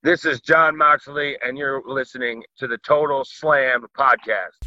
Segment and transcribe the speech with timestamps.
[0.00, 4.58] This is John Moxley, and you're listening to the Total Slam podcast.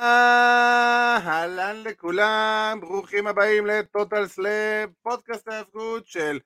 [0.00, 6.38] אהלן לכולם, ברוכים הבאים לטוטאל סלאם, פודקאסט ההיאבקות של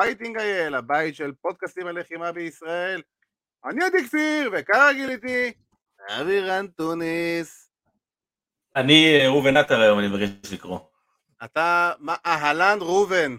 [0.00, 3.02] פייטינג אייל, הבית של פודקאסטים הלחימה בישראל.
[3.64, 5.52] אני עדי כפיר, וכרגיל איתי,
[6.10, 7.70] אבירן טוניס.
[8.76, 10.89] אני אה, ראובן עטר היום, אני מבקש לקרוא.
[11.44, 13.36] אתה, מה, אהלן ראובן.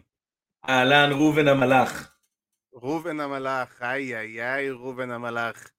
[0.69, 2.15] אהלן ראובן המלאך.
[2.74, 5.71] ראובן המלאך, איי איי איי ראובן המלאך.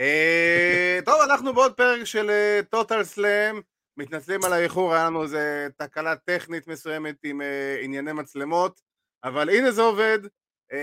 [0.00, 2.30] אה, טוב, אנחנו בעוד פרק של
[2.70, 3.60] טוטל uh, סלאם,
[3.96, 8.80] מתנצלים על האיחור, היה לנו איזה תקלה טכנית מסוימת עם uh, ענייני מצלמות,
[9.24, 10.76] אבל הנה זה עובד, uh,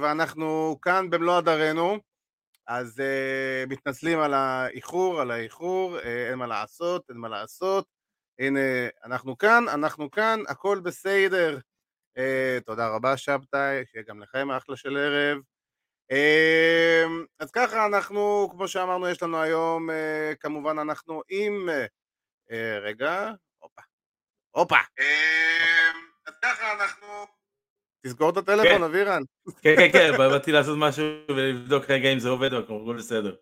[0.00, 1.98] ואנחנו כאן במלוא הדרנו,
[2.66, 7.95] אז uh, מתנצלים על האיחור, על האיחור, uh, אין מה לעשות, אין מה לעשות,
[8.38, 8.60] הנה
[9.04, 11.58] אנחנו כאן, אנחנו כאן, הכל בסדר.
[12.18, 15.38] Uh, תודה רבה שבתאי, שיהיה גם לכם אחלה של ערב.
[16.10, 21.68] אמ, אז ככה אנחנו, כמו שאמרנו, יש לנו היום, אה, כמובן אנחנו עם...
[22.50, 23.82] אה, רגע, הופה,
[24.50, 24.76] הופה.
[24.76, 27.06] אמ, אז ככה אנחנו...
[28.06, 28.82] תסגור את הטלפון, כן.
[28.82, 29.22] אבירן.
[29.62, 33.34] כן, כן, כן, באתי לעשות משהו ולבדוק רגע אם זה עובד הכל בסדר.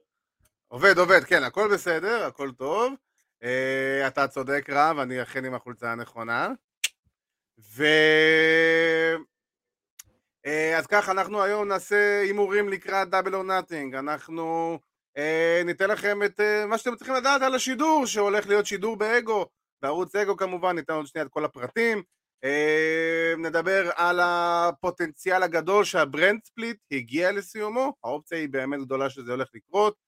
[0.69, 2.95] עובד, עובד, כן, הכל בסדר, הכל טוב.
[3.45, 6.49] אה, אתה צודק רב, אני אכן עם החולצה הנכונה.
[7.59, 7.85] ו...
[10.47, 14.79] אה, אז ככה, אנחנו היום נעשה הימורים לקראת Double or Nothing, אנחנו
[15.17, 19.47] אה, ניתן לכם את מה שאתם צריכים לדעת על השידור, שהולך להיות שידור באגו,
[19.83, 22.03] בערוץ אגו כמובן, ניתן עוד שנייה את כל הפרטים,
[23.39, 29.49] נדבר על הפוטנציאל הגדול שה brand split הגיע לסיומו, האופציה היא באמת גדולה שזה הולך
[29.55, 30.04] לקרות,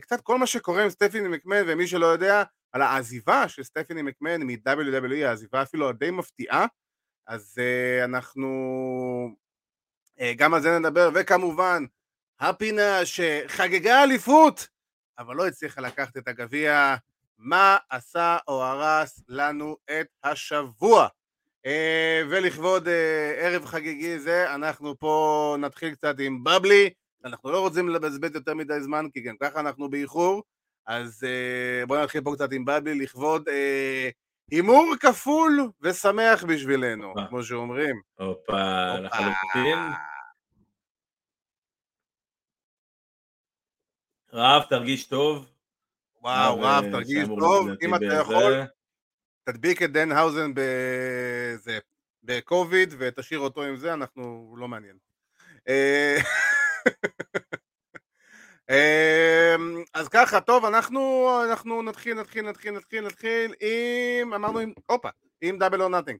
[0.00, 4.42] קצת כל מה שקורה עם סטפיני מקמן, ומי שלא יודע, על העזיבה של סטפיני מקמן
[4.42, 6.66] מ-WWE, העזיבה אפילו די מפתיעה,
[7.26, 8.48] אז uh, אנחנו
[10.18, 11.84] uh, גם על זה נדבר, וכמובן,
[12.40, 14.68] הפינה שחגגה אליפות,
[15.18, 16.96] אבל לא הצליחה לקחת את הגביע,
[17.38, 21.08] מה עשה או הרס לנו את השבוע.
[22.30, 22.88] ולכבוד
[23.36, 26.90] ערב חגיגי זה, אנחנו פה נתחיל קצת עם בבלי,
[27.24, 30.42] אנחנו לא רוצים לבזבז יותר מדי זמן, כי גם ככה אנחנו באיחור,
[30.86, 33.48] אז uh, בואו נתחיל פה קצת עם בבלי, לכבוד...
[33.48, 33.52] Uh,
[34.50, 38.00] הימור כפול ושמח בשבילנו, כמו שאומרים.
[38.18, 39.78] הופה, לחלוטין.
[44.32, 45.46] רב, תרגיש טוב.
[46.22, 47.68] וואו, רב, תרגיש טוב.
[47.82, 48.52] אם אתה יכול,
[49.44, 51.78] תדביק את דן האוזן בזה,
[52.22, 54.96] בקוביד ותשאיר אותו עם זה, אנחנו לא מעניין.
[58.70, 65.08] אמ, אז ככה, טוב, אנחנו, אנחנו נתחיל, נתחיל, נתחיל, נתחיל, נתחיל עם, אמרנו עם, הופה,
[65.40, 66.18] עם Double or Nothing.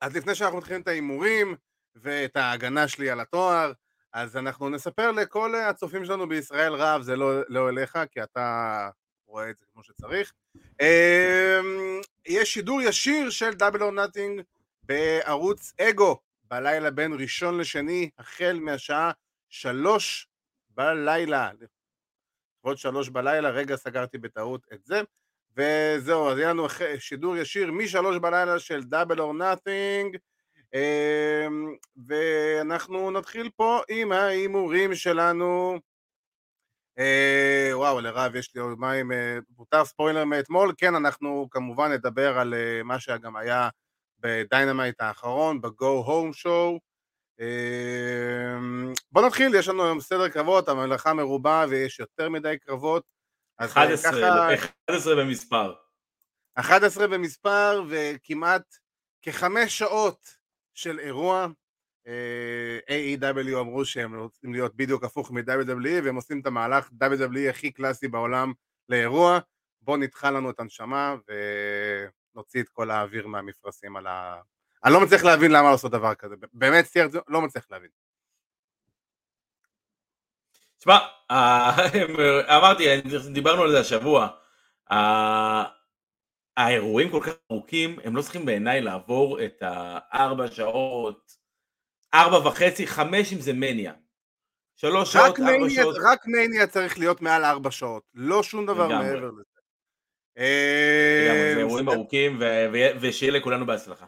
[0.00, 1.56] אז לפני שאנחנו מתחילים את ההימורים
[1.96, 3.72] ואת ההגנה שלי על התואר,
[4.12, 8.88] אז אנחנו נספר לכל הצופים שלנו בישראל רב, זה לא, לא אליך, כי אתה
[9.26, 10.32] רואה את זה כמו שצריך.
[10.80, 14.42] אמ, יש שידור ישיר של Double or Nothing
[14.82, 16.20] בערוץ אגו,
[16.52, 19.10] בלילה בין ראשון לשני, החל מהשעה
[19.48, 20.28] שלוש
[20.70, 21.50] בלילה,
[22.60, 25.00] עוד שלוש בלילה, רגע סגרתי בטעות את זה,
[25.56, 26.66] וזהו, אז יהיה לנו
[26.98, 30.16] שידור ישיר משלוש בלילה של דאבל אור נאטינג,
[32.06, 35.78] ואנחנו נתחיל פה עם ההימורים שלנו.
[36.98, 39.10] אה, וואו, לרב, יש לי עוד מים,
[39.58, 43.68] מותר אה, ספוילר מאתמול, כן, אנחנו כמובן נדבר על אה, מה שגם היה
[44.22, 46.78] בדיינמייט האחרון, ב-Go Home Show,
[47.40, 53.04] אמ, בוא נתחיל, יש לנו היום סדר קרבות, המלאכה מרובה ויש יותר מדי קרבות.
[53.56, 54.54] 11, ככה...
[54.90, 55.74] 11 במספר.
[56.54, 58.62] 11 במספר וכמעט
[59.22, 60.36] כחמש שעות
[60.74, 61.46] של אירוע.
[62.88, 68.08] AEW אמרו שהם רוצים להיות בדיוק הפוך מ-WWE והם עושים את המהלך WWE הכי קלאסי
[68.08, 68.52] בעולם
[68.88, 69.38] לאירוע.
[69.82, 71.14] בוא נדחה לנו את הנשמה
[72.34, 74.40] ונוציא את כל האוויר מהמפרשים על, ה...
[74.84, 77.90] אני לא מצליח להבין למה לעשות דבר כזה, באמת סטיירט לא מצליח להבין.
[80.78, 80.98] תשמע,
[82.56, 82.84] אמרתי,
[83.32, 84.28] דיברנו על זה השבוע,
[86.56, 91.36] האירועים כל כך ארוכים, הם לא צריכים בעיניי לעבור את הארבע שעות,
[92.14, 93.92] ארבע וחצי, חמש אם זה מניה.
[94.76, 95.96] שלוש שעות, ארבע שעות.
[96.04, 99.42] רק מניה צריך להיות מעל ארבע שעות, לא שום דבר מעבר לזה.
[100.36, 102.42] זה אירועים ארוכים,
[103.00, 104.06] ושיהיה לכולנו בהצלחה.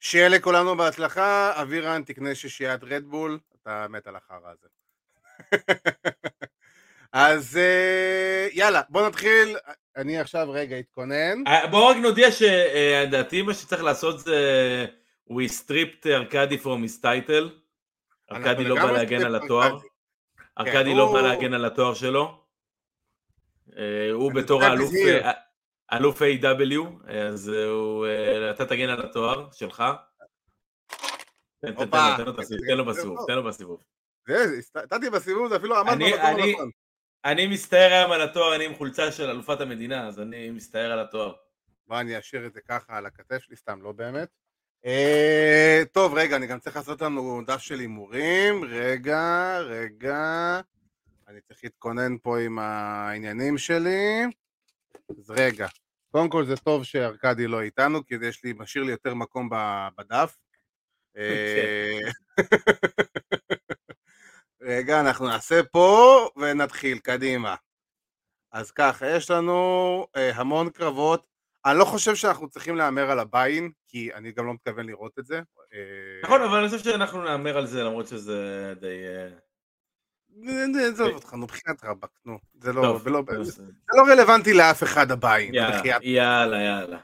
[0.00, 4.68] שיהיה לכולנו בהצלחה, אבירן תקנה שישיית רדבול, אתה מת על החרא הזה.
[7.12, 9.56] אז אה, יאללה, בוא נתחיל.
[9.96, 11.46] אני עכשיו רגע אתכונן.
[11.46, 14.86] אה, בואו רק נודיע שלדעתי מה שצריך לעשות זה
[15.30, 17.48] We stripped ארקדי from his title.
[18.32, 19.78] ארקדי לא בא להגן על התואר.
[20.58, 22.43] ארקדי כן, לא בא להגן על התואר שלו.
[23.76, 24.90] אה, הוא בתור האלוף.
[24.94, 25.32] אה,
[25.92, 27.10] אלוף A.W.
[27.12, 27.52] אז
[28.06, 29.84] אה, אתה תגן על התואר שלך.
[31.60, 31.74] תן-.
[32.76, 33.80] לו, בסיבוב, תן לו בסיבוב.
[34.76, 36.70] נתתי בסיבוב, זה אפילו עמד במקום הנכון.
[37.24, 41.00] אני מסתער היום על התואר, אני עם חולצה של אלופת המדינה, אז אני מסתער על
[41.00, 41.32] התואר.
[41.86, 44.28] בוא אני אשאיר את זה ככה על הכתף שלי, סתם, לא באמת.
[45.92, 48.64] טוב, רגע, אני גם צריך לעשות לנו דף של הימורים.
[48.64, 50.60] רגע, רגע.
[51.28, 54.24] אני צריך להתכונן פה עם העניינים שלי.
[55.18, 55.66] אז רגע.
[56.10, 59.48] קודם כל זה טוב שארקדי לא איתנו, כי זה יש לי, משאיר לי יותר מקום
[59.98, 60.36] בדף.
[61.16, 61.98] אה,
[64.62, 67.54] רגע, אנחנו נעשה פה ונתחיל, קדימה.
[68.52, 71.26] אז ככה, יש לנו אה, המון קרבות.
[71.66, 75.26] אני לא חושב שאנחנו צריכים להמר על הביין, כי אני גם לא מתכוון לראות את
[75.26, 75.40] זה.
[75.74, 78.96] אה, נכון, אבל אני חושב שאנחנו נאמר על זה, למרות שזה די...
[80.80, 82.38] עזוב אותך, נו, בחייאת רבאק, נו.
[82.60, 83.00] זה לא,
[83.92, 85.54] לא רלוונטי לאף אחד הביין.
[85.54, 85.98] יאללה.
[86.02, 86.98] יאללה, יאללה.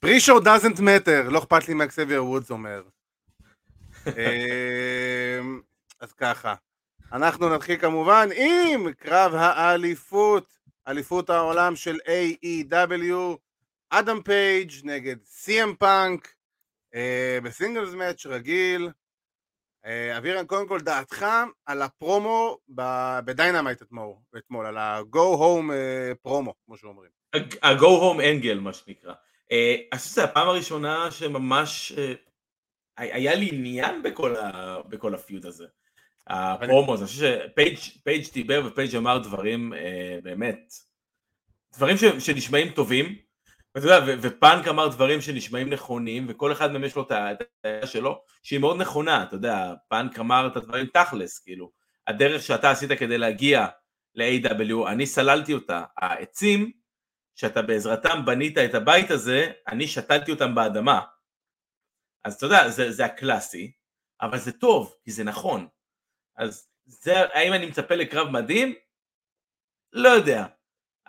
[0.00, 2.82] פרישו doesn't matter, לא אכפת לי מאקסבייר וודס אומר.
[4.06, 5.60] אמ,
[6.00, 6.54] אז ככה,
[7.12, 10.58] אנחנו נתחיל כמובן עם קרב האליפות,
[10.88, 13.36] אליפות העולם של AEW,
[13.90, 16.34] אדם פייג' נגד סי.אם פאנק,
[16.94, 18.90] אה, ב singles match רגיל.
[19.86, 21.26] אה, אבירן, קודם כל דעתך
[21.66, 22.58] על הפרומו
[23.24, 27.10] בדיינמייט אתמול, אתמול, על ה-go home אה, פרומו, כמו שאומרים.
[27.62, 29.14] ה-go home angle, מה שנקרא.
[29.52, 32.12] אני חושב שזו הפעם הראשונה שממש אה,
[32.98, 35.66] היה לי עניין בכל ה- בכל ה feud הזה.
[36.26, 37.38] הפרומו, אני חושב
[37.96, 39.72] שפייג' דיבר ופייג' אמר דברים
[40.22, 40.72] באמת,
[41.74, 43.16] דברים ש- שנשמעים טובים,
[43.74, 47.42] ואתה יודע, ופאנק אמר דברים שנשמעים נכונים, וכל אחד מהם יש לו את ה- את
[47.64, 51.72] הדעה שלו, שהיא מאוד נכונה, אתה יודע, פאנק אמר את הדברים תכלס, כאילו,
[52.06, 53.66] הדרך שאתה עשית כדי להגיע
[54.14, 56.72] ל-AW, אני סללתי אותה, העצים
[57.34, 61.00] שאתה בעזרתם בנית את הבית הזה, אני שתלתי אותם באדמה.
[62.24, 63.72] אז אתה יודע, זה, זה הקלאסי,
[64.20, 65.68] אבל זה טוב, כי זה נכון.
[66.36, 68.74] אז זה, האם אני מצפה לקרב מדהים?
[69.92, 70.46] לא יודע.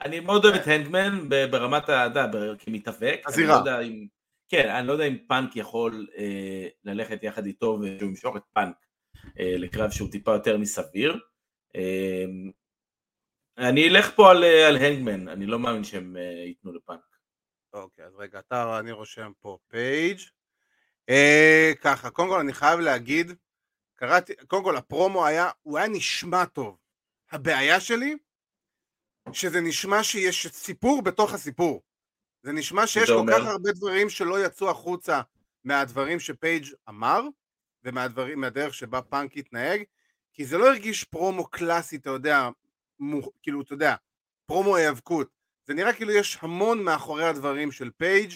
[0.01, 2.07] אני מאוד אוהב את האנגמן ב- ברמת ה...
[2.07, 3.21] אתה יודע, ב- כמתאבק.
[3.25, 3.53] הזירה.
[3.53, 3.79] לא יודע.
[4.49, 8.75] כן, אני לא יודע אם פאנק יכול אה, ללכת יחד איתו ושהוא ימשוך את פאנק
[9.39, 11.19] אה, לקרב שהוא טיפה יותר מסביר.
[11.75, 12.25] אה,
[13.57, 16.99] אני אלך פה על, אה, על האנגמן, אני לא מאמין שהם אה, ייתנו לפאנק.
[17.73, 20.19] אוקיי, אז רגע, אתה, אני רושם פה פייג'.
[21.09, 23.31] אה, ככה, קודם כל אני חייב להגיד,
[23.95, 26.77] קראתי, קודם כל הפרומו היה, הוא היה נשמע טוב.
[27.31, 28.17] הבעיה שלי,
[29.31, 31.81] שזה נשמע שיש סיפור בתוך הסיפור.
[32.43, 33.33] זה נשמע שיש כל אומר?
[33.39, 35.21] כך הרבה דברים שלא יצאו החוצה
[35.63, 37.21] מהדברים שפייג' אמר,
[37.83, 39.83] ומהדברים, מהדרך שבה פאנק התנהג,
[40.33, 42.49] כי זה לא הרגיש פרומו קלאסי, אתה יודע,
[42.99, 43.95] מו, כאילו, אתה יודע,
[44.45, 45.27] פרומו היאבקות.
[45.67, 48.31] זה נראה כאילו יש המון מאחורי הדברים של פייג'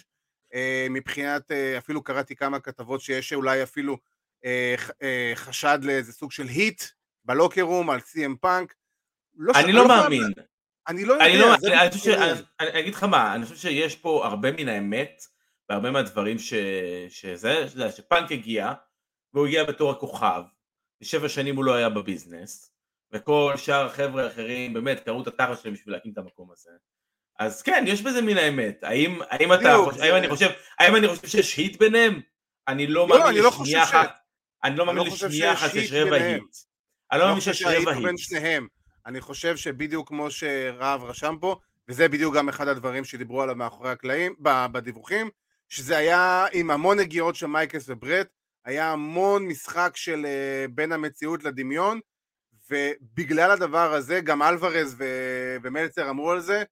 [0.53, 3.97] אה, מבחינת, אה, אפילו קראתי כמה כתבות שיש אולי אפילו
[4.45, 6.83] אה, אה, חשד לאיזה סוג של heat
[7.25, 8.73] ב locker room על סי.אם פאנק.
[9.37, 10.33] לא ש- אני לא חייב- מאמין.
[10.87, 11.25] אני לא יודע.
[11.25, 12.17] אני לא, אני, אני, חושב ש.
[12.17, 15.21] אני, אני אגיד לך מה, אני חושב שיש פה הרבה מן האמת,
[15.69, 16.53] והרבה מהדברים ש,
[17.09, 18.71] שזה, שזה, שפאנק הגיע,
[19.33, 20.41] והוא הגיע בתור הכוכב,
[21.01, 22.71] ושבע שנים הוא לא היה בביזנס,
[23.13, 26.71] וכל שאר החבר'ה האחרים באמת קראו את התחת שלהם בשביל להקים את המקום הזה.
[27.39, 28.83] אז כן, יש בזה מן האמת.
[28.83, 32.21] האם, האם, אתה, חושב, זה- האם אני חושב, האם אני חושב שיש היט ביניהם?
[32.67, 34.15] אני לא לא, מאמין אני לא לשנייה ש- אחת.
[34.63, 36.15] אני לא אני מאמין לא חושב לשנייה אחת שיש רבע.
[36.15, 36.43] היט.
[37.11, 38.05] אני לא אני מאמין לא חושב שיש רבע היט.
[39.07, 41.59] אני חושב שבדיוק כמו שרהב רשם פה,
[41.89, 45.29] וזה בדיוק גם אחד הדברים שדיברו עליו מאחורי הקלעים, בדיווחים,
[45.69, 48.27] שזה היה עם המון נגיעות של מייקלס וברט,
[48.65, 51.99] היה המון משחק של אה, בין המציאות לדמיון,
[52.71, 56.63] ובגלל הדבר הזה, גם אלוורז ו- ומלצר אמרו על זה,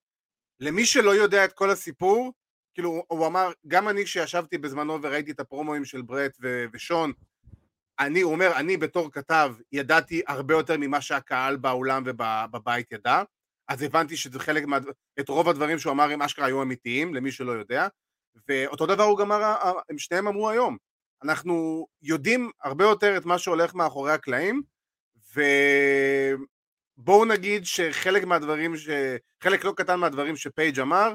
[0.60, 2.32] למי שלא יודע את כל הסיפור,
[2.74, 7.12] כאילו הוא אמר, גם אני כשישבתי בזמנו וראיתי את הפרומואים של ברט ו- ושון,
[8.00, 13.22] אני, הוא אומר, אני בתור כתב ידעתי הרבה יותר ממה שהקהל באולם ובבית ידע,
[13.68, 14.78] אז הבנתי שזה חלק מה...
[15.20, 17.86] את רוב הדברים שהוא אמר הם אשכרה היו אמיתיים, למי שלא יודע,
[18.48, 19.56] ואותו דבר הוא גם אמר,
[19.88, 20.76] הם שניהם אמרו היום.
[21.22, 24.62] אנחנו יודעים הרבה יותר את מה שהולך מאחורי הקלעים,
[26.96, 28.88] ובואו נגיד שחלק מהדברים, ש...
[29.42, 31.14] חלק לא קטן מהדברים שפייג' אמר,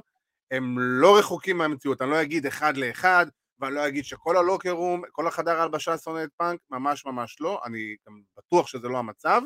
[0.51, 3.25] הם לא רחוקים מהמציאות, אני לא אגיד אחד לאחד,
[3.61, 7.61] ואני לא אגיד שכל הלוקר רום, כל החדר ההלבשה שונא את פאנק, ממש ממש לא,
[7.65, 9.41] אני גם בטוח שזה לא המצב,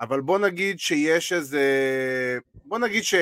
[0.00, 1.62] אבל בוא נגיד שיש איזה...
[2.64, 3.14] בוא נגיד ש...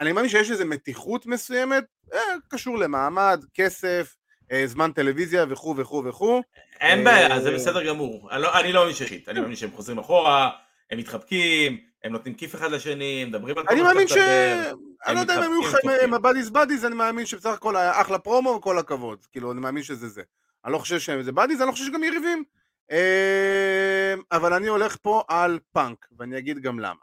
[0.00, 1.84] אני מאמין שיש איזה מתיחות מסוימת,
[2.14, 4.16] אה, קשור למעמד, כסף,
[4.52, 6.42] אה, זמן טלוויזיה וכו' וכו' וכו'.
[6.80, 8.30] אין אה, בעיה, זה בסדר גמור.
[8.32, 10.50] אני לא- לא מאמין שחית, אני מאמין שהם חוזרים אחורה,
[10.90, 14.20] הם מתחבקים, הם נותנים כיף אחד לשני, הם מדברים על כל אני מה מאמין שאתה
[14.20, 14.66] ש...
[14.66, 14.86] מדבר.
[15.06, 15.52] אני לא יודע אם הם
[15.88, 19.26] היו הבאדיס באדיס, אני מאמין שבסך הכל היה אחלה פרומו, כל הכבוד.
[19.32, 20.22] כאילו, אני מאמין שזה זה.
[20.64, 22.44] אני לא חושב שהם זה באדיס, אני לא חושב שגם יריבים.
[22.90, 27.00] אה, אבל אני הולך פה על פאנק, ואני אגיד גם למה.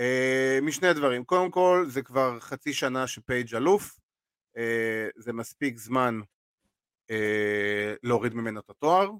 [0.00, 1.24] אה, משני דברים.
[1.24, 3.98] קודם כל, זה כבר חצי שנה שפייג' אלוף.
[4.56, 6.20] אה, זה מספיק זמן
[8.02, 9.10] להוריד ממנו את התואר.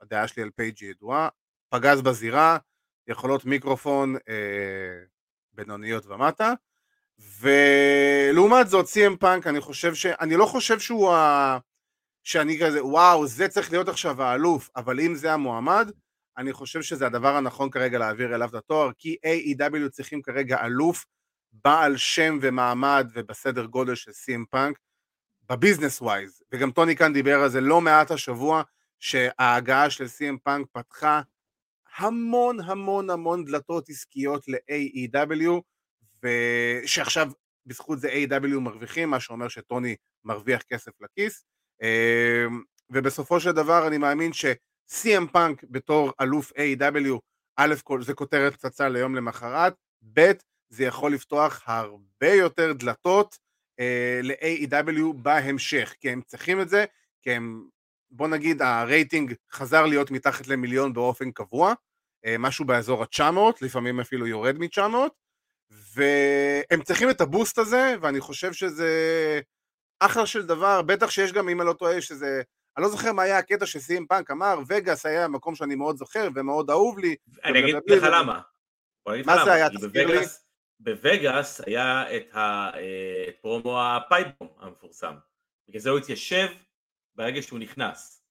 [0.00, 1.28] הדעה שלי על פייג' היא ידועה.
[1.68, 2.58] פגז בזירה,
[3.08, 5.04] יכולות מיקרופון אה,
[5.52, 6.52] בינוניות ומטה.
[7.40, 10.06] ולעומת זאת, CM פאנק, אני חושב ש...
[10.06, 11.58] אני לא חושב שהוא ה...
[12.22, 15.90] שאני כזה, וואו, זה צריך להיות עכשיו האלוף, אבל אם זה המועמד,
[16.38, 21.04] אני חושב שזה הדבר הנכון כרגע להעביר אליו את התואר, כי AEW צריכים כרגע אלוף
[21.52, 24.78] בעל שם ומעמד ובסדר גודל של CM פאנק,
[25.48, 28.62] ב business-wise, וגם טוני כאן דיבר על זה לא מעט השבוע,
[29.00, 31.20] שההגעה של CM פאנק פתחה
[31.96, 35.60] המון המון המון דלתות עסקיות ל-AEW,
[36.22, 37.30] ושעכשיו
[37.66, 41.44] בזכות זה AEW מרוויחים, מה שאומר שטוני מרוויח כסף לכיס,
[41.82, 47.18] אמ, ובסופו של דבר אני מאמין ש-CM פאנק בתור אלוף A.W.
[47.56, 49.74] א' כל זה כותרת פצצה ליום למחרת,
[50.14, 50.32] ב'
[50.68, 53.38] זה יכול לפתוח הרבה יותר דלתות
[53.80, 56.84] אה, ל-AEW בהמשך, כי הם צריכים את זה,
[57.22, 57.68] כי הם,
[58.16, 61.72] בוא נגיד הרייטינג חזר להיות מתחת למיליון באופן קבוע,
[62.24, 64.96] אה, משהו באזור ה-900, לפעמים אפילו יורד מ-900,
[65.94, 68.90] והם צריכים את הבוסט הזה, ואני חושב שזה
[70.00, 72.42] אחלה של דבר, בטח שיש גם, אם אני לא טועה, שזה...
[72.76, 76.28] אני לא זוכר מה היה הקטע שסים פאנק אמר, וגאס היה מקום שאני מאוד זוכר
[76.34, 77.16] ומאוד אהוב לי.
[77.44, 78.40] אני אגיד לך למה.
[79.26, 79.52] מה זה.
[79.52, 79.68] היה?
[79.70, 80.18] תזכיר לי.
[80.80, 85.14] בווגאס- היה את ה- אה, הפייפבום המפורסם.
[85.68, 86.46] בגלל זה הוא התיישב
[87.16, 88.22] ברגע שהוא נכנס.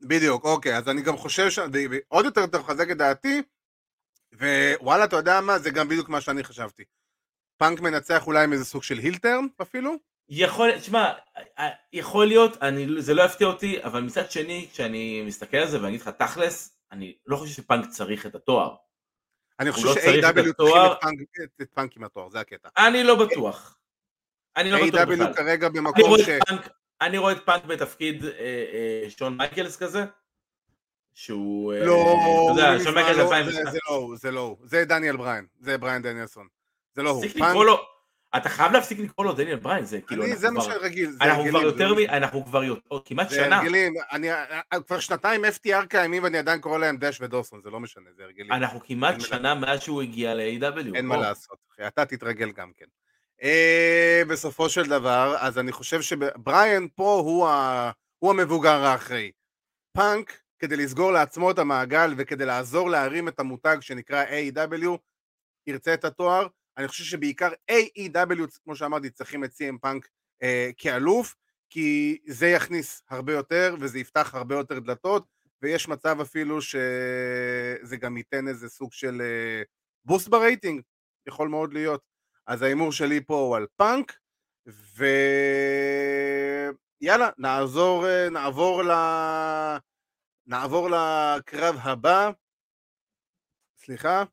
[0.00, 1.58] בדיוק, אוקיי, אז אני גם חושב ש...
[1.58, 3.42] ועוד יותר אתה מחזק את דעתי,
[4.34, 5.58] ווואלה, אתה יודע מה?
[5.58, 6.84] זה גם בדיוק מה שאני חשבתי.
[7.56, 9.92] פאנק מנצח אולי עם איזה סוג של heel turn אפילו?
[10.28, 11.12] יכול, תשמע,
[11.92, 15.88] יכול להיות, אני, זה לא יפתיע אותי, אבל מצד שני, כשאני מסתכל על זה ואני
[15.88, 18.74] אגיד לך תכלס, אני לא חושב שפאנק צריך את התואר.
[19.60, 20.46] אני חושב לא ש-AEW צריכים.
[20.46, 22.68] את פאנק- את- את פאנק עם התואר, זה הקטע.
[22.76, 23.78] אני לא בטוח.
[24.56, 25.32] אני לא בטוח בכלל.
[25.32, 26.28] AEW כרגע במקום ש...
[26.48, 26.68] פאנק,
[27.00, 30.04] אני רואה את פאנק בתפקיד אה, אה, שון מייקלס כזה,
[31.14, 32.16] שהוא, אה, לא,
[32.84, 33.44] שון מייקלס לא, 2002.
[33.64, 36.46] זה- זה לא הוא, זה לא הוא, זה דניאל בריין, זה בריין דניאלסון,
[36.94, 37.24] זה לא הוא.
[38.36, 41.24] אתה חייב להפסיק לקרוא לו דניאל בריין, זה כאילו, אני, זה מה כבר- שרגיל, זה
[41.24, 42.10] אנחנו כבר יותר זה- מ...
[42.10, 43.58] אנחנו כבר יותר- כמעט זה שנה.
[43.58, 44.28] הרגלים, אני
[44.86, 48.52] כבר שנתיים FTR קיימים ואני עדיין קורא להם דש ודוסון, זה לא משנה, זה הרגלים.
[48.52, 50.94] אנחנו כמעט שנה מאז שהוא הגיע ל-AEW.
[50.94, 52.86] אין מה לעשות, אתה תתרגל גם כן.
[53.42, 57.90] אה, בסופו של דבר, אז אני חושב שבריאן פה הוא, ה...
[58.18, 59.30] הוא המבוגר האחראי.
[59.92, 64.98] פאנק, כדי לסגור לעצמו את המעגל וכדי לעזור להרים את המותג שנקרא AEW,
[65.66, 66.46] ירצה את התואר.
[66.76, 70.08] אני חושב שבעיקר AEW, כמו שאמרתי, צריכים את CM פאנק
[70.42, 71.34] אה, כאלוף,
[71.70, 75.26] כי זה יכניס הרבה יותר וזה יפתח הרבה יותר דלתות,
[75.62, 79.62] ויש מצב אפילו שזה גם ייתן איזה סוג של אה,
[80.04, 80.82] boost ברייטינג,
[81.28, 82.17] יכול מאוד להיות.
[82.48, 84.18] אז ההימור שלי פה הוא על פאנק,
[87.00, 88.90] ויאללה, נעזור, אה, נעבור ל...
[90.46, 92.30] נעבור לקרב הבא.
[93.78, 94.24] סליחה.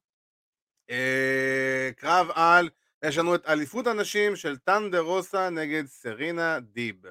[0.89, 2.69] אה, קרב על,
[3.03, 7.01] יש לנו את אליפות הנשים של טנדר רוסה נגד סרינה דיב.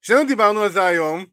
[0.00, 1.26] שנינו דיברנו על זה היום,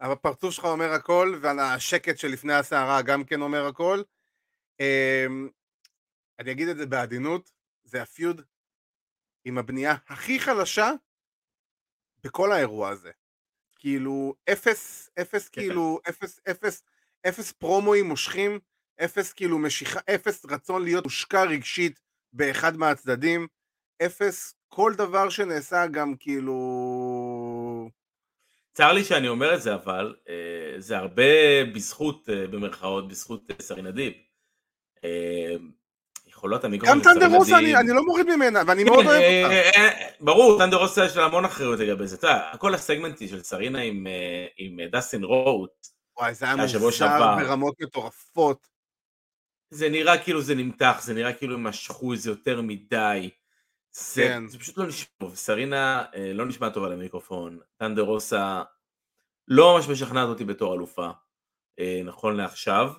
[0.00, 4.02] אבל הפרצוף שלך אומר הכל, והשקט שלפני הסערה גם כן אומר הכל.
[6.38, 7.52] אני אגיד את זה בעדינות,
[7.84, 8.42] זה הפיוד
[9.44, 10.90] עם הבנייה הכי חלשה
[12.24, 13.10] בכל האירוע הזה.
[13.78, 15.60] כאילו, אפס, אפס כן.
[15.60, 16.82] כאילו, אפס, אפס,
[17.28, 18.58] אפס פרומואים מושכים,
[19.04, 22.00] אפס כאילו משיכה, אפס רצון להיות מושקע רגשית
[22.32, 23.46] באחד מהצדדים,
[24.06, 27.90] אפס כל דבר שנעשה גם כאילו...
[28.72, 33.56] צר לי שאני אומר את זה, אבל אה, זה הרבה בזכות, אה, במרכאות, בזכות אה,
[33.60, 34.12] סרינה דיב.
[35.04, 35.56] אה,
[36.38, 39.54] יכולות המיקרופון גם טנדר רוסה, אני, אני לא מוריד ממנה, ואני מאוד אוהב אה, אותה.
[39.54, 42.16] אה, אה, ברור, טנדר רוסה יש לה המון אחריות לגבי זה.
[42.16, 45.70] אתה יודע, כל הסגמנטי של סרינה עם, אה, עם אה, דסטין רוט,
[46.18, 46.78] וואי, זה היה מוזר.
[47.38, 48.68] ברמות מטורפות.
[49.70, 53.30] זה נראה כאילו זה נמתח, זה נראה כאילו הם משכו את זה יותר מדי.
[53.92, 54.46] זה, כן.
[54.46, 55.34] זה פשוט לא נשמע טוב.
[55.34, 57.58] סרינה אה, לא נשמע טוב על המיקרופון.
[57.76, 58.62] טנדר רוסה
[59.48, 61.10] לא ממש משכנעת אותי בתור אלופה,
[61.78, 62.92] אה, נכון לעכשיו.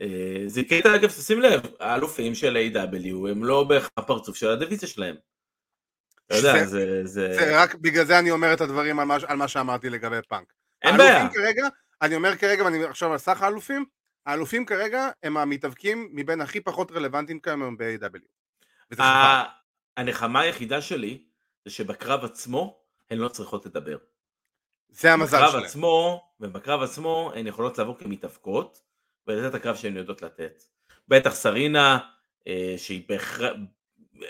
[0.00, 4.88] אה, זה קטע אגב, תשים לב, האלופים של A.W הם לא בהכרח הפרצוף של הדיוויזיה
[4.88, 5.16] שלהם.
[6.26, 7.06] אתה יודע, זה...
[7.06, 10.52] זה רק בגלל זה אני אומר את הדברים על מה, על מה שאמרתי לגבי פאנק.
[10.82, 11.28] אין בעיה.
[11.32, 11.68] כרגע,
[12.02, 13.84] אני אומר כרגע, ואני עכשיו על סך האלופים,
[14.26, 18.98] האלופים כרגע הם המתאבקים מבין הכי פחות רלוונטיים כיום ב-AW.
[19.96, 21.24] הנחמה היחידה שלי
[21.64, 23.96] זה שבקרב עצמו הן לא צריכות לדבר.
[24.88, 25.64] זה המזל שלהם.
[25.64, 28.82] עצמו, ובקרב עצמו הן יכולות לעבור כמתאבקות
[29.26, 30.62] ולתת את הקרב שהן יודעות לתת.
[31.08, 31.98] בטח סרינה
[32.48, 33.52] אה, שהיא בהכרח,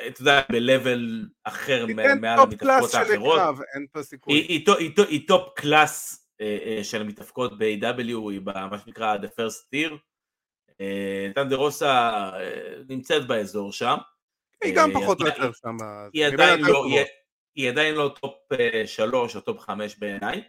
[0.07, 3.41] אתה יודע, ב-level אחר תיתן מעל של האחרות.
[3.75, 4.35] אין פה סיכוי.
[4.35, 9.27] היא, היא, היא, היא top class אה, אה, של המתאבקות ב-AEW, היא במה שנקרא The
[9.41, 9.93] First Tier.
[10.81, 13.97] אה, טנדר רוסה אה, נמצאת באזור שם.
[14.65, 15.77] היא גם אה, פחות או היא- יותר שם.
[16.13, 16.85] היא מבין עדיין לא.
[16.87, 17.01] היא,
[17.55, 18.35] היא עדיין לא top
[18.87, 20.43] 3 או top 5 בעיניי,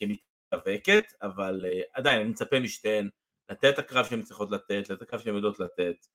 [0.00, 3.08] כמתאבקת, אבל עדיין אני מצפה משתיהן
[3.50, 6.06] לתת את הקרב שהן צריכות לתת, לתת את הקרב שהן יודעות לתת.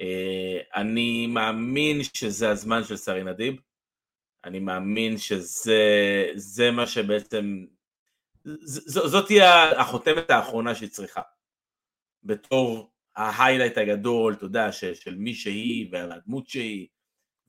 [0.00, 3.56] אה, אני מאמין שזה הזמן של סרינה דיב,
[4.44, 5.82] אני מאמין שזה
[6.34, 7.64] זה מה שבעצם,
[8.44, 11.22] ז, ז, זאת תהיה החותמת האחרונה שהיא צריכה.
[12.22, 16.88] בתור ה highlight הגדול, אתה יודע, של מי שהיא והדמות שהיא,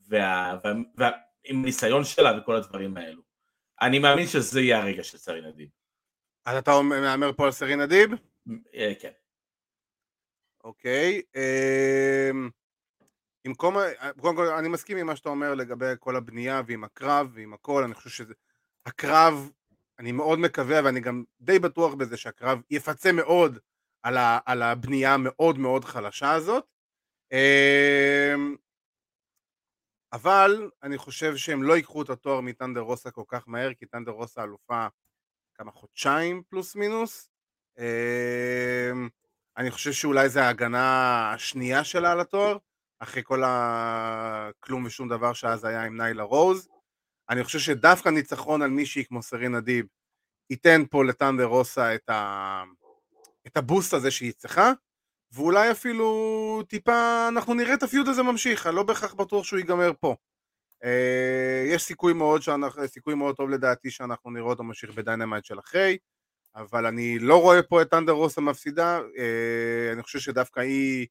[0.07, 1.09] וה, וה, וה,
[1.43, 3.21] עם הניסיון שלה וכל הדברים האלו.
[3.81, 5.69] אני מאמין שזה יהיה הרגע של סרינה דיב.
[6.45, 8.11] אז אתה מהמר פה על סרינה דיב?
[8.75, 9.11] אה, כן.
[10.63, 11.21] אוקיי.
[11.35, 12.49] אמ,
[13.43, 16.83] עם כל, מה- קודם כל אני מסכים עם מה שאתה אומר לגבי כל הבנייה ועם
[16.83, 18.33] הקרב ועם הכל, אני חושב שזה...
[18.85, 19.49] הקרב,
[19.99, 23.59] אני מאוד מקווה ואני גם די בטוח בזה שהקרב יפצה מאוד
[24.03, 26.65] על, ה, על הבנייה המאוד מאוד חלשה הזאת.
[27.31, 28.55] אמ,
[30.13, 34.11] אבל אני חושב שהם לא ייקחו את התואר מטנדר רוסה כל כך מהר, כי טנדר
[34.11, 34.87] רוסה אלופה
[35.55, 37.29] כמה חודשיים פלוס מינוס.
[39.61, 42.57] אני חושב שאולי זה ההגנה השנייה שלה על התואר,
[42.99, 46.69] אחרי כל הכלום ושום דבר שאז היה עם ניילה רוז.
[47.29, 49.85] אני חושב שדווקא ניצחון על מישהי כמו סרינה דיב
[50.49, 52.63] ייתן פה לטנדר רוסה את, ה...
[53.47, 54.71] את ה boost הזה שהיא צריכה,
[55.31, 59.59] ואולי אפילו טיפה אנחנו נראה את ה feud הזה ממשיך, אני לא בהכרח בטוח שהוא
[59.59, 60.15] ייגמר פה.
[60.83, 65.59] אה, יש סיכוי מאוד, שאנחנו, סיכוי מאוד טוב לדעתי שאנחנו נראה אותו ממשיך בדיינמייט של
[65.59, 65.97] אחרי,
[66.55, 71.07] אבל אני לא רואה פה את טנדר רוסה מפסידה, אה, אני חושב שדווקא היא,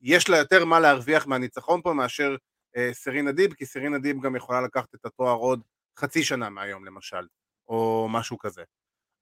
[0.00, 2.36] יש לה יותר מה להרוויח מהניצחון פה מאשר
[2.76, 5.60] אה, סרינה דיב, כי סרינה דיב גם יכולה לקחת את התואר עוד
[5.98, 7.26] חצי שנה מהיום למשל,
[7.68, 8.62] או משהו כזה.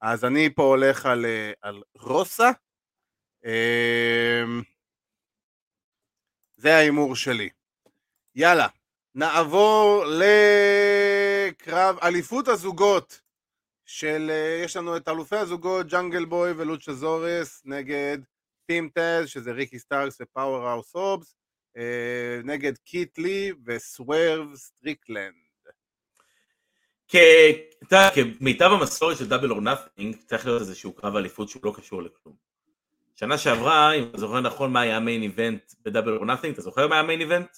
[0.01, 2.49] אז אני פה הולך על, אה, על רוסה,
[3.45, 4.43] אה,
[6.57, 7.49] זה ההימור שלי.
[8.35, 8.67] יאללה,
[9.15, 13.21] נעבור לקרב אליפות הזוגות
[13.91, 18.17] של, אה, יש לנו את אלופי הזוגות, ג'אנגל בוי ולוצ'ה סאורוס נגד
[18.65, 21.35] טים טז, שזה ריקי סטארקס ופאוור האוס הובס,
[21.77, 25.33] אה, נגד קיט לי וסוורב סטריקלנד.
[28.15, 32.35] כמיטב המסורת של דאבל אור נאטינג, צריך להיות איזשהו קרב אליפות שהוא לא קשור לכלום.
[33.15, 36.61] שנה שעברה, אם אתה זוכר נכון מה היה ה main event בדאבל אור נאטינג, אתה
[36.61, 37.57] זוכר מה היה ה main event?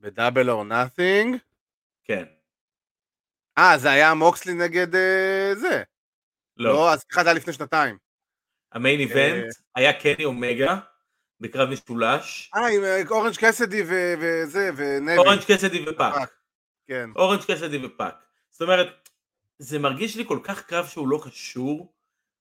[0.00, 1.36] בדאבל אור נאטינג.
[2.04, 2.37] כן.
[3.58, 5.82] אה, זה היה מוקסלי נגד אה, זה.
[6.56, 6.72] לא.
[6.72, 7.98] לא, אז סליחה, זה היה לפני שנתיים.
[8.72, 10.78] ה main event היה קני אומגה
[11.40, 15.16] בקרב משולש, אה, עם אה, אורנג' קסידי ו- וזה, ונבי.
[15.16, 16.14] אורנג' קסידי ופאק.
[16.14, 16.30] פאק.
[16.86, 17.10] כן.
[17.16, 18.14] אורנג' קסידי ופאק.
[18.50, 19.08] זאת אומרת,
[19.58, 21.94] זה מרגיש לי כל כך קרב שהוא לא קשור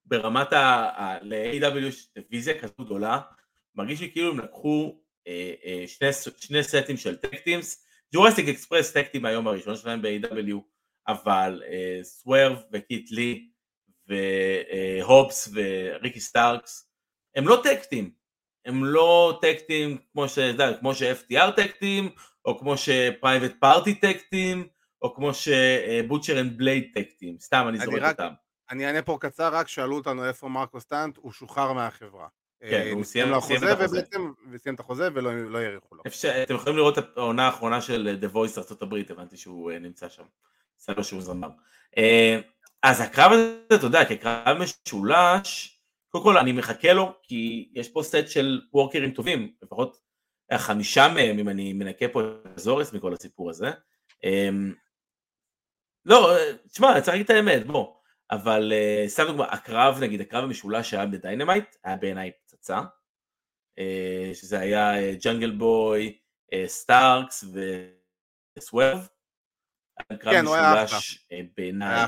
[0.06, 0.60] ברמת ה...
[0.96, 3.20] ה- ל-AEW יש דיוויזיה כזו גדולה,
[3.76, 8.94] מרגיש לי כאילו הם לקחו אה, אה, שני, שני סטים של tag teams, ג'ורסיק אקספרס
[8.94, 10.77] tag team מהיום הראשון שלהם ב-AEW,
[11.08, 13.48] אבל אה, סוורב וקיט לי
[14.08, 16.90] והובס וריקי סטארקס,
[17.36, 18.12] הם לא tag team,
[18.66, 20.38] הם לא tag team כמו ש...
[20.38, 22.10] יודע, כמו ש- FTR tag team,
[22.46, 24.68] או כמו שפרייבט פארטי tag team,
[25.02, 28.34] או כמו שבוטשר אנד בלייד tag team, סתם אני זורק רק- אותם.
[28.72, 32.28] אני אענה פה קצר, רק שאלו אותנו איפה מרקו סטאנט, הוא שוחרר מהחברה.
[32.62, 33.74] כן, אה, הוא סיים את החוזה.
[33.74, 36.04] ובעצם, וסיים את החוזה ולא לא האריכו לו.
[36.08, 40.10] אפשר- אתם יכולים לראות את העונה האחרונה של The Voice ארה"ב, הבנתי שהוא אה, נמצא
[40.10, 40.24] שם.
[40.80, 41.50] סבבה שהוא זמר.
[41.98, 42.40] אה,
[42.84, 48.04] אז הקרב הזה, אתה יודע, כקרב משולש, קודם כל אני מחכה לו, כי יש פה
[48.04, 49.98] סט של workers ־ים טובים, לפחות
[50.54, 53.72] חמישה מהם, אם אני מנקה פה את סאורוס מכל הסיפור הזה.
[54.26, 54.50] אה,
[56.06, 57.94] לא, אה, תשמע, אני צריך להגיד את האמת, בוא.
[58.32, 58.74] אבל
[59.08, 62.82] סתם דוגמא, הקרב, נגיד, הקרב המשולש שהיה בדיינמייט, היה בעיניי פצצה.
[64.34, 66.18] שזה היה ג'אנגל בוי,
[66.68, 67.46] סטארקס
[68.58, 69.08] וסוורב.
[70.20, 70.86] כן, הוא היה
[71.32, 72.06] אה, בעיניי.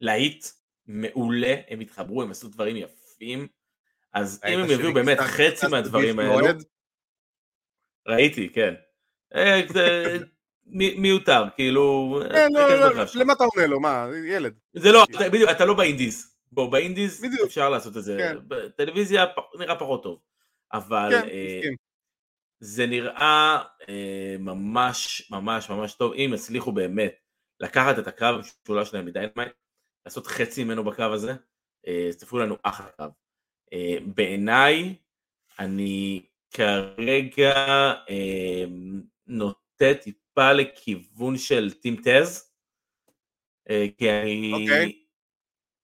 [0.00, 0.46] להיט
[0.86, 3.48] מעולה, הם התחברו, הם עשו דברים יפים.
[4.12, 6.46] אז אם הם יביאו באמת חצי מהדברים האלו?
[8.08, 8.74] ראיתי, כן.
[9.34, 9.60] אה,
[10.96, 13.20] מיותר, כאילו, כן, לא, לא, שלך.
[13.20, 13.80] למה אתה עונה לו?
[13.80, 14.54] מה, ילד.
[14.74, 16.36] זה לא, אתה- בדיוק, אתה לא באינדיז.
[16.52, 17.24] בוא, באינדיז.
[17.44, 18.16] אפשר לעשות את זה.
[18.18, 18.36] כן.
[18.48, 19.24] בטלוויזיה
[19.58, 20.18] נראה פחות טוב.
[20.72, 21.60] אבל כן, אה.
[22.62, 27.14] זה נראה אה, ממש ממש ממש טוב, אם יצליחו באמת
[27.60, 29.52] לקחת את הקרב המשולש שלהם מ Dynamite,
[30.06, 31.34] לעשות חצי ממנו בקרב הזה,
[31.86, 33.10] אה, צפו לנו אחלה קרב.
[33.72, 34.94] אה, בעיניי,
[35.58, 37.54] אני כרגע
[38.10, 38.64] אה,
[39.26, 42.52] נוטה טיפה לכיוון של Team Taz,
[43.70, 45.02] אה, כי אני אוקיי.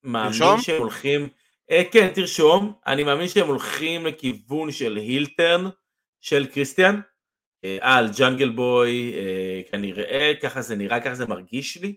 [0.03, 0.61] מאמין תרשום?
[0.61, 1.29] שהם הולכים,
[1.71, 5.64] אה, כן תרשום, אני מאמין שהם הולכים לכיוון של heel turn
[6.21, 7.01] של קריסטיאן,
[7.65, 11.97] אה, על Jungle Boy, אה, כנראה ככה זה נראה, ככה זה מרגיש לי,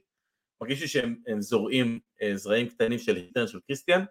[0.62, 4.04] מרגיש לי שהם הם זורעים אה, זרעים קטנים של heel turn של קריסטיאן,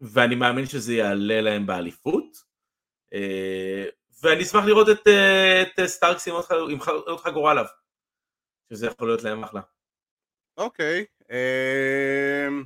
[0.00, 2.36] ואני מאמין שזה יעלה להם באליפות,
[4.22, 5.08] ואני אשמח לראות את,
[5.62, 6.34] את סטארקס עם
[7.06, 7.64] עוד חגורה עליו,
[8.72, 9.60] שזה יכול להיות להם אחלה.
[10.56, 11.04] אוקיי.
[11.30, 12.64] אמ,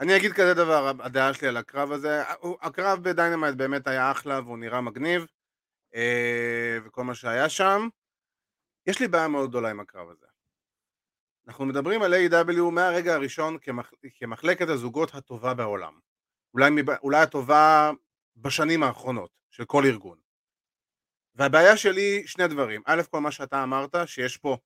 [0.00, 2.22] אני אגיד כזה דבר, הדעה שלי על הקרב הזה,
[2.62, 5.26] הקרב ב Dynamite באמת היה אחלה והוא נראה מגניב,
[5.94, 7.88] אה, וכל מה שהיה שם.
[8.86, 10.26] יש לי בעיה מאוד גדולה עם הקרב הזה.
[11.48, 13.90] אנחנו מדברים על AEW מהרגע הראשון כמח...
[14.14, 15.98] כמחלקת הזוגות הטובה בעולם.
[16.54, 16.90] אולי, מב...
[16.90, 17.90] אולי הטובה
[18.36, 20.18] בשנים האחרונות של כל ארגון.
[21.34, 22.82] והבעיה שלי שני דברים.
[22.86, 24.58] א', כל מה שאתה אמרת, שיש פה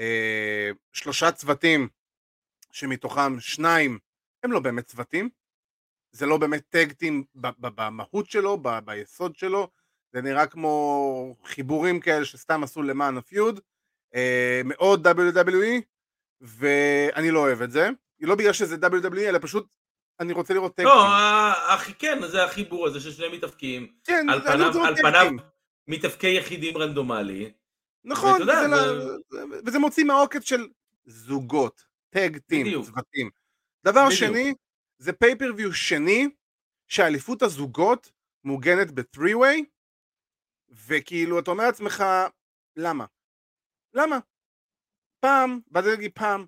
[0.00, 1.88] אה, שלושה צוותים
[2.72, 3.98] שמתוכם שניים
[4.42, 5.28] הם לא באמת צוותים,
[6.12, 9.68] זה לא באמת טקטים במהות שלו, ב- ביסוד שלו,
[10.12, 13.60] זה נראה כמו חיבורים כאלה שסתם עשו למען הפיוד,
[14.14, 15.80] אה, מאוד WWE,
[16.40, 17.88] ואני לא אוהב את זה,
[18.20, 19.74] לא בגלל שזה WWE, אלא פשוט
[20.20, 20.84] אני רוצה לראות טקטים.
[20.86, 21.06] לא,
[21.74, 25.30] הכי כן, זה החיבור הזה של שני מתאבקים, כן, על אני פניו, לראות על פניו.
[25.88, 27.52] מתאבקי יחידים רנדומלי,
[28.04, 30.68] נכון, ואתה יודע, וזה זה- וזה מוציא מהעוקץ של
[31.06, 32.82] זוגות, טג טים.
[32.84, 33.30] צוותים.
[33.84, 34.20] דבר בדיוק.
[34.20, 34.54] שני,
[34.98, 36.28] זה פייפריוויו שני,
[36.88, 38.12] שהאליפות הזוגות
[38.44, 39.64] מוגנת ב-3-way,
[40.86, 42.04] וכאילו אתה אומר לעצמך,
[42.76, 43.04] למה?
[43.94, 44.18] למה?
[45.20, 46.46] פעם, באתי להגיד פעם,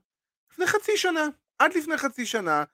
[0.50, 2.64] לפני חצי שנה, עד לפני חצי שנה,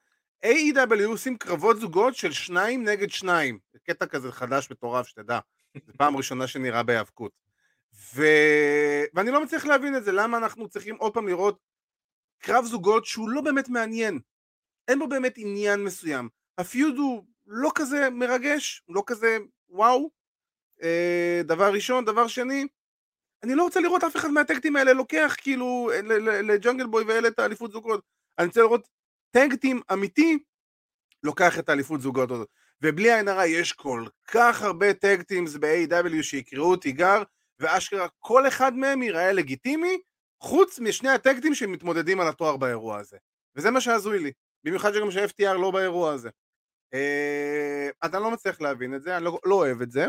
[0.45, 3.59] AEW עושים קרבות זוגות של שניים נגד שניים.
[3.73, 5.39] זה קטע כזה חדש מטורף, שתדע.
[5.87, 7.33] זו פעם ראשונה שנראה בהיאבקות.
[8.15, 8.23] ו...
[9.15, 11.59] ואני לא מצליח להבין את זה, למה אנחנו צריכים עוד פעם לראות
[12.39, 14.21] קרב זוגות שהוא לא באמת מעניין.
[14.89, 16.29] אין בו באמת עניין מסוים.
[16.59, 20.11] הפיוד הוא לא כזה מרגש, הוא לא כזה וואו.
[20.83, 22.67] אה, דבר ראשון, דבר שני,
[23.43, 27.39] אני לא רוצה לראות אף אחד מהטקטים האלה לוקח כאילו ל- לג'ונגל בוי ואלה את
[27.39, 28.05] האליפות זוגות.
[28.39, 28.89] אני רוצה לראות
[29.31, 30.39] טקטים אמיתי
[31.23, 32.49] לוקח את האליפות זוגות הזאת.
[32.83, 37.23] ובלי עין הרע יש כל כך הרבה טקטימס ב-AW שיקראו תיגר,
[37.59, 39.99] ואשכרה כל אחד מהם ייראה לגיטימי,
[40.43, 43.17] חוץ משני הטקטים שמתמודדים על התואר באירוע הזה.
[43.57, 44.33] וזה מה שהזוי לי.
[44.65, 46.31] במיוחד שגם ש-FTR לא באירוע הזה.
[46.95, 50.07] אה, אז אני לא מצליח להבין את זה, אני לא, לא אוהב את זה.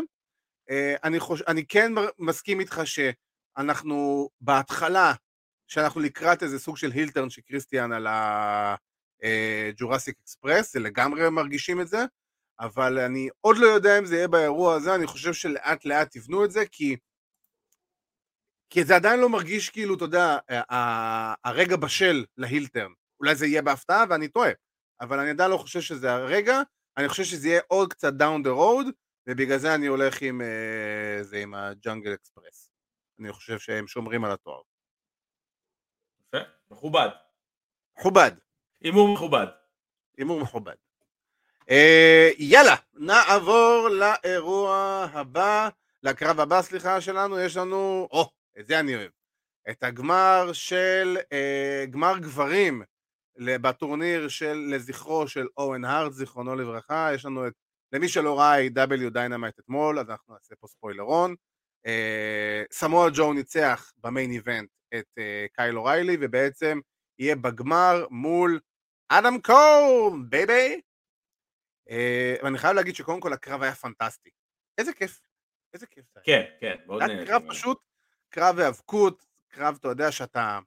[0.70, 1.42] אה, אני, חוש...
[1.42, 5.12] אני כן מסכים איתך שאנחנו בהתחלה,
[5.66, 8.06] שאנחנו לקראת איזה סוג של הילטרן של קריסטיאן על
[9.22, 12.04] ה Jurassic Express, זה לגמרי מרגישים את זה,
[12.60, 16.44] אבל אני עוד לא יודע אם זה יהיה באירוע הזה, אני חושב שלאט לאט יבנו
[16.44, 16.96] את זה, כי,
[18.70, 20.38] כי זה עדיין לא מרגיש כאילו, אתה יודע,
[21.44, 22.92] הרגע בשל ל heel turn.
[23.20, 24.50] אולי זה יהיה בהפתעה ואני טועה,
[25.00, 26.60] אבל אני עדיין לא חושב שזה הרגע,
[26.96, 28.92] אני חושב שזה יהיה עוד קצת down the road,
[29.26, 32.70] ובגלל זה אני הולך עם אה, זה עם ה Jungle Express.
[33.20, 34.60] אני חושב שהם שומרים על התואר.
[36.20, 36.38] יפה,
[36.70, 37.08] מכובד,
[37.98, 38.30] מכובד,
[38.80, 39.46] הימור מכובד.
[40.18, 40.74] הימור מכובד.
[41.70, 45.68] אה, יאללה, נעבור לאירוע הבא,
[46.02, 49.10] לקרב הבא, סליחה, שלנו, יש לנו, או, את זה אני אוהב,
[49.70, 52.82] את הגמר של, אה, גמר גברים
[53.40, 57.52] בטורניר של, לזכרו של אוון הארט, זיכרונו לברכה, יש לנו את,
[57.92, 61.34] למי שלא ראה AEW Dynamite אתמול, אז אנחנו נעשה פה ספוילרון.
[61.86, 66.80] אה, סמואה ג'ו ניצח ב main event את אה, קייל אוריילי, ובעצם
[67.18, 68.60] יהיה בגמר מול
[69.08, 70.80] אדם קול, baby.
[71.90, 74.30] אה, ואני חייב להגיד שקודם כל הקרב היה פנטסטי.
[74.78, 75.20] איזה כיף,
[75.74, 76.04] איזה כיף.
[76.22, 77.42] כן, כן, מאוד נהניתי קרב.
[77.48, 77.78] פשוט,
[78.28, 80.58] קרב היאבקות, קרב, אתה יודע שאתה...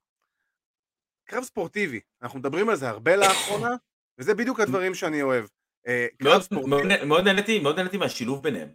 [1.34, 3.70] קרב ספורטיבי, אנחנו מדברים על זה הרבה לאחרונה,
[4.18, 5.46] וזה בדיוק הדברים שאני אוהב.
[5.88, 8.70] אה, מאוד- נהניתי, מאוד נהניתי מהשילוב ביניהם,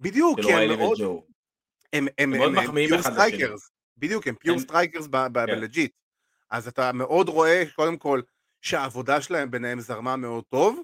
[0.00, 1.26] בדיוק, כי הם אוריילי מאוד, וג'ו.
[1.92, 3.02] הם, מאוד הם, pure.
[3.02, 5.32] strikers, בדיוק, הם pure strikers כן.
[5.32, 5.92] ב legit.
[6.50, 8.20] אז אתה מאוד רואה, קודם כל,
[8.60, 10.80] שהעבודה שלהם ביניהם זרמה מאוד טוב,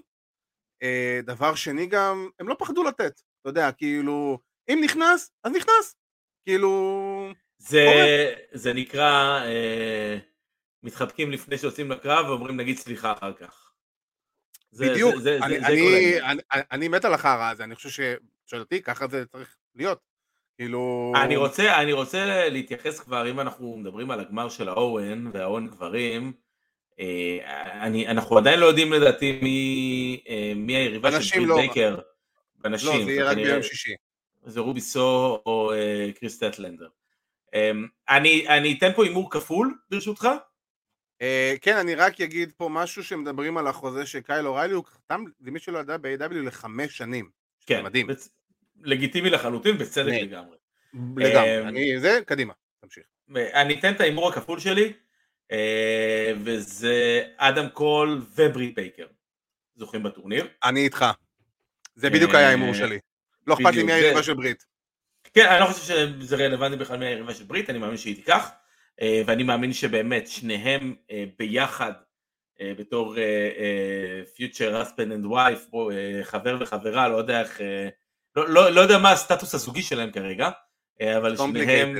[0.83, 5.95] אה, דבר שני גם, הם לא פחדו לתת, אתה יודע, כאילו, אם נכנס, אז נכנס.
[6.45, 7.31] כאילו...
[7.57, 7.85] זה,
[8.51, 10.17] זה נקרא, אה,
[10.83, 13.71] מתחבקים לפני שיוצאים לקרב ואומרים נגיד סליחה אחר כך.
[14.71, 17.75] זה, בדיוק, זה, זה, אני, זה, אני, אני, אני, אני מת על החרא הזה, אני
[17.75, 19.99] חושב ששואל אותי, ככה זה צריך להיות.
[20.55, 21.13] כאילו...
[21.23, 26.33] אני רוצה, אני רוצה להתייחס כבר, אם אנחנו מדברים על הגמר של האוהן והאוהן גברים,
[26.99, 31.55] אה, אני, אנחנו עדיין לא יודעים לדעתי מי, אה, מי היריבה של בריט לא.
[31.55, 31.99] בייקר.
[32.55, 32.99] בנשים.
[32.99, 33.95] לא, זה יהיה רק ביום שישי.
[34.45, 36.87] זה רובי סו או אה, קריס טטלנדר.
[38.09, 40.27] אני, אני אתן פה הימור כפול ברשותך.
[41.61, 45.59] כן, אני רק אגיד פה משהו שמדברים על החוזה של קייל אוריילי, הוא חתם, למי
[45.59, 47.29] שלא ידע, ב-AEW לחמש שנים.
[47.65, 48.07] כן, מדהים.
[48.07, 48.29] בצ...
[48.81, 50.57] לגיטימי לחלוטין, בצדק לגמרי.
[51.17, 53.03] לגמרי, אני, זה, קדימה, תמשיך.
[53.35, 54.93] אני אתן את ההימור הכפול שלי.
[55.51, 59.05] אה, וזה אדם קול ובריט בייקר
[59.75, 60.47] זוכים בטורניר.
[60.63, 61.05] אני איתך.
[61.95, 62.99] זה בדיוק היה ההימור אה, שלי.
[63.47, 64.65] לא אכפת לי מי היריבה של ברית.
[65.33, 65.83] כן, אני לא חושב
[66.21, 68.49] שזה רלוונטי בכלל מי היריבה של ברית, אני מאמין שהיא תיקח.
[69.01, 70.95] אה, ואני מאמין שבאמת שניהם
[71.39, 71.91] ביחד
[72.61, 73.15] בתור
[74.35, 75.67] future husband and wife,
[76.23, 77.61] חבר וחברה, לא יודע איך,
[78.35, 80.49] לא, לא, לא יודע מה הסטטוס הזוגי שלהם כרגע,
[81.17, 81.95] אבל שניהם...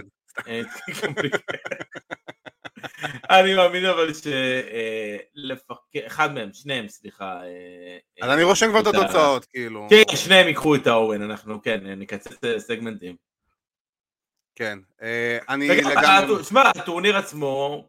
[3.30, 7.42] אני מאמין אבל שאחד מהם, שניהם, סליחה.
[7.44, 9.88] אה, אז אני רושם כבר את התוצאות, כאילו.
[9.90, 13.27] כן, שניהם ייקחו את האוון, אנחנו כן, נקצץ סגמנטים.
[14.58, 16.43] כן, אה, אני לגמרי...
[16.43, 17.88] שמע, הטורניר עצמו,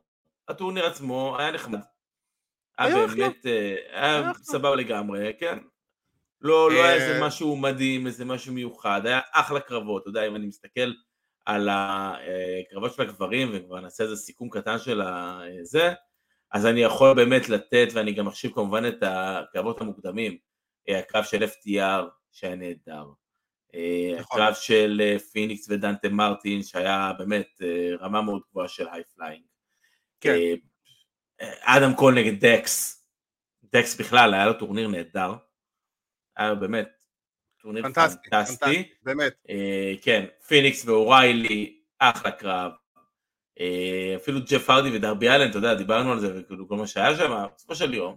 [0.48, 1.78] הטורניר עצמו היה נחמד.
[2.78, 5.58] היה באמת, אה, היה סבבה לגמרי, כן.
[6.40, 10.36] לא, לא היה איזה משהו מדהים, איזה משהו מיוחד, היה אחלה קרבות, אתה יודע, אם
[10.36, 10.92] אני מסתכל
[11.46, 15.02] על הקרבות של הגברים, וכבר נעשה איזה סיכום קטן של
[15.62, 15.92] זה,
[16.52, 20.38] אז אני יכול באמת לתת, ואני גם מחשיב כמובן את הקרבות המוקדמים,
[20.88, 23.04] הקרב של FTR שהיה נהדר,
[24.18, 24.40] נכון.
[24.40, 27.62] הקרב של פיניקס ודנטה מרטין שהיה באמת
[28.00, 29.42] רמה מאוד גבוהה של high flying.
[30.20, 30.36] כן.
[31.60, 33.04] אדם קול נגד דקס,
[33.72, 35.34] דקס בכלל היה לו טורניר נהדר,
[36.36, 36.88] היה באמת
[37.60, 38.88] טורניר פנטסטי, פנטסטי.
[39.02, 39.32] באמת.
[39.48, 42.72] אה, כן, פיניקס ואוריילי, אחלה קרב.
[43.60, 47.16] אה, אפילו ג'ף הרדי ודרבי אלן, אתה יודע, דיברנו על זה וכאילו כל מה שהיה
[47.16, 48.16] שם, בסופו של יום.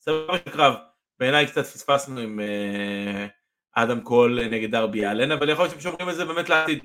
[0.00, 0.74] סבבה של קרב.
[1.18, 3.26] בעיניי קצת פספסנו עם אה,
[3.72, 6.84] אדם קול נגד דרבי אלן, אבל יכול להיות שהם שומרים את זה באמת לעתיד.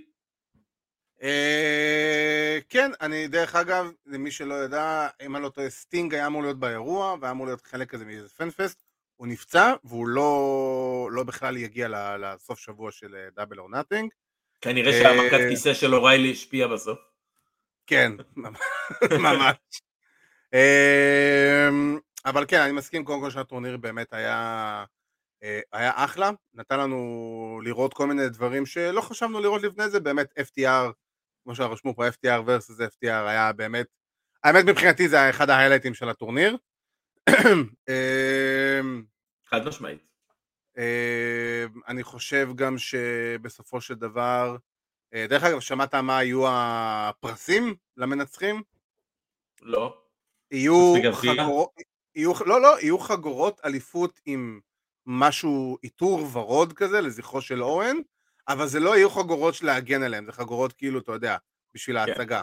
[1.24, 6.42] אה, כן, אני דרך אגב, למי שלא יודע, אם אני לא טועה, סטינג היה אמור
[6.42, 8.84] להיות באירוע, והיה אמור להיות חלק כזה מאיזה fan fest,
[9.16, 14.10] הוא נפצע, והוא לא, לא בכלל יגיע לסוף שבוע של Double or Nothing.
[14.62, 17.00] כנראה שהמכת כיסא של אוריילי השפיע בסוף.
[17.88, 18.12] כן,
[19.12, 19.56] ממש.
[20.54, 24.84] אמ, אבל כן, אני מסכים קודם כל שהטורניר באמת היה, אה,
[25.72, 30.92] היה אחלה, נתן לנו לראות כל מיני דברים שלא חשבנו לראות לפני זה, באמת FTR,
[31.44, 33.88] כמו שרשמו פה FTR versus FTR היה באמת,
[34.44, 36.58] האמת מבחינתי זה היה אחד ההיילייטים של הטורניר.
[37.90, 39.04] אמ,
[39.46, 40.02] חד משמעית.
[40.78, 44.58] אמ, אני חושב גם שבסופו של דבר,
[45.14, 48.64] אה, דרך אגב, שמעת מה היו הפרסים למנצחים?
[49.62, 49.98] לא.
[50.52, 51.70] יהיו חגורות,
[52.16, 54.60] יהיו, לא, לא, יהיו חגורות אליפות עם
[55.06, 57.98] משהו, עיטור ורוד כזה לזכרו של אורן,
[58.48, 61.38] אבל זה לא יהיו חגורות להגן עליהן, זה חגורות כאילו, אתה יודע,
[61.74, 62.12] בשביל כן.
[62.12, 62.42] ההצגה.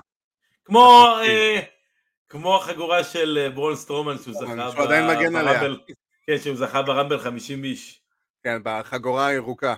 [0.64, 1.06] כמו...
[2.28, 5.80] כמו החגורה של אה, ברון סטרומן שהוא זכה ברמבל,
[6.26, 8.02] כן, שהוא זכה ברמבל 50 איש.
[8.42, 9.74] כן, בחגורה הירוקה.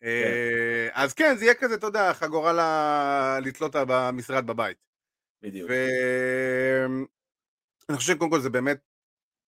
[0.00, 0.06] כן.
[0.06, 4.76] אה, אז כן, זה יהיה כזה, אתה יודע, חגורה לתלות במשרד בבית.
[5.42, 5.70] בדיוק.
[7.88, 8.78] ואני חושב שקודם כל זה באמת,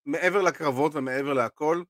[0.07, 1.83] מעבר לקרבות ומעבר להכל,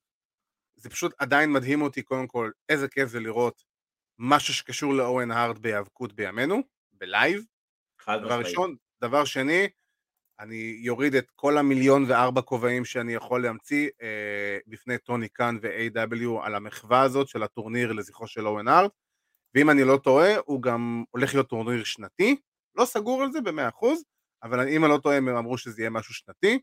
[0.76, 3.64] זה פשוט עדיין מדהים אותי קודם כל, איזה כיף זה לראות
[4.18, 6.62] משהו שקשור לאוון הארט בהיאבקות בימינו,
[6.92, 7.44] ב live.
[8.26, 8.76] דבר ראשון.
[9.00, 9.68] דבר שני,
[10.40, 16.42] אני יוריד את כל המיליון וארבע כובעים שאני יכול להמציא אה, בפני טוני קאן ו-AEW
[16.46, 18.90] על המחווה הזאת של הטורניר לזכרו של אוון הארט
[19.54, 22.36] ואם אני לא טועה הוא גם הולך להיות טורניר שנתי,
[22.74, 24.04] לא סגור על זה במאה אחוז,
[24.42, 26.58] אבל אם אני לא טועה הם אמרו שזה יהיה משהו שנתי,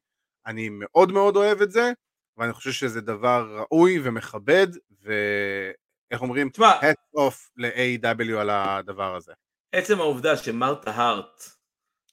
[0.45, 1.91] אני מאוד מאוד אוהב את זה
[2.37, 4.67] ואני חושב שזה דבר ראוי ומכבד
[5.01, 6.49] ואיך אומרים?
[6.49, 9.33] תשמע, head off ל-AW על הדבר הזה.
[9.71, 11.43] עצם העובדה שמרתה הארט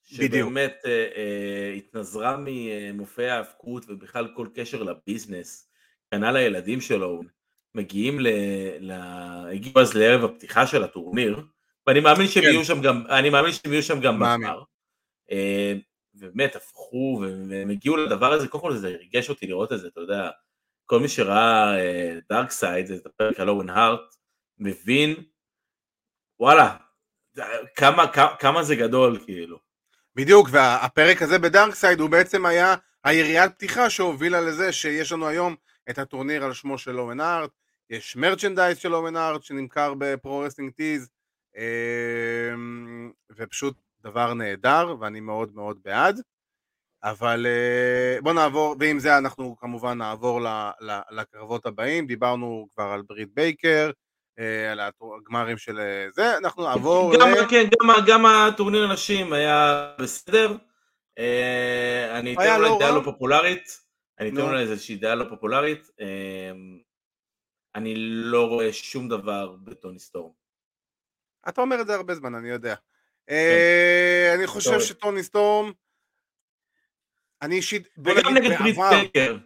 [0.04, 5.70] שבאמת אה, אה, התנזרה ממופעי ההאבקות ובכלל כל קשר לביזנס,
[6.10, 7.20] קנה לילדים שלו,
[7.74, 8.28] מגיעים ל...
[8.80, 8.92] ל...
[9.52, 11.42] הגיעו אז לערב הפתיחה של הטורניר,
[11.86, 12.48] ואני מאמין שהם כן.
[12.48, 14.62] יהיו שם גם, אני מאמין שהם יהיו שם גם בגמר.
[16.14, 19.88] אה, ובאמת הפכו והם הגיעו לדבר הזה, קודם כל זה ריגש אותי לראות את זה,
[19.88, 20.30] אתה יודע,
[20.86, 21.76] כל מי שראה
[22.30, 24.16] Dark Side, את הפרק על אוון הארט,
[24.58, 25.14] מבין,
[26.40, 26.76] וואלה,
[27.76, 28.06] כמה,
[28.38, 29.58] כמה, זה גדול כאילו.
[30.14, 35.28] בדיוק, והפרק הזה ב Dark Side הוא בעצם היה יריית פתיחה שהובילה לזה שיש לנו
[35.28, 35.56] היום
[35.90, 37.50] את הטורניר על שמו של אוון הארט,
[37.90, 41.08] יש merchandise של אוון הארט שנמכר ב Pro Wrestling Tees,
[41.56, 46.20] אמ, ופשוט דבר נהדר, ואני מאוד מאוד בעד.
[47.02, 50.40] אבל אה, בוא נעבור, ועם זה אנחנו כמובן נעבור
[51.10, 53.90] לקרבות הבאים, דיברנו כבר על ברית בייקר,
[54.38, 54.80] אה, על
[55.16, 57.48] הגמרים של אה, זה, אנחנו נעבור גם, ל...
[57.50, 60.56] כן, גם, גם הטורניר הנשים היה בסדר,
[62.10, 63.80] אני אתן אולי לא דעה לא פופולרית,
[64.20, 65.90] אני אתן אולי איזושהי דעה לא פופולרית,
[67.74, 70.32] אני לא רואה שום דבר בטוני סטורם.
[71.48, 72.74] אתה אומר את זה הרבה זמן, אני יודע.
[73.26, 74.34] כן.
[74.38, 75.72] אני חושב שטוני סטורם
[77.42, 77.88] אני אישית...
[77.98, 79.36] וגם נגד ברית בייקר.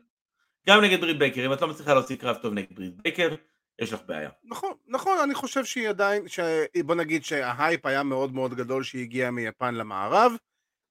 [0.69, 3.35] גם נגד ברית בייקר, אם את לא מצליחה להוציא קרב טוב נגד ברית בייקר,
[3.79, 4.31] יש לך בעיה.
[4.45, 6.41] נכון, נכון, אני חושב שהיא עדיין, ש...
[6.85, 10.33] בוא נגיד שההייפ היה מאוד מאוד גדול שהיא הגיעה מיפן למערב,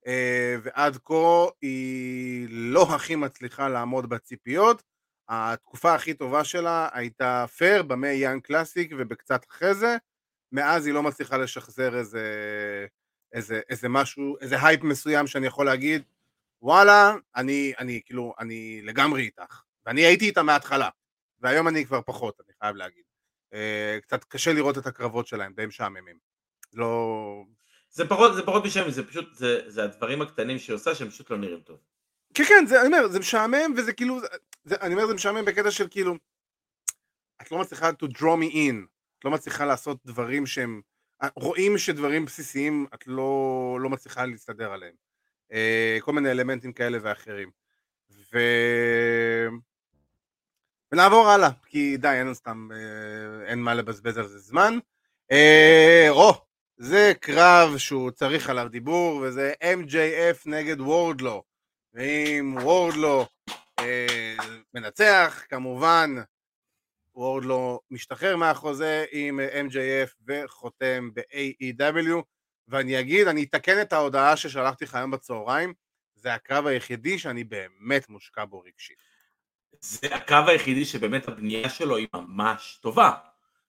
[0.08, 4.84] אה, ועד כה היא לא הכי מצליחה לעמוד בציפיות.
[5.30, 9.98] התקופה הכי טובה שלה הייתה פייר ב Mae Young Classic ובקצת אחרי זה,
[10.54, 12.26] מאז היא לא מצליחה לשחזר איזה,
[13.34, 16.04] איזה, איזה משהו, איזה הייפ מסוים שאני יכול להגיד,
[16.62, 20.89] וואלה, אני, אני כאילו, אני לגמרי איתך, ואני הייתי איתה מההתחלה,
[21.39, 23.04] והיום אני כבר פחות, אני חייב להגיד.
[23.54, 26.18] אה, קצת קשה לראות את הקרבות שלהם, די משעממים.
[26.74, 27.44] לא...
[27.92, 31.30] זה פחות, זה פחות משעמם, זה פשוט, זה, זה הדברים הקטנים שהיא עושה שהם פשוט
[31.30, 31.78] לא נראים טוב.
[32.34, 34.20] כן, כן, זה, אני אומר, זה משעמם, וזה כאילו,
[34.63, 36.16] זה, אני אומר, זה משעמם בקטע של כאילו,
[37.42, 38.92] את לא מצליחה to draw me in,
[39.26, 40.82] לא מצליחה לעשות דברים שהם,
[41.36, 44.94] רואים שדברים בסיסיים, את לא, לא מצליחה להסתדר עליהם.
[45.54, 47.50] אה, כל מיני אלמנטים כאלה ואחרים.
[48.34, 48.40] ו...
[50.92, 54.78] ונעבור הלאה, כי די, אין סתם, אה, אין מה לבזבז על זה זמן.
[55.32, 56.34] אה, או,
[56.78, 61.44] זה קרב שהוא צריך עליו דיבור, וזה MJF נגד וורדלו.
[61.94, 63.26] ואם וורדלו
[63.80, 64.36] אה,
[64.74, 66.16] מנצח, כמובן,
[67.15, 72.21] וורדלו משתחרר מהחוזה עם MJF וחותם ב-AEW.
[72.67, 75.73] ואני אגיד, אני אתקן את ההודעה ששלחתי לך היום בצהריים,
[76.15, 78.97] זה הקרב היחידי שאני באמת מושקע בו רגשית.
[79.80, 83.12] זה הקרב היחידי שבאמת הבנייה שלו היא ממש טובה.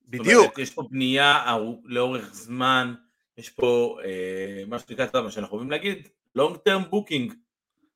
[0.08, 0.36] בדיוק.
[0.36, 2.94] אומרת, יש פה בנייה לאורך זמן,
[3.38, 7.34] יש פה אה, מה שנקרא, מה שאנחנו אוהבים להגיד, long term booking.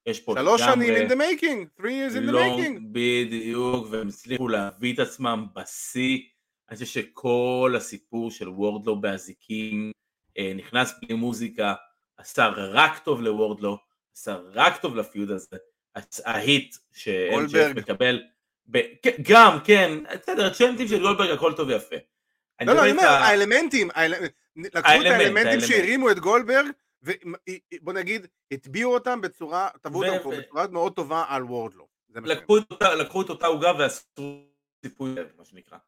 [0.06, 2.80] יש פה שלוש שנים in the making, three years in the making.
[2.92, 6.18] בדיוק, והם הצליחו להביא את עצמם בשיא.
[6.68, 9.92] אני חושב שכל הסיפור של וורדלו באזיקים,
[10.38, 11.74] אה, נכנס בלי מוזיקה,
[12.16, 13.78] עשה רק טוב לוורדלו,
[14.16, 15.56] עשה רק טוב לפיוד הזה,
[16.24, 18.22] ההיט שאנג'ף מקבל,
[18.70, 18.78] ב...
[19.22, 21.96] גם, כן, בסדר, צ'נטים של גולדברג הכל טוב ויפה.
[22.60, 23.88] לא, לא, אני אומר, האלמנטים,
[24.56, 26.66] לקחו את האלמנטים שהרימו את גולדברג,
[27.02, 31.88] ובוא נגיד, הטביעו אותם בצורה, טבעו אותם פה בצורה מאוד טובה על וורדלו.
[32.80, 34.44] לקחו את אותה עוגה ועשו
[34.82, 35.78] סיפוי, מה שנקרא.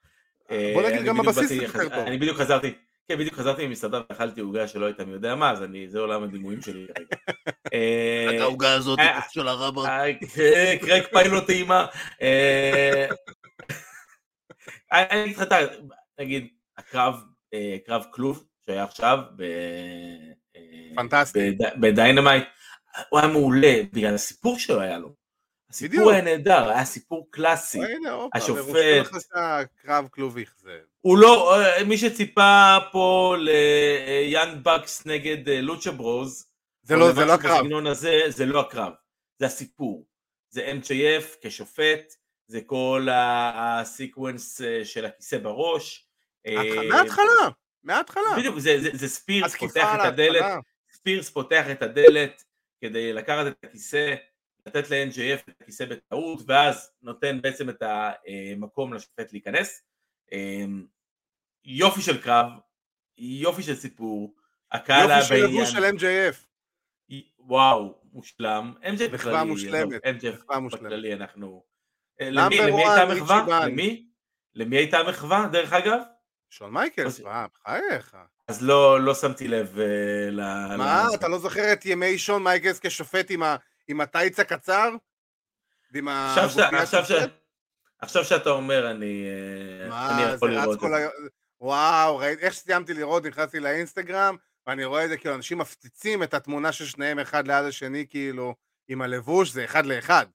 [0.49, 1.99] בוא נגיד, גם הבסיס יותר טוב.
[1.99, 2.75] אני בדיוק חזרתי.
[3.11, 6.23] כן, בדיוק חזרתי ממסעדה ואכלתי עוגה שלא הייתה מי יודע מה, אז אני, זה עולם
[6.23, 7.17] הדימויים שלי כרגע.
[8.29, 9.87] רק העוגה הזאת אה, של הרבר.
[9.87, 11.87] אה, קרק פיילוט טעימה.
[12.23, 13.07] אה,
[14.93, 15.45] אני אגיד לך,
[16.21, 17.23] נגיד, הקרב,
[17.87, 19.19] קרב כלוב שהיה עכשיו,
[20.95, 21.57] פנטסטי.
[21.81, 22.45] ב Dynamite,
[23.09, 25.15] הוא היה מעולה, בגלל הסיפור שלו היה לו.
[25.71, 27.81] הסיפור היה נהדר, היה סיפור קלאסי.
[28.35, 29.07] השופט...
[29.83, 30.71] קרב כלוב אכזב.
[31.01, 36.47] הוא לא, מי שציפה פה ל Young Bucks נגד Lucha Bros,
[36.83, 37.67] זה לא, זה לא הקרב.
[37.87, 38.93] הזה, זה לא הקרב,
[39.39, 40.07] זה הסיפור.
[40.51, 42.15] זה MJF כשופט,
[42.47, 46.07] זה כל הסיקוונס של הכיסא בראש.
[46.89, 47.49] מההתחלה,
[47.85, 48.37] מההתחלה.
[48.39, 50.45] בדיוק, זה, זה, זה ספירס פותח את הדלת,
[50.93, 52.45] ספירס פותח את הדלת
[52.81, 54.15] כדי לקחת את הכיסא.
[54.67, 59.83] לתת ל-NJF את הכיסא בטעות, ואז נותן בעצם את המקום לשופט להיכנס.
[60.33, 60.87] אמ,
[61.65, 62.47] יופי של קרב,
[63.19, 64.35] יופי של סיפור,
[64.73, 65.51] הקהל היה בעניין.
[65.51, 66.37] יופי של לבוש של MJF.
[67.39, 68.75] וואו, מושלם.
[68.83, 70.05] MJF בכללי, מושלמת.
[70.05, 71.65] MJF בכללי אנחנו...
[72.21, 73.67] אה, למי הייתה המחווה?
[73.67, 74.07] למי?
[74.55, 76.01] למי הייתה המחווה, דרך אגב?
[76.51, 78.17] שון מייקלס, מה, בחייך.
[78.49, 80.41] אז לא, לא שמתי לב אה, ל...
[80.77, 83.57] מה, אתה לא זוכר את ימי שון מייקלס כשופט עם ה...
[84.01, 84.91] הטייץ הקצר?
[85.93, 86.09] ועם
[87.99, 89.25] עכשיו, שאתה אומר, אני,
[89.91, 91.07] אה, אני יכול לראות את זה.
[91.07, 91.11] ה...
[91.61, 94.37] וואו, איך שסיימתי לראות, נכנסתי לאינסטגרם,
[94.67, 98.55] ואני רואה את זה, כאילו, אנשים מפציצים את התמונה של שניהם אחד ליד השני, כאילו,
[98.89, 100.27] עם הלבוש, זה אחד לאחד.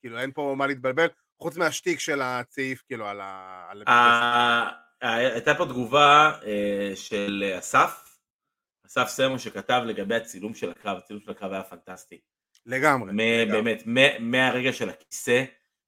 [0.00, 1.06] כאילו, אין פה מה להתבלבל.
[1.38, 4.83] חוץ מהשטיק של הצעיף, כאילו, על ה...
[5.02, 8.18] אה, הייתה פה תגובה אה, של אסף,
[8.86, 12.20] אסף סמו שכתב לגבי הצילום של הקרב, הצילום של הקרב היה פנטסטי.
[12.66, 13.12] לגמרי.
[13.12, 13.62] מ- לגמרי.
[13.62, 15.44] באמת, מ- מהרגע של הכיסא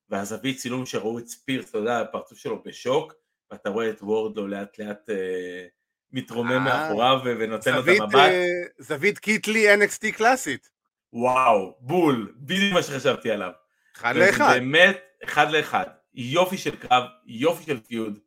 [0.08, 3.12] והזווית צילום שראו את ספירס, אתה יודע, הפרצוף שלו בשוק,
[3.50, 5.66] ואתה רואה את וורדלו לאט לאט אה,
[6.12, 8.32] מתרומם אה, מאחוריו ונותן לו את המבט.
[8.78, 10.70] זווית קיטלי NXT קלאסית.
[11.12, 13.50] וואו, בול, בדיוק מה שחשבתי עליו.
[13.96, 14.52] אחד לאחד.
[14.54, 15.84] באמת, אחד לאחד.
[16.14, 18.18] יופי של קרב, יופי של פיוד.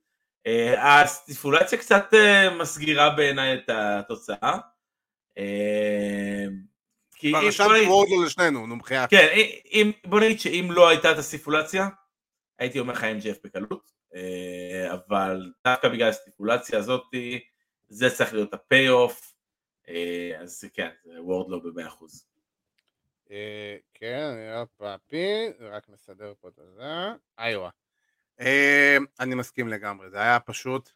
[0.50, 4.58] אה, הסטיפולציה קצת אה, מסגירה בעיניי את התוצאה.
[5.38, 6.46] אה,
[7.16, 9.10] כי כבר רשמתי וורדלו לשנינו, נו בחייאת.
[9.10, 9.28] כן,
[9.72, 11.88] אם, בוא נגיד שאם לא הייתה את הסטיפולציה,
[12.60, 17.04] הייתי אומר לך MJF בקלות, אה, אבל דווקא בגלל הסטיפולציה הזאת,
[17.88, 19.34] זה צריך להיות ה payoff,
[20.40, 22.26] אז כן, זה וורדלו במאה אחוז.
[23.94, 26.84] כן, אני עוד פאפי, רק מסדר פה את הזה.
[27.40, 27.70] איווה.
[28.40, 30.90] אה, אני מסכים לגמרי, זה היה פשוט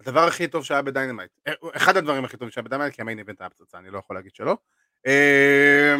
[0.00, 1.30] הדבר הכי טוב שהיה ב Dynamite.
[1.46, 3.90] אה, אחד הדברים הכי טובים שהיה ב Dynamite, כי ה main event היה פצצה, אני
[3.90, 4.56] לא יכול להגיד שלא.
[5.06, 5.94] אה,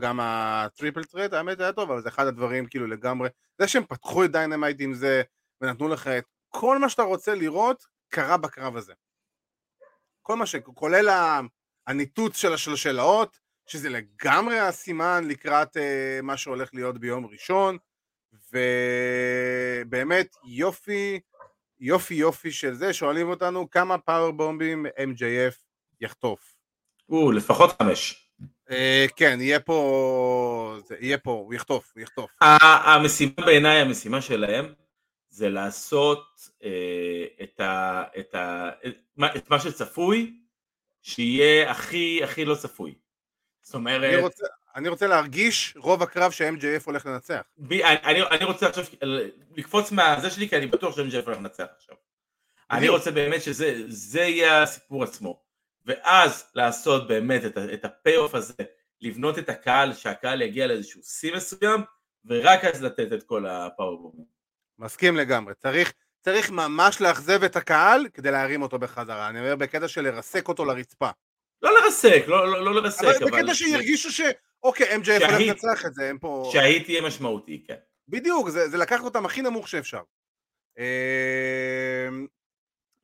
[0.00, 3.28] גם ה triple threat, האמת היה טוב, אבל זה אחד הדברים כאילו לגמרי,
[3.58, 5.22] זה שהם פתחו את Dynamite עם זה,
[5.60, 8.92] ונתנו לך את כל מה שאתה רוצה לראות, קרה בקרב הזה.
[10.22, 10.56] כל מה ש...
[10.56, 11.08] כולל
[11.86, 15.80] הניתוץ של השלשלאות, שזה לגמרי הסימן לקראת אה,
[16.22, 17.78] מה שהולך להיות ביום ראשון,
[18.52, 21.20] ובאמת יופי,
[21.80, 25.54] יופי יופי של זה, שואלים אותנו כמה powerbomb ים MJF
[26.00, 26.56] יחטוף.
[27.08, 28.22] או, לפחות חמש.
[28.68, 28.72] Uh,
[29.16, 32.30] כן, יהיה פה, זה, יהיה פה, הוא יחטוף, הוא יחטוף.
[32.40, 34.74] המשימה בעיניי, המשימה שלהם,
[35.28, 40.36] זה לעשות אה, את, ה, את, ה, את, מה- את מה שצפוי,
[41.02, 42.94] שיהיה הכי הכי לא צפוי.
[43.62, 47.42] זאת אני אומרת, רוצה, אני רוצה להרגיש רוב הקרב ש-MJF הולך לנצח.
[47.58, 48.84] בי, אני, אני, רוצה עכשיו
[49.56, 51.96] לקפוץ מהזה שלי, כי אני בטוח ג'ף הולך לנצח עכשיו.
[52.70, 52.88] אני.
[52.88, 55.42] רוצה באמת שזה זה יהיה הסיפור עצמו.
[55.86, 58.54] ואז לעשות באמת את, את ה payoff הזה,
[59.00, 61.80] לבנות את הקהל, שהקהל יגיע לאיזשהו שיא מסוים,
[62.24, 64.24] ורק אז לתת את כל ה powerbomb.
[64.78, 69.88] מסכים לגמרי, צריך, צריך ממש לאכזב את הקהל כדי להרים אותו בחזרה, אני אומר בקטע
[69.88, 71.10] של לרסק אותו לרצפה.
[71.62, 73.42] לא לרסק, לא, לא, לא לרסק, אבל אבל...
[73.42, 74.20] בקטע שירגישו ש...
[74.66, 76.50] אוקיי, MJF הולך שה heat- לנצח את זה, הם פה...
[76.52, 77.76] שה heat יהיה משמעותי, כן.
[78.08, 80.00] בדיוק, זה, זה לקח אותם הכי נמוך שאפשר.
[80.78, 82.26] אמ,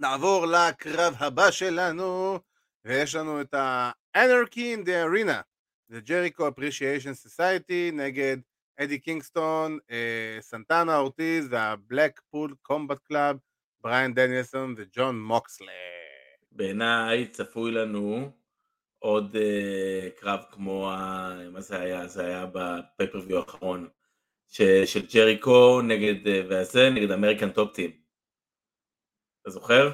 [0.00, 2.38] נעבור לקרב הבא שלנו,
[2.84, 5.42] ויש לנו את ה Anarchy in the Arena,
[5.88, 8.36] זה ג'ריקו Appreciation Society נגד
[8.78, 13.36] אדי קינגסטון, אה, סנטנה אורטיז וה Blackpool Combat Club,
[13.80, 15.66] בריאן דניאלסון וג'ון מוקסלי.
[16.52, 18.30] בעיניי צפוי לנו
[19.03, 21.32] עוד אה, קרב כמו, ה...
[21.53, 22.07] מה זה היה?
[22.07, 23.88] זה היה ב pay-per-view האחרון,
[24.48, 24.62] ש...
[24.62, 27.90] של ג'ריקו נגד, אה, והזה, נגד American Top Team.
[29.42, 29.90] אתה זוכר?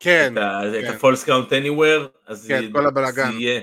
[0.00, 0.92] כן, את ה- את כן.
[0.92, 3.30] ה falls count anywhere, אז כן, זה- כל הבלגן.
[3.32, 3.60] זה יהיה,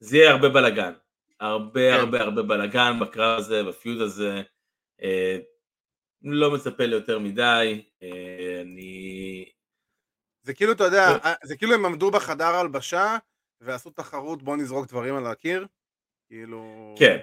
[0.00, 0.92] זה יהיה הרבה בלאגן.
[1.40, 2.00] הרבה כן.
[2.00, 4.42] הרבה הרבה בלאגן בקרב הזה, ב feud הזה.
[5.02, 5.38] אה,
[6.22, 7.84] לא מצפה ליותר מדי.
[8.02, 9.44] אה, אני...
[10.42, 11.06] זה כאילו, אתה יודע,
[11.44, 13.16] זה כאילו הם עמדו בחדר הלבשה
[13.64, 15.66] ועשו תחרות בוא נזרוק דברים על הקיר,
[16.26, 16.94] כאילו...
[16.98, 17.18] כן.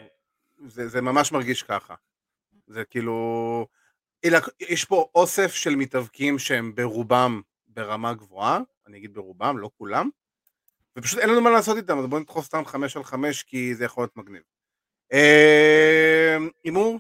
[0.67, 1.95] זה, זה ממש מרגיש ככה.
[2.67, 3.67] זה כאילו...
[4.25, 10.09] אלא, יש פה אוסף של מתאבקים שהם ברובם ברמה גבוהה, אני אגיד ברובם, לא כולם,
[10.97, 13.85] ופשוט אין לנו מה לעשות איתם, אז בואו נדחוף סתם חמש על חמש כי זה
[13.85, 14.41] יכול להיות מגניב.
[15.13, 16.99] אה, הימור?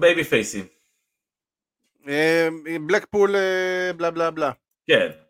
[0.00, 0.64] babyface ים.
[2.08, 2.48] אה,
[2.86, 3.34] Blackpool
[3.96, 4.52] בלה בלה בלה.
[4.86, 5.27] כן.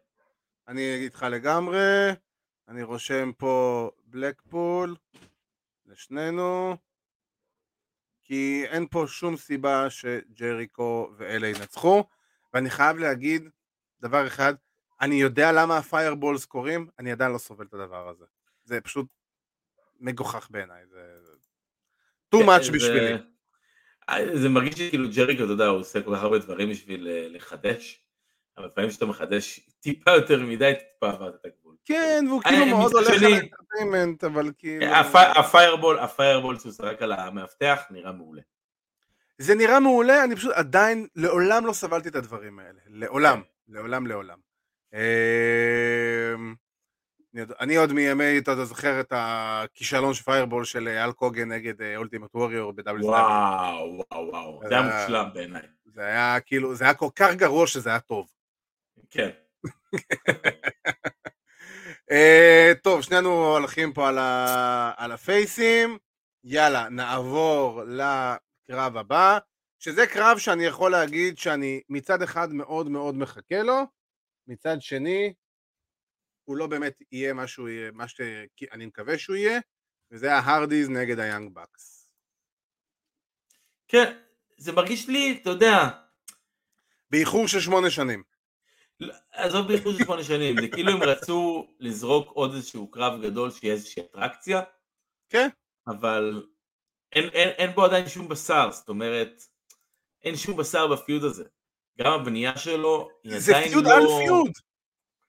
[0.68, 2.08] אני איתך לגמרי,
[2.68, 4.96] אני רושם פה בלקפול
[5.86, 6.76] לשנינו,
[8.24, 12.04] כי אין פה שום סיבה שג'ריקו ואלה ינצחו,
[12.54, 13.48] ואני חייב להגיד
[14.00, 14.54] דבר אחד,
[15.00, 18.24] אני יודע למה הפיירבולס קורים, אני עדיין לא סובל את הדבר הזה.
[18.64, 19.06] זה פשוט
[20.00, 21.18] מגוחך בעיניי, זה
[22.34, 23.14] too much זה- בשבילי.
[24.34, 27.28] זה מרגיש לי כאילו ג'ריקו, אתה יודע, הוא עושה כל כך הרבה דברים בשביל אה,
[27.28, 28.02] לחדש,
[28.58, 31.74] אבל לפעמים כשאתה מחדש טיפה יותר מדי, טיפה עברת את הגבול.
[31.84, 34.86] כן, והוא אה, כאילו מצד מאוד הולך על ה entertainment, אבל כאילו...
[34.94, 38.42] הפ- ה fireball, ה fireball שהוא זרק על המאבטח נראה מעולה.
[39.38, 42.78] זה נראה מעולה, אני פשוט עדיין, לעולם לא סבלתי את הדברים האלה.
[42.86, 44.38] לעולם, לעולם, לעולם.
[44.94, 44.98] אמ,
[47.60, 52.72] אני עוד- מימי, אתה זוכר את הכישלון של fireball של האלק הוגאן נגד אולטימט ווריור
[52.72, 53.04] ב-WWE.
[53.04, 55.62] וואו, וואו, וואו, זה היה אה, מושלם בעיניי.
[55.86, 58.26] זה היה כאילו, זה היה כל כך גרוע שזה היה טוב.
[59.10, 59.30] כן.
[62.10, 65.98] אה, טוב, שנינו הולכים פה על ה- על הפייסים.
[66.44, 69.38] יאללה, נעבור לקרב הבא,
[69.78, 73.82] שזה קרב שאני יכול להגיד שאני מצד אחד מאוד מאוד מחכה לו,
[74.46, 75.34] מצד שני,
[76.44, 79.60] הוא לא באמת יהיה מה שהוא יהיה, מה שאני מקווה שהוא יהיה,
[80.10, 82.08] וזה ההרדיז נגד היאנג בקס.
[83.88, 84.18] כן,
[84.58, 85.88] זה מרגיש לי, אתה יודע...
[87.10, 88.22] באיחור של שמונה שנים.
[89.00, 93.50] לא, עזוב באיחור של שמונה שנים, זה כאילו הם רצו לזרוק עוד איזשהו קרב גדול
[93.50, 94.60] שיהיה איזושהי אטרקציה.
[95.28, 95.48] כן.
[95.86, 96.46] אבל
[97.12, 99.42] אין, אין, אין בו עדיין שום בשר, זאת אומרת,
[100.22, 101.44] אין שום בשר בפיוד הזה.
[101.98, 103.40] גם הבנייה שלו היא עדיין לא...
[103.40, 104.52] זה פיוד על פיוד.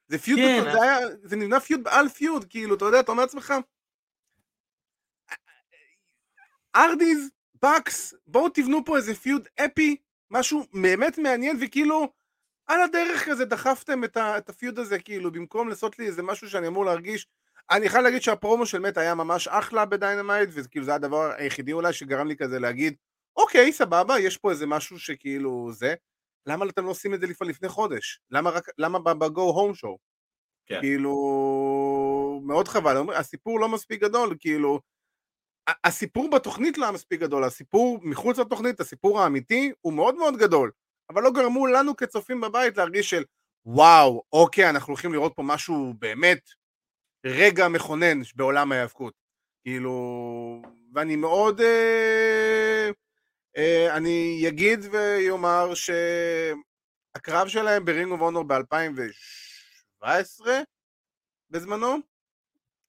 [0.07, 3.23] זה feud, כן, זה, היה, זה נבנה feud על feud, כאילו, אתה יודע, אתה אומר
[3.23, 3.53] לעצמך,
[6.75, 7.29] הארדיז,
[7.61, 9.95] באקס, בואו תבנו פה איזה feud אפי,
[10.31, 12.11] משהו באמת מעניין, וכאילו,
[12.69, 16.23] על הדרך כזה דחפתם את, ה, את ה feud הזה, כאילו, במקום לעשות לי איזה
[16.23, 17.27] משהו שאני אמור להרגיש,
[17.71, 21.73] אני חייב להגיד שהפרומו של מאט היה ממש אחלה ב Dynamite, וכאילו זה הדבר היחידי
[21.73, 22.95] אולי שגרם לי כזה להגיד,
[23.35, 25.93] אוקיי, סבבה, יש פה איזה משהו שכאילו זה,
[26.45, 28.19] למה אתם לא עושים את זה לפני חודש?
[28.31, 29.97] למה רק, למה בגו הום שואו?
[30.65, 30.79] כן.
[30.81, 31.11] כאילו,
[32.43, 34.79] מאוד חבל, הסיפור לא מספיק גדול, כאילו,
[35.83, 40.71] הסיפור בתוכנית לא היה מספיק גדול, הסיפור מחוץ לתוכנית, הסיפור האמיתי, הוא מאוד מאוד גדול,
[41.09, 43.23] אבל לא גרמו לנו כצופים בבית להרגיש של
[43.65, 46.49] וואו, אוקיי, אנחנו הולכים לראות פה משהו באמת
[47.25, 49.13] רגע מכונן בעולם ההיאבקות.
[49.63, 50.61] כאילו,
[50.93, 52.89] ואני מאוד, אה,
[53.57, 60.05] אה, אני אגיד ויאמר שהקרב שלהם ב Ring of Honor ב-2017
[61.49, 61.97] בזמנו,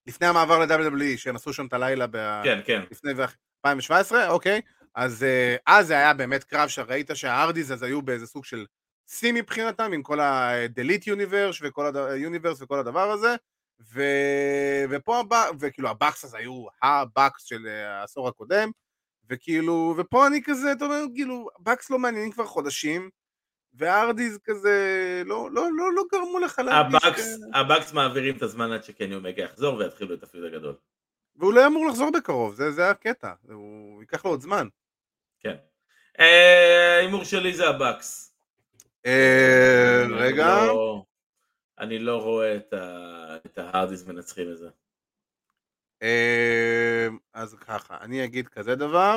[0.07, 2.41] לפני המעבר ל-WWE, שהם עשו שם את הלילה ב...
[2.45, 2.83] כן, כן.
[2.91, 4.61] לפני 2017, אוקיי.
[4.95, 8.67] אז אה, אז זה היה באמת קרב שראית שהארדיז אז היו באיזה סוג של
[9.11, 11.97] שיא מבחינתם, עם כל ה-Delete Universe וכל, הד...
[11.97, 13.35] Universe וכל הדבר הזה,
[13.93, 14.03] ו...
[14.91, 15.33] ופה, הב...
[15.61, 18.71] וכאילו הבאקס אז היו הבאקס של אה, העשור הקודם,
[19.31, 23.11] וכאילו, ופה אני כזה, אתה אומר, כאילו, באקס לא מעניינים כבר חודשים,
[23.75, 24.77] והארדיז כזה,
[25.27, 26.95] לא, לא, לא, לא גרמו לך להרגיש...
[27.05, 27.55] הבאקס, ש...
[27.55, 30.75] הבאקס מעבירים את הזמן עד שקני אומגה יחזור ויתחילו את ה feud הגדול.
[31.37, 34.69] והוא לא אמור לחזור בקרוב, זה, זה הקטע, הוא ייקח לו עוד זמן.
[35.41, 35.57] כן.
[36.21, 38.35] אה, ההימור שלי זה הבאקס.
[39.07, 40.47] אה, רגע.
[40.67, 41.05] לא,
[41.79, 42.57] אני לא רואה
[43.47, 44.69] את, ההארדיס מנצחים את זה.
[46.03, 49.17] אה, אז ככה, אני אגיד כזה דבר,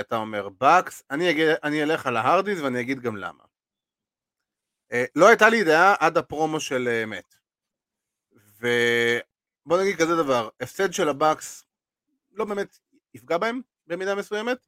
[0.00, 3.44] אתה אומר בקס, אני, אגיד, אני אלך על ההארדיס ואני אגיד גם למה.
[5.14, 7.34] לא הייתה לי דעה עד הפרומו של מת.
[8.32, 11.64] ובוא נגיד כזה דבר, הפסד של הבקס
[12.32, 12.78] לא באמת
[13.14, 14.58] יפגע בהם במידה מסוימת.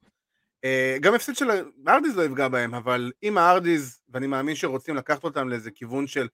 [1.01, 1.45] גם הפסד של
[1.87, 6.27] הארדיז לא יפגע בהם, אבל אם הארדיז, ואני מאמין שרוצים לקחת אותם לאיזה כיוון של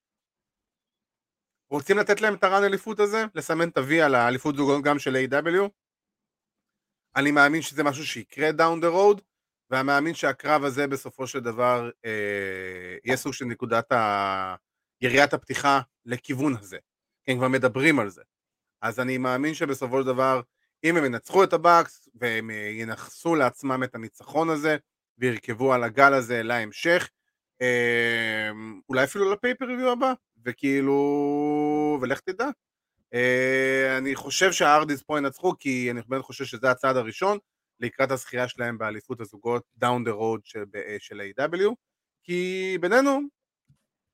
[1.70, 5.16] רוצים לתת להם את הרן אליפות הזה, לסמן את ה-V על האליפות זוגות גם של
[5.16, 5.70] A.W.
[7.16, 9.22] אני מאמין שזה משהו שיקרה down the road,
[9.70, 14.56] ואני מאמין שהקרב הזה בסופו של דבר אה, יהיה סוג של נקודת ה...
[15.02, 16.78] יריית הפתיחה לכיוון הזה.
[17.28, 18.22] הם כבר מדברים על זה.
[18.82, 20.42] אז אני מאמין שבסופו של דבר,
[20.84, 24.78] אם הם ינצחו את הבאקס, והם ינכסו לעצמם את הניצחון הזה,
[25.18, 27.10] וירכבו על הגל הזה להמשך,
[27.62, 28.52] אה,
[28.90, 30.14] אולי אפילו ל pay-per-view הבא,
[30.46, 32.48] וכאילו, ולך תדע.
[33.14, 37.38] אה, אני חושב שהארדיס פה ינצחו, כי אני באמת חושב שזה הצעד הראשון
[37.80, 40.42] לקראת הזכייה שלהם באליפות הזוגות down the road
[41.00, 41.74] של AEW
[42.24, 43.22] כי בינינו,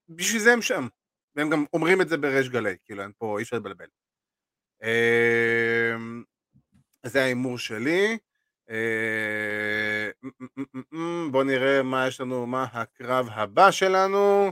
[0.10, 0.88] בשביל זה הם שם.
[1.36, 3.86] והם גם אומרים את זה בריש גלי, כאילו אין פה, אי אפשר לבלבל.
[4.84, 5.96] אה,
[7.06, 8.18] זה ההימור שלי.
[8.70, 10.10] אה,
[11.32, 14.52] בואו נראה מה יש לנו, מה הקרב הבא שלנו.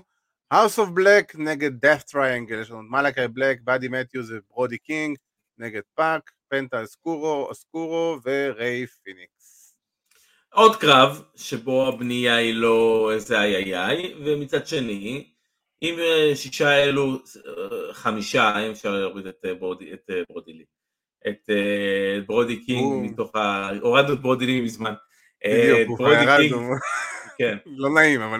[0.54, 5.18] House of Black נגד Death Triangle, יש לנו מלאקי בלק, באדי מתיוז וברודי קינג
[5.58, 9.76] נגד פאק, פנטה אסקורו, אסקורו וריי פיניקס.
[10.54, 15.32] עוד קרב שבו הבנייה היא לא איזה איי איי איי, ומצד שני,
[15.82, 20.66] אם אה, שישה אלו, אה, חמישה, אם אפשר להוריד את ברודי, את ברודי לי,
[21.28, 21.50] את
[22.26, 23.70] ברודי קינג מתוך ה...
[23.82, 24.94] הורדנו את ברודי לי מזמן.
[25.48, 26.56] בדיוק, ברודי קינג.
[27.38, 27.58] כן.
[27.78, 28.40] לא נעים, אבל...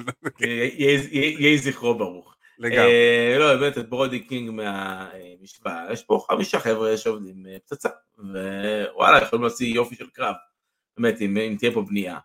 [1.20, 2.36] יהי זכרו ברוך.
[2.60, 2.92] לגמרי.
[3.40, 9.76] לא, באמת, את ברודי קינג מהמשוואה, יש פה חמישה חבר'ה שעובדים פצצה, ווואלה, יכולים להוציא
[9.76, 10.36] יופי של קרב,
[10.98, 12.18] באמת, אם תהיה פה בנייה.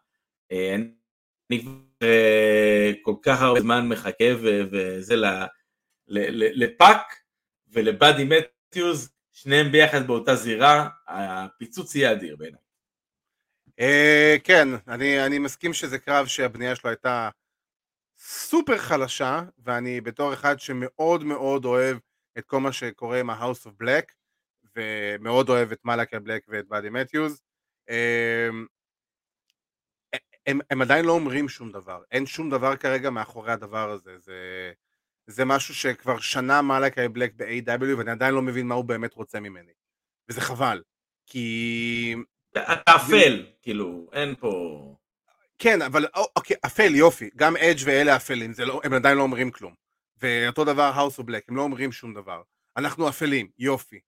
[1.51, 2.09] אני כבר
[3.03, 5.15] כל כך הרבה זמן מחכה וזה
[6.09, 7.17] לפאק
[7.69, 12.61] ולבאדי מתיוז, שניהם ביחד באותה זירה, הפיצוץ יהיה אדיר בעיניי.
[13.81, 17.31] Uh, כן, אני, אני מסכים שזה קרב שהבנייה שלו הייתה
[18.19, 21.99] סופר חלשה, ואני בתור אחד שמאוד מאוד אוהב
[22.39, 24.13] את כל מה שקורה עם ה-House of Black,
[24.77, 27.43] ומאוד אוהב את מלאקה בלק ואת באדי מתיוז,
[27.89, 28.67] אמ,
[30.47, 34.73] הם, הם עדיין לא אומרים שום דבר, אין שום דבר כרגע מאחורי הדבר הזה, זה,
[35.27, 39.41] זה משהו שכבר שנה מלאקי בלק ב-AEW ואני עדיין לא מבין מה הוא באמת רוצה
[39.41, 39.73] ממני,
[40.29, 40.83] וזה חבל,
[41.27, 42.15] כי...
[42.53, 44.95] אתה אפל, כאילו, אין פה...
[45.59, 46.07] כן, אבל
[46.37, 49.75] אוקיי, אפל, יופי, גם אדג' ואלה אפלים, לא, הם עדיין לא אומרים כלום,
[50.17, 52.43] ואותו דבר House of Black, הם לא אומרים שום דבר,
[52.77, 54.01] אנחנו אפלים, יופי,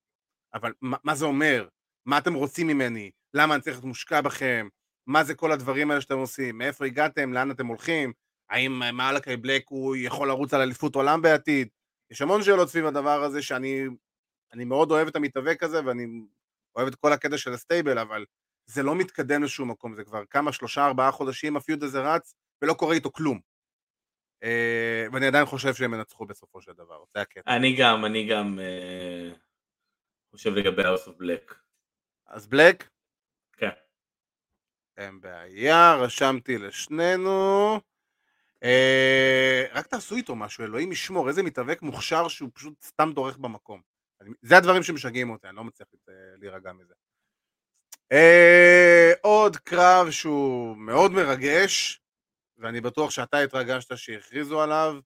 [0.55, 1.69] אבל מה, מה זה אומר?
[2.07, 3.11] מה אתם רוצים ממני?
[3.35, 4.69] למה אני צריך להיות מושקע בכם?
[5.07, 6.59] מה זה כל הדברים האלה שאתם עושים?
[6.59, 7.33] מאיפה הגעתם?
[7.33, 8.13] לאן אתם הולכים?
[8.51, 11.69] האם מאלקי בלק הוא יכול לרוץ על אליפות עולם בעתיד?
[12.11, 13.87] יש המון שאלות סביב הדבר הזה שאני
[14.53, 16.07] אני מאוד אוהב את המתאבק הזה ואני
[16.77, 18.25] אוהב את כל הקטע של ה stable, אבל
[18.67, 22.35] זה לא מתקדם לשום מקום, זה כבר כמה, שלושה, ארבעה חודשים ה feud הזה רץ
[22.63, 23.41] ולא קורה איתו כלום.
[24.43, 27.57] אה, ואני עדיין חושב שהם ינצחו בסופו של דבר, זה הקטע.
[27.57, 29.31] אני גם, אני גם אה,
[30.31, 31.55] חושב לגבי House of Black.
[32.27, 32.89] אז בלק?
[33.53, 33.71] כן.
[34.97, 37.81] אין בעיה, רשמתי לשנינו.
[38.63, 43.81] אה, רק תעשו איתו משהו, אלוהים ישמור, איזה מתאבק מוכשר שהוא פשוט סתם דורך במקום.
[44.43, 45.89] זה הדברים שמשגעים אותי, אני לא מצליח
[46.37, 46.95] להירגע מזה.
[48.13, 52.01] אה, עוד קרב שהוא מאוד מרגש,
[52.59, 54.97] ואני בטוח שאתה התרגשת שהכריזו עליו,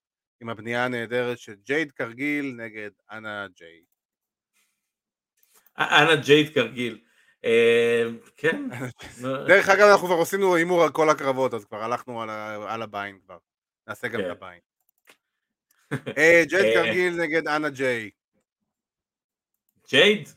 [0.40, 3.82] עם הבנייה הנהדרת של ג'ייד קרגיל נגד אנה ג'יי.
[5.78, 7.00] אנה ג'ייד קרגיל.
[7.44, 8.04] אה,
[8.36, 8.68] כן.
[9.48, 12.22] דרך אגב אנחנו כבר עשינו הימור על כל הקרבות אז כבר הלכנו
[12.68, 13.38] על ה buy-in כבר.
[13.86, 14.30] נעשה גם את כן.
[14.30, 14.60] ה buy-in.
[16.18, 18.10] אה, ג'ייד קרגיל נגד אנה ג'יי.
[19.88, 20.28] ג'ייד?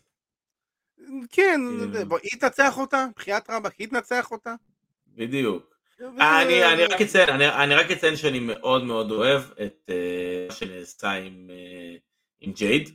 [1.31, 1.61] כן,
[2.23, 4.55] היא תנצח אותה, בחיית רבאק, היא תנצח אותה.
[5.07, 5.75] בדיוק.
[5.99, 9.89] אני רק אציין, אני רק אציין שאני מאוד מאוד אוהב את
[10.47, 11.11] מה שנעשה
[12.39, 12.89] עם ג'ייד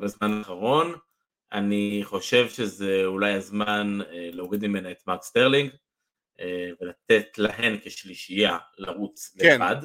[0.00, 0.94] בזמן האחרון.
[1.52, 5.70] אני חושב שזה אולי הזמן אה, להוריד ממנה את מרק סטרלינג
[6.40, 9.54] אה, ולתת להן כשלישייה לרוץ כן.
[9.54, 9.76] לבד.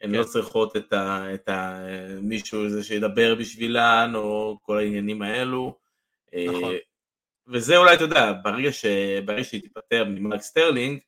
[0.00, 0.18] הן לא כן.
[0.18, 1.86] לא צריכות את, ה, את ה,
[2.20, 5.78] מישהו הזה שידבר בשבילן או כל העניינים האלו.
[6.34, 6.74] אה, נכון.
[7.46, 8.86] וזה אולי, אתה יודע, ברגע, ש,
[9.24, 10.98] ברגע שהיא תיפטר ממרק סטרלינג,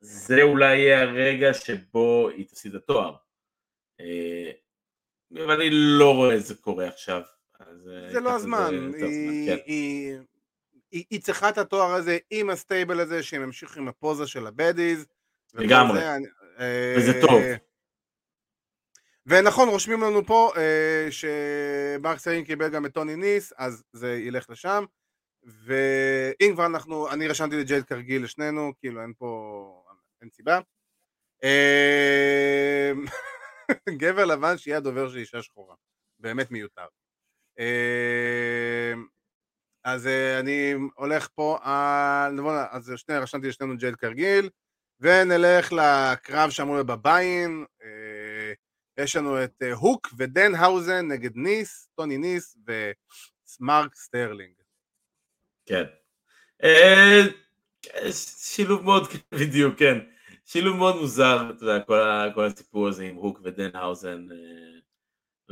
[0.00, 3.14] זה אולי יהיה הרגע שבו היא תפסיד את התואר.
[5.34, 7.22] אבל אני לא רואה את זה קורה עכשיו.
[7.84, 9.56] זה לא הזמן, כן.
[10.90, 15.06] היא צריכה את התואר הזה עם הסטייבל הזה שהם ימשיכו עם הפוזה של הבדיז.
[15.54, 16.00] לגמרי,
[16.96, 17.40] וזה טוב.
[17.40, 17.54] אה,
[19.26, 24.50] ונכון, רושמים לנו פה אה, שמרק סיין קיבל גם את טוני ניס, אז זה ילך
[24.50, 24.84] לשם.
[25.42, 29.84] ואם כבר אנחנו, אני רשמתי לג'ייד קרגיל לשנינו, כאילו אין פה,
[30.20, 30.60] אין סיבה.
[31.44, 32.92] אה,
[33.98, 35.74] גבר לבן שיהיה הדובר של אישה שחורה.
[36.18, 36.86] באמת מיותר.
[37.58, 39.06] אמ,
[39.84, 42.40] אז אה, אני הולך פה על...
[42.70, 44.48] אז שנייה, רשמתי לשנינו ג'ייד קרגיל,
[45.00, 47.64] ונלך לקרב שאמור להיות בביין.
[47.82, 48.52] אה,
[49.04, 52.56] יש לנו את אה, הוק ודן האוזן נגד ניס, טוני ניס
[53.46, 54.54] וסמארט מארק סטרלינג.
[55.66, 55.84] כן.
[58.38, 59.98] שילוב מאוד, בדיוק, כן.
[60.44, 61.84] שילוב מאוד מוזר, אתה יודע,
[62.34, 64.26] כל הסיפור הזה עם הוק ודנהאוזן.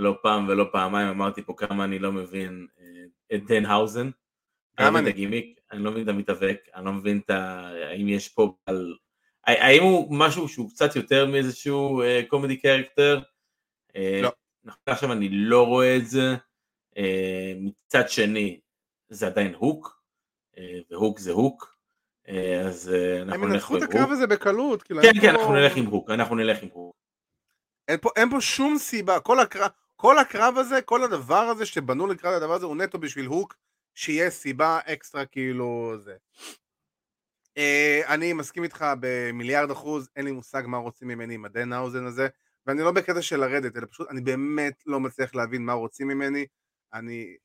[0.00, 4.10] לא פעם ולא פעמיים אמרתי פה כמה אני לא מבין אה, את דנהאוזן.
[4.80, 5.08] גם אני.
[5.08, 7.68] הגימיק, אני לא מבין את המתאבק, אני לא מבין את ה...
[7.68, 8.96] האם יש פה על...
[9.44, 13.20] האם הוא משהו שהוא קצת יותר מאיזשהו comedy uh, character?
[14.22, 14.32] לא.
[14.64, 16.34] נכון עכשיו אני לא רואה את זה.
[16.94, 17.00] Uh,
[17.60, 18.60] מצד שני,
[19.08, 20.02] זה עדיין הוק,
[20.54, 20.58] uh,
[20.90, 21.76] והוק זה הוק.
[22.26, 22.30] Uh,
[22.66, 23.44] אז uh, אנחנו נלך עם הוק.
[23.44, 24.82] הם ינצחו את הקרב הזה בקלות.
[24.82, 26.96] כן, כן, אנחנו נלך עם הוק, אנחנו נלך עם הוק.
[27.88, 29.70] אין פה, אין פה שום סיבה, כל הקרב,
[30.00, 33.56] כל הקרב הזה, כל הדבר הזה שבנו לקראת הדבר הזה הוא נטו בשביל הוק,
[33.94, 36.16] שיהיה סיבה אקסטרה כאילו זה.
[37.58, 42.06] Uh, אני מסכים איתך במיליארד אחוז, אין לי מושג מה רוצים ממני עם הדן האוזן
[42.06, 42.28] הזה,
[42.66, 46.46] ואני לא בקטע של לרדת, אלא פשוט אני באמת לא מצליח להבין מה רוצים ממני,
[46.92, 47.36] אני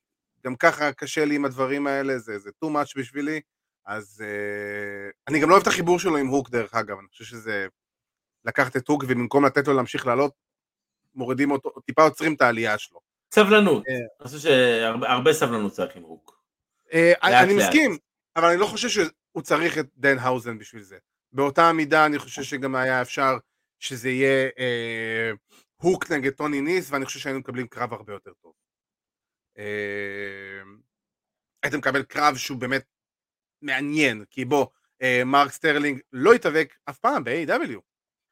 [0.44, 3.40] גם ככה קשה לי עם הדברים האלה, זה, זה too much בשבילי,
[3.86, 7.24] אז uh, אני גם לא אוהב את החיבור שלו עם הוק דרך אגב, אני חושב
[7.24, 7.66] שזה
[8.44, 10.45] לקחת את הוק ובמקום לתת לו להמשיך לעלות,
[11.16, 13.00] מורידים אותו, טיפה עוצרים את העלייה שלו.
[13.34, 13.94] סבלנות, אה.
[13.94, 16.42] אני חושב שהרבה סבלנות צריך עם הוק.
[16.92, 17.98] אה, אני מסכים,
[18.36, 20.98] אבל אני לא חושב שהוא צריך את דן האוזן בשביל זה.
[21.32, 23.36] באותה מידה אני חושב שגם היה אפשר
[23.80, 25.30] שזה יהיה אה,
[25.76, 28.52] הוק נגד טוני ניס, ואני חושב שהיינו מקבלים קרב הרבה יותר טוב.
[29.58, 30.62] אה,
[31.62, 32.84] הייתם מקבל קרב שהוא באמת
[33.62, 34.66] מעניין, כי בוא,
[35.02, 37.80] אה, מרק סטרלינג לא התאבק אף פעם ב-AEW.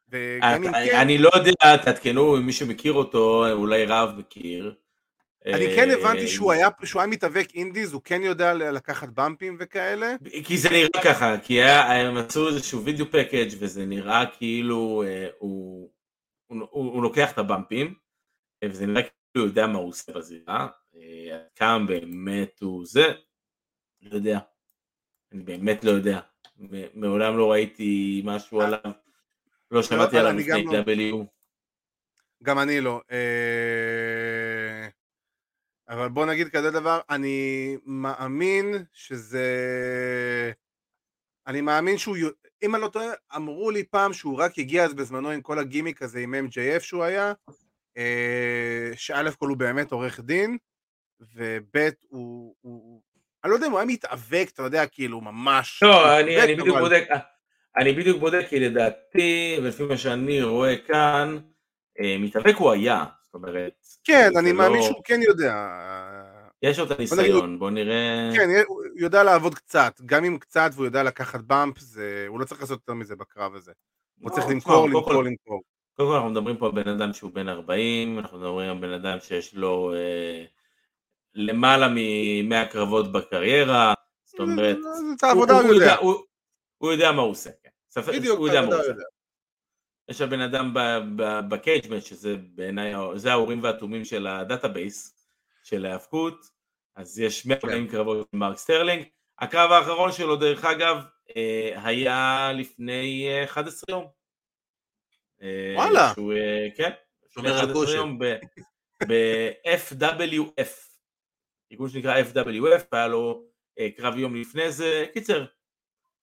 [0.09, 0.95] וגם אם כן...
[1.01, 4.75] אני לא יודע, תעדכנו, מי שמכיר אותו, אולי רב מכיר.
[5.45, 10.15] אני כן הבנתי שהוא היה, שהוא היה מתאבק indies, הוא כן יודע לקחת במפים וכאלה.
[10.43, 15.27] כי זה נראה ככה, כי היה, הם עשו איזשהו וידאו פקאג' וזה נראה כאילו אה,
[15.37, 15.89] הוא,
[16.47, 17.93] הוא, הוא, הוא לוקח את הבמפים,
[18.65, 23.13] וזה נראה כאילו הוא יודע מה הוא עושה בזירה, אה, כמה באמת הוא זה,
[24.01, 24.39] לא יודע,
[25.31, 26.19] אני באמת לא יודע,
[26.93, 28.91] מעולם לא ראיתי משהו עליו,
[29.71, 31.25] לא שמעתי עליו לפני לא- W.
[32.43, 33.01] גם אני לא.
[33.11, 34.87] אה,
[35.89, 39.45] אבל בוא נגיד כזה דבר, אני מאמין שזה...
[41.47, 42.17] אני מאמין שהוא...
[42.63, 43.05] אם אני לא טועה,
[43.35, 47.03] אמרו לי פעם שהוא רק הגיע אז בזמנו עם כל הגימיק הזה עם MJF שהוא
[47.03, 47.33] היה,
[47.97, 50.57] אה, שא' כל הוא באמת עורך דין,
[51.19, 53.01] וב' הוא, הוא...
[53.43, 55.83] אני לא יודע אם הוא היה מתאבק, אתה יודע, כאילו, ממש...
[55.83, 57.07] לא, אני, אני בדיוק בודק,
[57.77, 61.37] אני בדיוק בודק, כי לדעתי, ולפי מה שאני רואה כאן,
[61.99, 63.73] אה, מתאבק הוא היה, זאת אומרת...
[64.03, 64.85] כן, אני מאמין לא...
[64.85, 65.67] שהוא כן יודע.
[66.61, 68.31] יש לו את הניסיון, בוא נראה...
[68.35, 72.25] כן, הוא יודע לעבוד קצת, גם אם קצת והוא יודע לקחת באמפ, זה...
[72.27, 73.71] הוא לא צריך לעשות יותר מזה בקרב הזה.
[74.21, 75.63] הוא צריך לא, למכור, למכור, למכור.
[75.95, 78.93] קודם כל אנחנו מדברים פה על בן אדם שהוא בן 40, אנחנו מדברים על בן
[78.93, 80.45] אדם שיש לו אה,
[81.35, 83.93] למעלה מ-100 קרבות בקריירה,
[84.25, 84.77] זאת אומרת,
[85.23, 85.95] העבודה הוא, הוא, יודע.
[85.95, 86.15] הוא,
[86.77, 87.49] הוא יודע מה הוא עושה.
[87.97, 88.91] בדיוק, הוא יודע מה הוא עושה.
[90.09, 90.73] יש לבן אדם
[91.49, 95.27] ב Cagematch, שזה בעיניי, זה האורים והתומים של ה database
[95.63, 96.45] של ההאבקות,
[96.95, 97.91] אז יש 140 כן.
[97.91, 99.03] קרבות עם מרק סטרלינג.
[99.39, 100.97] הקרב האחרון שלו, דרך אגב,
[101.37, 104.07] אה, היה לפני 11 יום.
[105.41, 106.11] אה, וואלה.
[106.13, 106.91] שהוא, אה, כן,
[107.29, 108.19] לפני 11 יום
[109.09, 110.71] ב-FWF.
[111.71, 113.45] ארגון שנקרא FWF, היה לו
[113.97, 115.05] קרב יום לפני זה.
[115.13, 115.45] קיצר,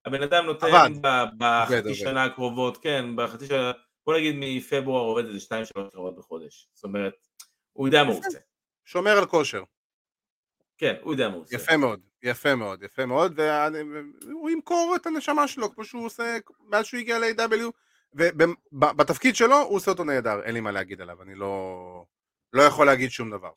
[0.05, 0.67] הבן אדם נותן
[1.37, 3.71] בחצי שנה הקרובות, כן, בחצי שנה,
[4.05, 5.39] בוא נגיד מפברואר עובד איזה
[5.77, 6.69] 2-3 קרבות בחודש.
[6.73, 7.13] זאת אומרת,
[7.73, 8.39] הוא יודע מה הוא עושה.
[8.85, 9.63] שומר על כושר.
[10.77, 11.55] כן, הוא יודע מה הוא עושה.
[11.55, 16.37] יפה מאוד, יפה מאוד, יפה מאוד, והוא ימכור את הנשמה שלו כמו שהוא עושה
[16.69, 17.71] מאז שהוא הגיע ל-AW,
[18.13, 22.05] ובתפקיד שלו הוא עושה אותו נהדר, אין לי מה להגיד עליו, אני לא,
[22.53, 23.51] לא יכול להגיד שום דבר.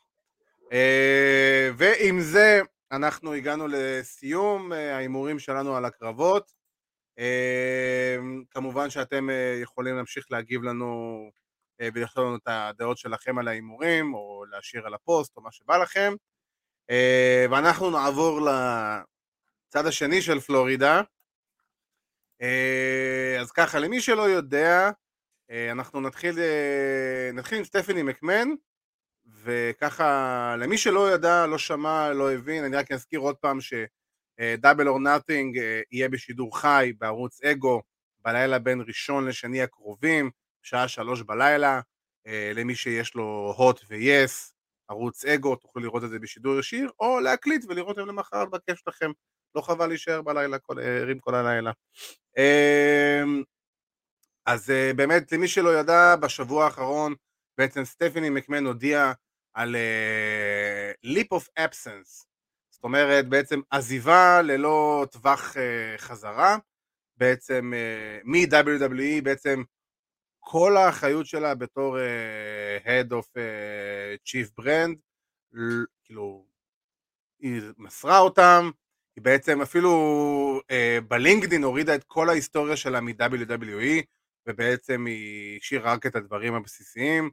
[0.73, 2.61] אה, ועם זה
[2.93, 6.53] אנחנו הגענו לסיום אה, ההימורים שלנו על הקרבות.
[7.19, 8.17] אה,
[8.51, 9.29] כמובן שאתם
[9.63, 11.21] יכולים להמשיך להגיב לנו
[11.83, 16.13] ולכתוב לנו את הדעות שלכם על ההימורים, או להשאיר על הפוסט, או מה שבא לכם.
[16.91, 21.01] אה, ואנחנו נעבור לצד השני של פלורידה.
[22.43, 24.91] אה, אז ככה, למי שלא יודע,
[25.51, 26.37] אה, אנחנו נתחיל,
[27.35, 28.49] נתחיל עם סטפני מקמן,
[29.43, 35.01] וככה, למי שלא ידע, לא שמע, לא הבין, אני רק אזכיר עוד פעם שדאבל אור
[35.01, 35.61] נאטינג
[35.93, 37.83] יהיה בשידור חי בערוץ אגו
[38.21, 40.31] בלילה בין ראשון לשני הקרובים,
[40.63, 41.81] שעה שלוש בלילה,
[42.55, 44.55] למי שיש לו הוט ויס,
[44.89, 48.79] ערוץ אגו, תוכלו לראות את זה בשידור ישיר, או להקליט ולראות את זה למחרת בכיף
[48.79, 49.11] שלכם,
[49.55, 51.71] לא חבל להישאר בלילה, ערים כל הלילה.
[52.37, 53.43] אמ,
[54.47, 57.15] אז אה, באמת, למי שלא ידע, בשבוע האחרון
[57.59, 59.13] בעצם סטפני מקמן הודיע
[59.55, 62.27] על uh, leap of absence,
[62.71, 65.59] זאת אומרת בעצם עזיבה ללא טווח uh,
[65.99, 66.57] חזרה,
[67.17, 69.63] בעצם uh, מ-WWE בעצם
[70.39, 74.97] כל האחריות שלה בתור uh, Head of uh, Chief Brand,
[76.05, 76.47] כאילו,
[77.39, 78.71] היא מסרה אותם,
[79.17, 79.91] היא בעצם אפילו
[80.61, 84.03] uh, בלינקדין הורידה את כל ההיסטוריה שלה מ-WWE,
[84.47, 87.31] ובעצם היא השאירה רק את הדברים הבסיסיים.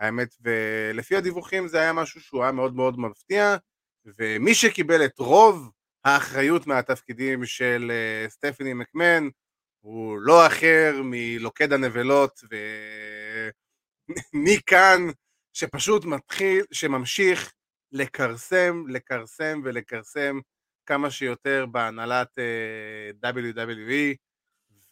[0.00, 3.56] האמת, ולפי הדיווחים זה היה משהו שהוא היה מאוד מאוד מפתיע,
[4.04, 5.70] ומי שקיבל את רוב
[6.04, 7.92] האחריות מהתפקידים של
[8.26, 9.28] uh, סטפני מקמן,
[9.80, 12.40] הוא לא אחר מלוכד הנבלות
[14.34, 15.00] ומכאן
[15.52, 17.52] שפשוט מתחיל, שממשיך
[17.92, 20.40] לכרסם, לכרסם ולכרסם
[20.86, 24.16] כמה שיותר בהנהלת אה, WWE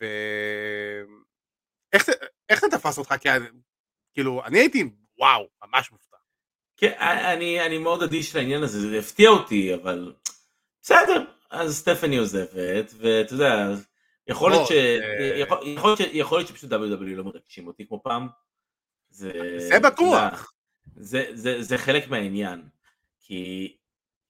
[0.00, 2.04] ואיך
[2.60, 3.14] זה תפס אותך?
[3.20, 3.28] כי
[4.16, 4.84] כאילו, אני הייתי
[5.18, 6.16] וואו, ממש מופתע.
[6.76, 10.14] כן, אני, אני מאוד אדיש לעניין הזה, זה הפתיע אותי, אבל
[10.82, 13.68] בסדר, אז סטפני עוזבת, ואתה יודע,
[14.28, 18.28] יכול להיות לא, אה, שפשוט WWE לא מרגשים אותי כמו פעם.
[19.10, 20.52] זה בטוח.
[21.60, 22.62] זה חלק מהעניין.
[23.20, 23.76] כי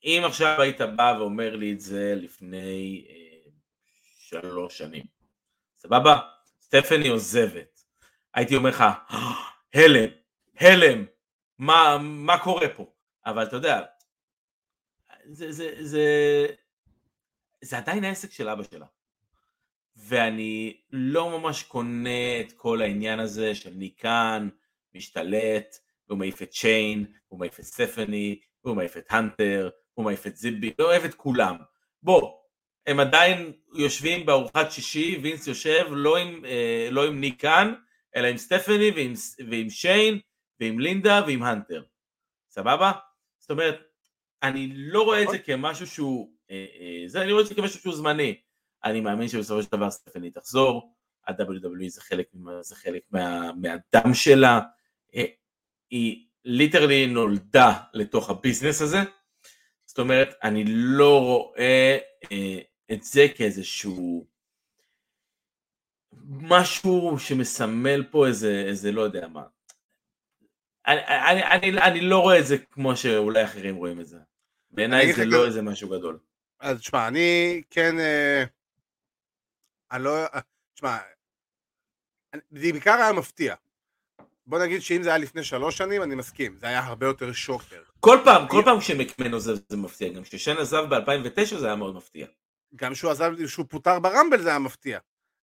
[0.04, 3.50] אם עכשיו היית בא ואומר לי את זה לפני אה,
[4.18, 5.04] שלוש שנים,
[5.76, 6.18] סבבה?
[6.60, 7.82] סטפני עוזבת.
[8.34, 8.84] הייתי אומר לך,
[9.74, 10.10] הלם,
[10.60, 11.04] הלם,
[11.58, 12.86] מה, מה קורה פה?
[13.26, 13.82] אבל אתה יודע,
[15.24, 16.06] זה, זה, זה,
[17.60, 18.86] זה עדיין העסק של אבא שלה.
[19.96, 24.48] ואני לא ממש קונה את כל העניין הזה של ניק קאן,
[24.94, 25.76] משתלט,
[26.08, 30.36] והוא מעיף את שיין, הוא מעיף את סטפני, הוא מעיף את הנטר, הוא מעיף את
[30.36, 31.56] זיבי, הוא מעיף את כולם.
[32.02, 32.32] בוא,
[32.86, 37.74] הם עדיין יושבים בארוחת שישי, וינס יושב לא עם, אה, לא עם ניק קאן,
[38.16, 39.12] אלא עם סטפני ועם,
[39.50, 40.20] ועם שיין
[40.60, 41.82] ועם לינדה ועם הנטר.
[42.50, 42.92] סבבה?
[43.38, 43.82] זאת אומרת,
[44.42, 47.80] אני לא רואה את זה כמשהו שהוא, אה, אה, זה, אני רואה את זה כמשהו
[47.80, 48.40] שהוא זמני.
[48.84, 50.92] אני מאמין שבסופו של דבר סטפני תחזור,
[51.26, 52.26] ה-WWE זה חלק,
[52.60, 54.60] זה חלק מה, מהדם שלה,
[55.14, 55.24] אה,
[55.90, 58.98] היא literally נולדה לתוך הביזנס הזה,
[59.86, 61.98] זאת אומרת, אני לא רואה
[62.32, 62.58] אה,
[62.92, 64.26] את זה כאיזשהו
[66.24, 69.42] משהו שמסמל פה איזה, איזה לא יודע מה.
[70.86, 74.18] אני, אני, אני, אני לא רואה את זה כמו שאולי אחרים רואים את זה.
[74.70, 76.18] בעיניי זה לא איזה משהו גדול.
[76.60, 77.98] אז תשמע, אני כן...
[77.98, 78.44] אה,
[79.92, 80.24] אני לא...
[80.74, 80.98] תשמע,
[82.34, 83.54] זה בעיקר היה מפתיע.
[84.46, 87.82] בוא נגיד שאם זה היה לפני שלוש שנים, אני מסכים, זה היה הרבה יותר שוקר.
[88.00, 91.94] כל פעם, כל פעם כשמקמן עוזב זה מפתיע, גם כששן עזב ב-2009 זה היה מאוד
[91.94, 92.26] מפתיע.
[92.76, 94.98] גם כשהוא עזב, כשהוא פוטר ברמבל זה היה מפתיע.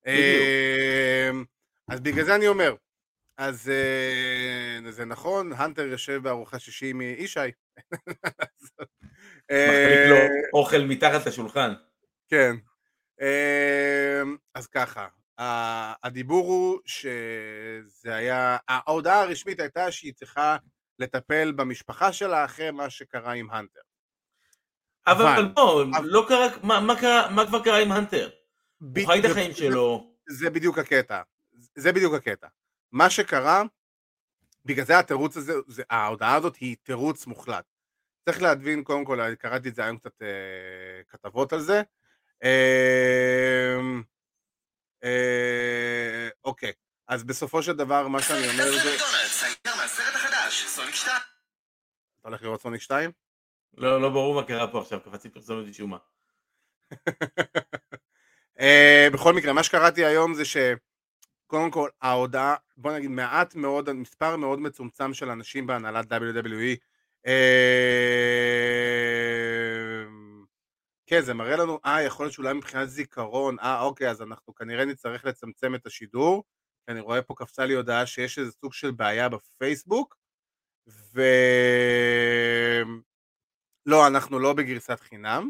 [0.07, 1.43] אמ,
[1.89, 2.75] אז בגלל זה אני אומר,
[3.37, 7.39] אז אה, זה נכון, הנטר יושב בארוחה שישי עם ישי.
[9.51, 11.73] מחליק לו אה, אוכל מתחת לשולחן.
[12.29, 12.55] כן.
[13.21, 15.07] אמ, אז ככה,
[16.03, 20.57] הדיבור הוא שזה היה, ההודעה הרשמית הייתה שהיא צריכה
[20.99, 23.81] לטפל במשפחה שלה אחרי מה שקרה עם הנטר.
[25.07, 26.07] אבל, אבל בוא, אבל...
[26.07, 28.29] לא קרה, מה, מה, קרה, מה כבר קרה עם הנטר?
[28.83, 28.99] ב...
[28.99, 30.13] הוא חי את החיים שלו.
[30.29, 31.21] זה בדיוק הקטע,
[31.75, 32.47] זה בדיוק הקטע.
[32.91, 33.63] מה שקרה,
[34.65, 37.65] בגלל זה התירוץ הזה, זה, ההודעה הזאת היא תירוץ מוחלט.
[38.25, 41.81] צריך להבין, קודם כל, קראתי את זה היום קצת אה, כתבות על זה.
[42.43, 43.79] אה,
[45.03, 46.73] אה, אוקיי,
[47.07, 48.95] אז בסופו של דבר מה שאני אומר זה...
[52.19, 53.11] אתה הולך לראות סוניק 2?
[53.77, 55.97] לא, לא ברור מה קרה פה עכשיו, קפצתי פרסומת משום מה.
[58.59, 64.35] אה, בכל מקרה, מה שקראתי היום זה שקודם כל ההודעה, בוא נגיד מעט מאוד, מספר
[64.35, 66.77] מאוד מצומצם של אנשים בהנהלת WWE
[71.07, 74.85] כן, זה מראה לנו, אה, יכול להיות שאולי מבחינת זיכרון, אה, אוקיי, אז אנחנו כנראה
[74.85, 76.43] נצטרך לצמצם את השידור,
[76.87, 80.17] אני רואה פה קפצה לי הודעה שיש איזה סוג של בעיה בפייסבוק,
[80.87, 81.21] ו...
[83.85, 85.49] לא, אנחנו לא בגרסת חינם,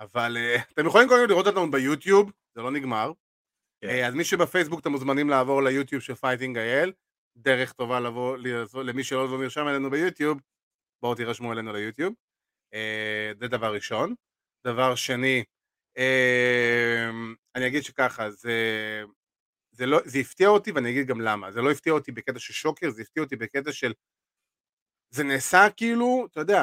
[0.00, 3.12] אבל אה, אתם יכולים קודם לראות אותנו ביוטיוב, זה לא נגמר.
[3.80, 3.88] כן.
[3.88, 6.92] אה, אז מי שבפייסבוק אתם מוזמנים לעבור ליוטיוב של פייטינג אייל,
[7.36, 8.36] דרך טובה לבוא,
[8.84, 10.40] למי שלא לא נרשם אלינו ביוטיוב,
[11.02, 12.14] בואו תירשמו אלינו ליוטיוב.
[12.74, 14.14] Uh, זה דבר ראשון.
[14.66, 15.44] דבר שני,
[17.54, 19.02] אני אגיד שככה, זה,
[19.72, 21.52] זה, לא, זה הפתיע אותי ואני אגיד גם למה.
[21.52, 23.92] זה לא הפתיע אותי בקטע של שוקר, זה הפתיע אותי בקטע של...
[25.10, 26.62] זה נעשה כאילו, אתה יודע,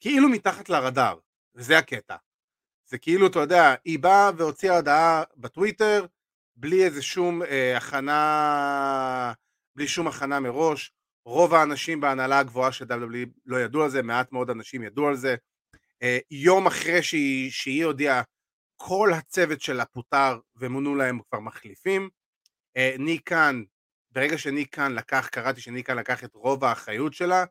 [0.00, 1.18] כאילו מתחת לרדאר,
[1.54, 2.16] וזה הקטע.
[2.90, 6.06] זה כאילו, אתה יודע, היא באה והוציאה הודעה בטוויטר,
[6.56, 9.32] בלי איזה שום אה, הכנה,
[9.76, 10.92] בלי שום הכנה מראש.
[11.24, 15.16] רוב האנשים בהנהלה הגבוהה של WWE לא ידעו על זה, מעט מאוד אנשים ידעו על
[15.16, 15.36] זה.
[16.02, 18.22] אה, יום אחרי שהיא, שהיא הודיעה,
[18.76, 22.08] כל הצוות שלה פוטר ומונו להם כבר מחליפים.
[22.76, 23.62] אה, ניק קאן,
[24.10, 27.44] ברגע שניק קאן לקח, קראתי שניק קאן לקח את רוב האחריות שלה,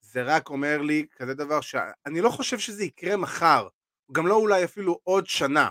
[0.00, 3.68] זה רק אומר לי כזה דבר שאני לא חושב שזה יקרה מחר,
[4.12, 5.68] גם לא אולי אפילו עוד שנה,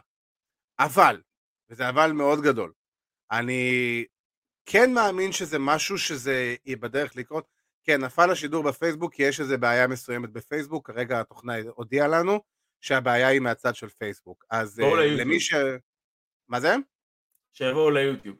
[0.79, 1.21] אבל,
[1.69, 2.73] וזה אבל מאוד גדול,
[3.31, 4.05] אני
[4.65, 7.47] כן מאמין שזה משהו שזה יהיה בדרך לקרות,
[7.83, 12.41] כן, נפל השידור בפייסבוק כי יש איזו בעיה מסוימת בפייסבוק, כרגע התוכנה הודיעה לנו
[12.81, 14.45] שהבעיה היא מהצד של פייסבוק.
[14.49, 15.53] אז uh, למי ש...
[16.47, 16.75] מה זה?
[17.53, 18.37] שיבואו ליוטיוב.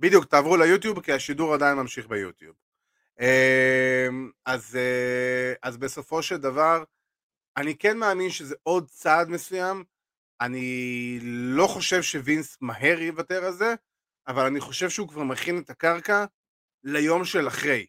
[0.00, 2.56] בדיוק, תעברו ליוטיוב כי השידור עדיין ממשיך ביוטיוב.
[3.20, 3.24] Uh,
[4.44, 6.84] אז, uh, אז בסופו של דבר,
[7.56, 9.84] אני כן מאמין שזה עוד צעד מסוים,
[10.40, 13.74] אני לא חושב שווינס מהר יוותר על זה,
[14.28, 16.24] אבל אני חושב שהוא כבר מכין את הקרקע
[16.84, 17.86] ליום של אחרי.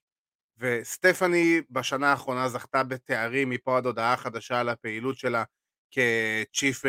[0.58, 5.44] וסטפני בשנה האחרונה זכתה בתארים מפה עד הודעה חדשה על הפעילות שלה
[5.92, 6.86] כצ'יפ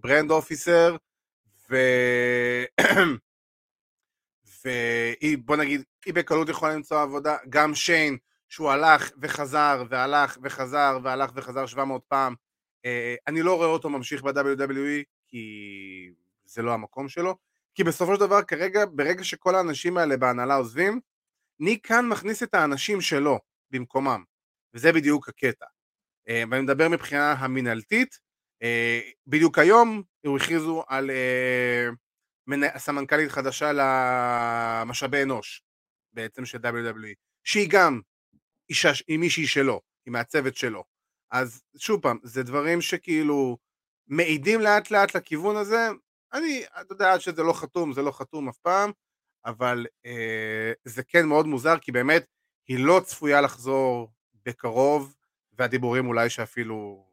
[0.00, 0.96] ברנד אופיסר,
[1.70, 1.76] ו...
[4.64, 10.98] והיא, בוא נגיד, היא בקלות יכולה למצוא עבודה, גם שיין, שהוא הלך וחזר והלך וחזר
[11.02, 12.34] והלך וחזר 700 פעם,
[12.84, 16.12] אה, אני לא רואה אותו ממשיך ב-WWE, כי
[16.44, 17.36] זה לא המקום שלו,
[17.74, 21.00] כי בסופו של דבר כרגע, ברגע שכל האנשים האלה בהנהלה עוזבים,
[21.60, 23.38] ניק כאן מכניס את האנשים שלו
[23.70, 24.24] במקומם,
[24.74, 25.66] וזה בדיוק הקטע.
[26.28, 28.18] אה, ואני מדבר מבחינה המינהלתית,
[28.62, 31.10] אה, בדיוק היום הם הכריזו על
[32.76, 35.62] סמנכ"לית חדשה למשאבי אנוש,
[36.12, 38.00] בעצם של WWE, שהיא גם
[38.70, 40.84] אישה, עם מישהי שלו, עם הצוות שלו.
[41.30, 43.58] אז שוב פעם, זה דברים שכאילו
[44.06, 45.88] מעידים לאט לאט לכיוון הזה,
[46.32, 48.90] אני, אתה יודע, עד שזה לא חתום, זה לא חתום אף פעם,
[49.44, 52.26] אבל אה, זה כן מאוד מוזר, כי באמת
[52.68, 54.10] היא לא צפויה לחזור
[54.46, 55.14] בקרוב,
[55.52, 57.06] והדיבורים אולי שאפילו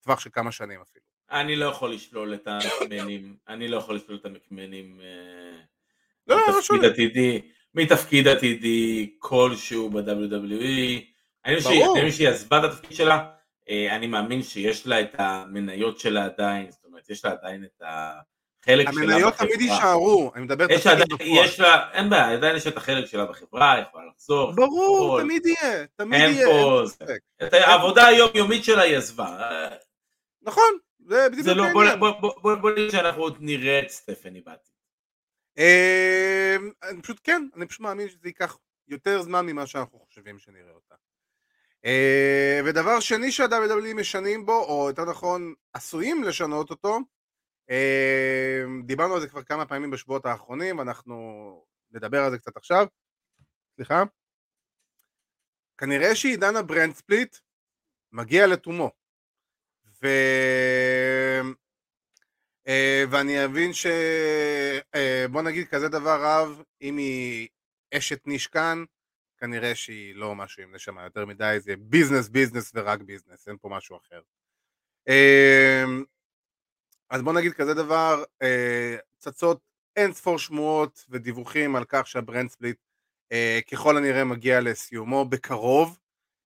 [0.00, 1.04] טווח של כמה שנים אפילו.
[1.30, 5.60] אני לא יכול לשלול את המקמנים, אני לא יכול לשלול את המקמנים אה,
[6.26, 6.86] לא, לא, לא שונה.
[6.86, 11.00] עתידי, מתפקיד עתידי כלשהו ב-WWE.
[11.44, 11.70] אני חושב.
[12.10, 13.24] שהיא- עזבה את התפקיד שלה,
[13.68, 17.82] אה, אני מאמין שיש לה את המניות שלה עדיין, זאת אומרת, יש לה עדיין את
[17.82, 19.04] החלק שלה בחברה.
[19.14, 21.30] המניות תמיד יישארו, אני מדבר יש עדיין, בפועל.
[21.44, 24.52] יש לה, אין בעיה, עדיין יש את החלק שלה בחברה, היא יכולה לחזור.
[24.52, 25.20] ברור.
[25.20, 26.82] תמיד יהיה, תמיד אין יהיה, פה-.
[27.46, 29.38] את העבודה היומיומית שלה היא עזבה.
[30.42, 32.00] נכון, זה בדיוק לא, בוא, העניין.
[32.00, 32.70] בוא, בוא, בוא, בוא
[33.40, 34.42] נראה את סטפני.
[34.48, 34.52] אה,
[36.82, 40.94] אני פשוט כן, אני פשוט מאמין שזה ייקח יותר זמן ממה שאנחנו חושבים שנראה אותה.
[41.84, 46.98] אה, ודבר שני שה-WWE משנים בו, או יותר נכון עשויים לשנות אותו,
[47.70, 52.86] אה, דיברנו על זה כבר כמה פעמים בשבועות האחרונים, אנחנו נדבר על זה קצת עכשיו.
[53.76, 54.02] סליחה?
[55.78, 57.36] כנראה שעידן ה brand split
[58.12, 58.90] מגיע לתומו.
[62.68, 63.86] אה, ואני אבין ש...
[64.94, 67.48] אה, בוא נגיד כזה דבר רב, אם היא
[67.94, 68.84] אשת ניק קאן,
[69.38, 73.68] כנראה שהיא לא משהו עם נשמה יותר מדי, זה ביזנס ביזנס ורק ביזנס, אין פה
[73.68, 74.20] משהו אחר.
[75.08, 75.84] אה,
[77.10, 79.60] אז בוא נגיד כזה דבר, אה, צצות
[79.96, 82.76] אין ספור שמועות ודיווחים על כך שה brand split
[83.32, 85.98] אה, ככל הנראה מגיע לסיומו בקרוב.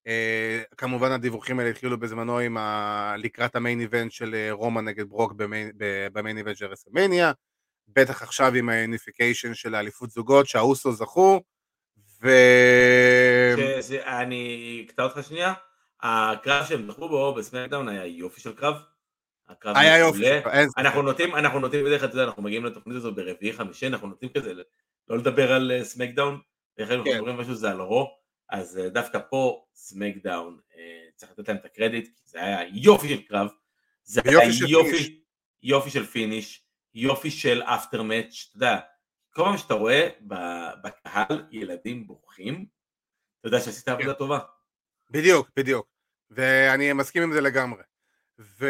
[0.07, 3.15] אה, כמובן הדיווחים האלה התחילו בזמנו עם ה...
[3.19, 5.71] לקראת ה main event של אה, רומן נגד ברוק ב main,
[6.13, 7.33] ב main event של רסלמניה,
[7.89, 11.41] בטח עכשיו עם ה unification של האליפות זוגות שהאוסוז זכו,
[12.23, 12.29] ו...
[13.81, 15.53] שזה, אני אקטע אותך שנייה,
[16.03, 18.75] הקרב שהם זכו בו בסמקדאון היה יופי של קרב.
[19.49, 20.51] הקרב היה יופי, אין ספק.
[20.79, 24.09] אנחנו נוטים, אנחנו נוטים בדרך כלל, אתה יודע, אנחנו מגיעים לתוכנית הזאת ברביעי חמישי, אנחנו
[24.09, 24.53] נוטים כזה
[25.09, 26.41] לא לדבר על אה, סמקדאון,
[26.77, 27.19] בדרך כלל אנחנו כן.
[27.19, 28.11] מדברים משהו זה על רו,
[28.51, 33.09] אז אה, דווקא פה סמקדאון, אה, צריך לתת להם את הקרדיט, כי זה היה יופי
[33.09, 33.49] של קרב,
[34.05, 34.61] זה היה finish.
[34.61, 35.21] יופי,
[35.63, 38.79] יופי של finish, יופי של after match, אתה יודע,
[39.31, 40.09] כל פעם שאתה רואה
[40.83, 42.67] בקהל ילדים בוכים,
[43.41, 43.93] אתה יודע שעשית כן.
[43.93, 44.39] עבודה טובה.
[45.11, 45.87] בדיוק, בדיוק.
[46.31, 47.83] ואני מסכים עם זה לגמרי.
[48.41, 48.67] ו...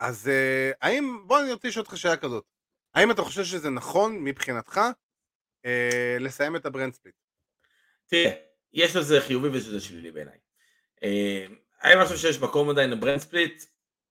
[0.00, 2.44] אז אה, האם, בוא אני רוצה לשאול אותך שאלה כזאת.
[2.94, 4.80] האם אתה חושב שזה נכון מבחינתך
[5.64, 7.14] אה, לסיים את ה brand split?
[8.10, 8.30] תראה,
[8.72, 10.38] יש לזה חיובי ויש לזה שלילי בעיניי.
[11.02, 11.46] אה,
[11.80, 13.62] האם אני חושב שיש מקום עדיין ל brand split?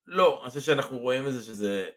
[0.08, 1.90] לא, אני חושב שאנחנו רואים את זה שזה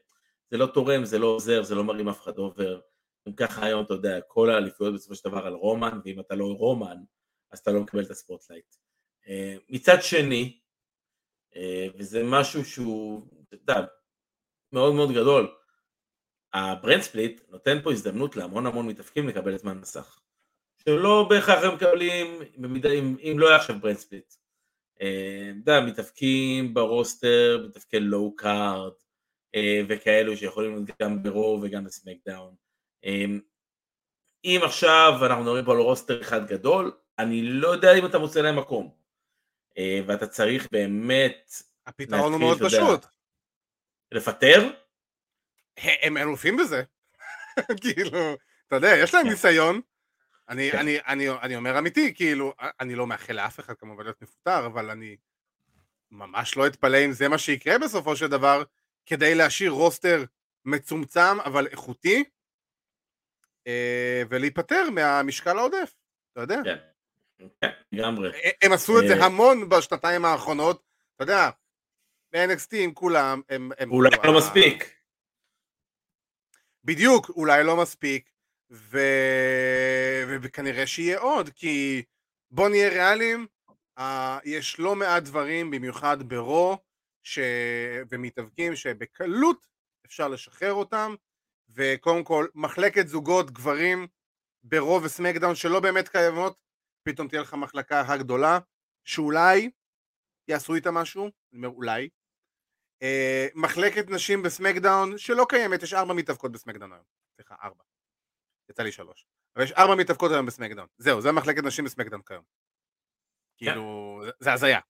[0.50, 2.80] זה לא תורם, זה לא עוזר, זה לא מרים אף אחד over.
[3.28, 6.44] אם ככה היום, אתה יודע, כל האליפויות בסופו של דבר על רומן, ואם אתה לא
[6.44, 6.96] רומן,
[7.50, 8.74] אז אתה לא מקבל את ה spotlight.
[9.28, 10.60] אה, מצד שני,
[11.56, 13.86] אה, וזה משהו שהוא, אתה יודע,
[14.72, 15.54] מאוד מאוד גדול,
[16.52, 20.21] ה brand split נותן פה הזדמנות להמון המון מתאבקים לקבל זמן מסך.
[20.84, 24.34] שלא בהכרח הם מקבלים, במידה, אם, אם לא היה עכשיו brand split.
[25.00, 28.92] אה, אתה יודע, מתאבקים ב roster, מתאבקי low card,
[29.54, 32.54] אה, וכאלו שיכולים להיות גם ברו וגם בסמקדאון.
[33.04, 33.24] אה,
[34.44, 38.40] אם עכשיו אנחנו מדברים פה על רוסטר אחד גדול, אני לא יודע אם אתה מוצא
[38.40, 39.02] להם מקום.
[40.06, 41.52] ואתה צריך באמת
[41.86, 43.06] הפתרון הוא מאוד פשוט.
[44.12, 44.70] לפטר,
[45.76, 46.82] הם אלופים בזה.
[47.82, 48.34] כאילו,
[48.66, 49.30] אתה יודע, יש להם כן.
[49.30, 49.80] ניסיון.
[50.48, 50.78] אני, כן.
[50.78, 54.90] אני, אני, אני אומר אמיתי, כאילו, אני לא מאחל לאף אחד כמובן להיות מפוטר, אבל
[54.90, 55.16] אני
[56.10, 58.62] ממש לא אתפלא אם זה מה שיקרה בסופו של דבר,
[59.06, 60.24] כדי להשאיר רוסטר
[60.64, 62.24] מצומצם אבל איכותי,
[63.66, 65.94] אה, ולהיפטר מהמשקל העודף,
[66.32, 66.60] אתה יודע.
[66.64, 66.76] כן,
[67.60, 68.30] כן, לגמרי.
[68.62, 70.82] הם עשו את זה אה, המון בשנתיים האחרונות,
[71.16, 71.50] אתה יודע,
[72.32, 73.70] ב-NXT עם כולם, הם...
[73.78, 75.00] הם אולי כאילו, לא מספיק.
[76.84, 78.31] בדיוק, אולי לא מספיק,
[78.72, 78.98] ו...
[80.42, 82.02] וכנראה שיהיה עוד, כי
[82.50, 83.46] בוא נהיה ריאליים,
[83.98, 84.02] uh,
[84.44, 86.78] יש לא מעט דברים, במיוחד ברו,
[87.22, 87.38] ש...
[88.10, 89.66] ומתאבקים שבקלות
[90.06, 91.14] אפשר לשחרר אותם,
[91.68, 94.06] וקודם כל, מחלקת זוגות גברים
[94.62, 96.56] ברו וסמקדאון שלא באמת קיימות,
[97.02, 98.58] פתאום תהיה לך מחלקה הגדולה,
[99.04, 99.70] שאולי
[100.48, 102.08] יעשו איתה משהו, אני אומר אולי,
[103.02, 107.04] אה, מחלקת נשים בסמקדאון שלא קיימת, יש ארבע מתאבקות בסמקדאון היום.
[107.36, 107.91] סליחה, ארבע.
[108.72, 109.26] יצא לי שלוש.
[109.56, 110.86] אבל יש ארבע מתאבקות היום בסמקדאון.
[110.98, 112.42] זהו, זה מחלקת נשים בסמקדאון כיום.
[113.56, 114.80] כאילו, זה- הזיה.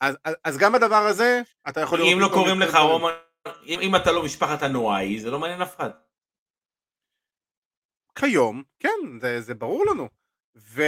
[0.00, 2.74] אז, אז, אז גם בדבר הזה, אתה יכול אם לא קוראים לך.
[2.74, 3.12] רומן,
[3.66, 5.90] אם אם אתה לא משפחת הנוראי, זה לא מעניין אף אחד.
[8.18, 10.08] כיום, כן, זה, זה ברור לנו.
[10.56, 10.82] ו...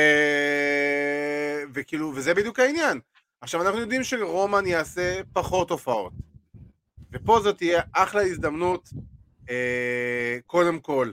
[1.75, 3.01] וכאילו, וזה בדיוק העניין.
[3.41, 6.13] עכשיו אנחנו יודעים שרומן יעשה פחות הופעות.
[7.13, 8.89] ופה זאת תהיה אחלה הזדמנות,
[9.51, 11.11] אה, קודם כל,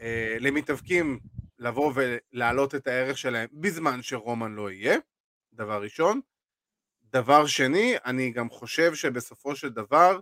[0.00, 1.18] אה, למתאבקים
[1.58, 4.98] לבוא ולהעלות את הערך שלהם בזמן שרומן לא יהיה,
[5.52, 6.20] דבר ראשון.
[7.12, 10.20] דבר שני, אני גם חושב שבסופו של דבר,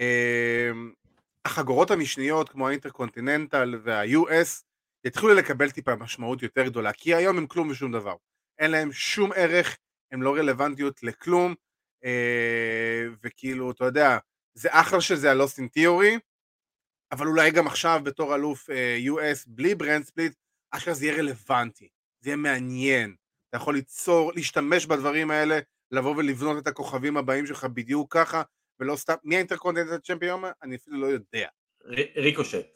[0.00, 0.70] אה,
[1.44, 4.62] החגורות המשניות כמו האינטרקונטיננטל וה-US
[5.04, 8.14] יתחילו לקבל טיפה משמעות יותר גדולה, כי היום הם כלום ושום דבר.
[8.58, 9.76] אין להם שום ערך,
[10.12, 11.54] הם לא רלוונטיות לכלום,
[12.04, 14.18] אה, וכאילו, אתה יודע,
[14.54, 16.18] זה אחלה שזה הלוסט אין תיאורי,
[17.12, 20.32] אבל תיאורי גם עכשיו בתור אלוף אה, US בלי brand split,
[20.70, 21.88] אשכרה זה יהיה רלוונטי,
[22.20, 23.14] זה יהיה מעניין,
[23.48, 25.58] אתה יכול ליצור, להשתמש בדברים האלה,
[25.90, 28.42] לבוא ולבנות את הכוכבים הבאים שלך בדיוק ככה,
[28.80, 30.42] ולא סתם, מי ה Intercontinental champion?
[30.62, 31.48] אני אפילו לא יודע.
[32.16, 32.66] ריקושט.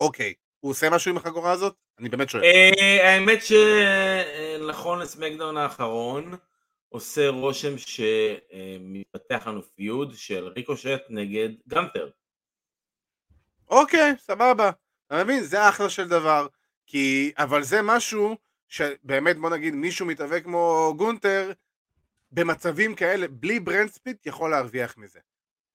[0.00, 1.74] אוקיי, הוא עושה משהו עם החגורה הזאת?
[1.98, 2.44] אני באמת שואל.
[2.44, 6.34] אה, האמת שנכון לסמקדאון האחרון,
[6.88, 12.10] עושה רושם שמתפתח לנו feud של ריקושט נגד גנטר.
[13.72, 14.70] אוקיי, סבבה.
[15.06, 15.42] אתה מבין?
[15.42, 16.46] זה אחלה של דבר.
[16.86, 18.36] כי, אבל זה משהו
[18.68, 21.52] שבאמת בוא נגיד מישהו מתאבק כמו גונטר
[22.32, 25.20] במצבים כאלה, בלי brand split יכול להרוויח מזה.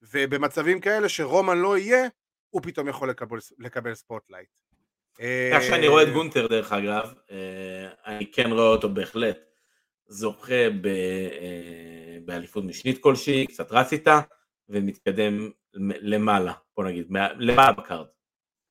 [0.01, 2.07] ובמצבים כאלה שרומן לא יהיה,
[2.49, 4.49] הוא פתאום יכול לקבל, לקבל spotlight.
[5.19, 9.37] איך שאני רואה את גונטר דרך אגב, אה, אני כן רואה אותו בהחלט
[10.07, 14.19] זוכה אה, באליפות משנית כלשהי, קצת רץ איתה,
[14.69, 15.51] ומתקדם
[16.01, 17.07] למעלה, בוא נגיד,
[17.37, 18.07] למעלה בקארד.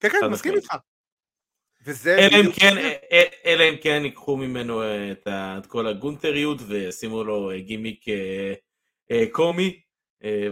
[0.00, 0.74] כן, כן, מסכים איתך.
[1.84, 4.82] וזה אלא אם כן, אה, אלא אם כן ייקחו ממנו
[5.12, 8.04] את, את כל הגונטריות וישימו לו גימיק
[9.32, 9.82] קומי,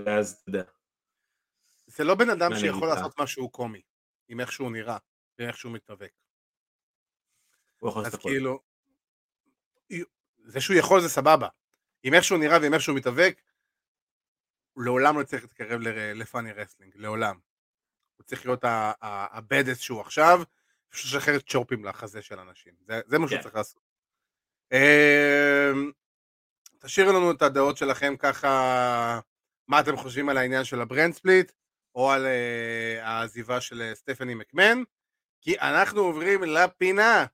[0.05, 0.63] ואז אתה יודע.
[1.87, 3.83] זה לא בן אדם שיכול לעשות משהו קומי,
[4.29, 4.97] עם איך שהוא נראה,
[5.39, 6.13] ואיך שהוא מתאבק.
[8.07, 8.61] אז כאילו,
[10.45, 11.49] זה שהוא יכול זה סבבה.
[12.03, 13.41] עם איך שהוא נראה ועם איך שהוא מתאבק,
[14.75, 15.81] הוא לעולם לא צריך להתקרב
[16.15, 17.39] ל funny wrestling, לעולם.
[18.17, 18.61] הוא צריך להיות
[19.03, 20.43] ה badass שהוא עכשיו,
[20.89, 22.73] פשוט לשחרר צ'ופים לחזה של אנשים.
[22.87, 23.43] זה, זה מה שהוא כן.
[23.43, 23.83] צריך לעשות.
[24.73, 25.93] אמ,
[26.79, 29.21] תשאירו לנו את הדעות שלכם ככה,
[29.69, 31.53] מה אתם חושבים על העניין של ה brand split,
[31.95, 34.83] או על אה, העזיבה של אה, סטפני מקמן,
[35.41, 37.27] כי אנחנו עוברים לפינה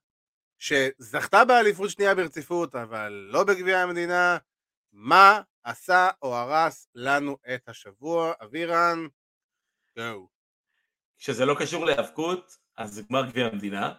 [0.59, 4.37] שזכתה באליפות שנייה ברציפות, אבל לא בגביע המדינה,
[4.93, 8.33] מה עשה או הרס לנו את השבוע?
[8.43, 9.07] אבירן,
[9.97, 10.29] גו.
[11.17, 13.93] כשזה לא קשור להיאבקות, אז גמר גביע המדינה,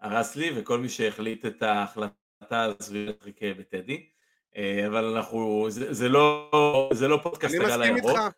[0.00, 4.10] הרס לי, וכל מי שהחליט את ההחלטה סביב לשחק בטדי,
[4.56, 6.50] אה, אבל אנחנו, זה, זה, לא,
[6.92, 7.82] זה לא פודקאסט הגל הירוק.
[7.82, 8.36] אני מסכים איתך.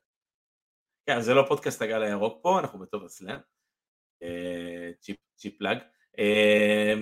[1.07, 3.39] כן, זה לא פודקאסט הגל הירוק פה, אנחנו בטוב הסלאם.
[4.23, 5.79] אה, cheap, cheap plug.
[6.19, 6.95] אה,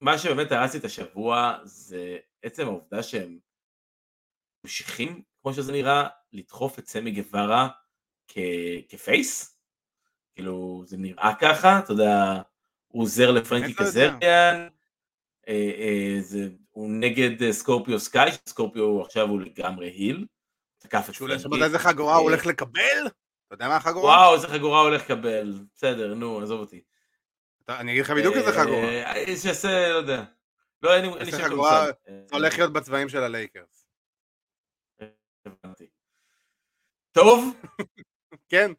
[0.00, 3.38] מה שבאמת הרס לי את השבוע זה עצם העובדה שהם
[4.66, 7.68] ממשיכים, כמו שזה נראה, לדחוף את סמי גווארה
[8.88, 9.58] כ face.
[10.34, 12.42] כאילו, זה נראה ככה, אתה יודע,
[12.86, 14.68] הוא עוזר לפרנקי קזריאן,
[15.48, 16.18] אה, אה,
[16.70, 20.26] הוא נגד סקורפיו סקאי, סקורפיו עכשיו הוא לגמרי heel.
[20.78, 21.64] תקף את פרנקי.
[21.64, 23.06] איזה חגורה הוא הולך לקבל?
[23.46, 24.04] אתה יודע מה החגורה?
[24.04, 25.58] וואו, איזה חגורה הוא הולך לקבל.
[25.74, 26.82] בסדר, נו, עזוב אותי.
[27.68, 28.88] אני אגיד לך בדיוק איזה חגורה.
[28.88, 30.24] אה, שיעשה, לא יודע.
[30.82, 33.85] לא, אין לי שם חגורה, זה הולך להיות בצבעים של הלייקרס.
[35.46, 35.86] הבנתי.
[37.12, 37.54] טוב.
[38.48, 38.72] כן,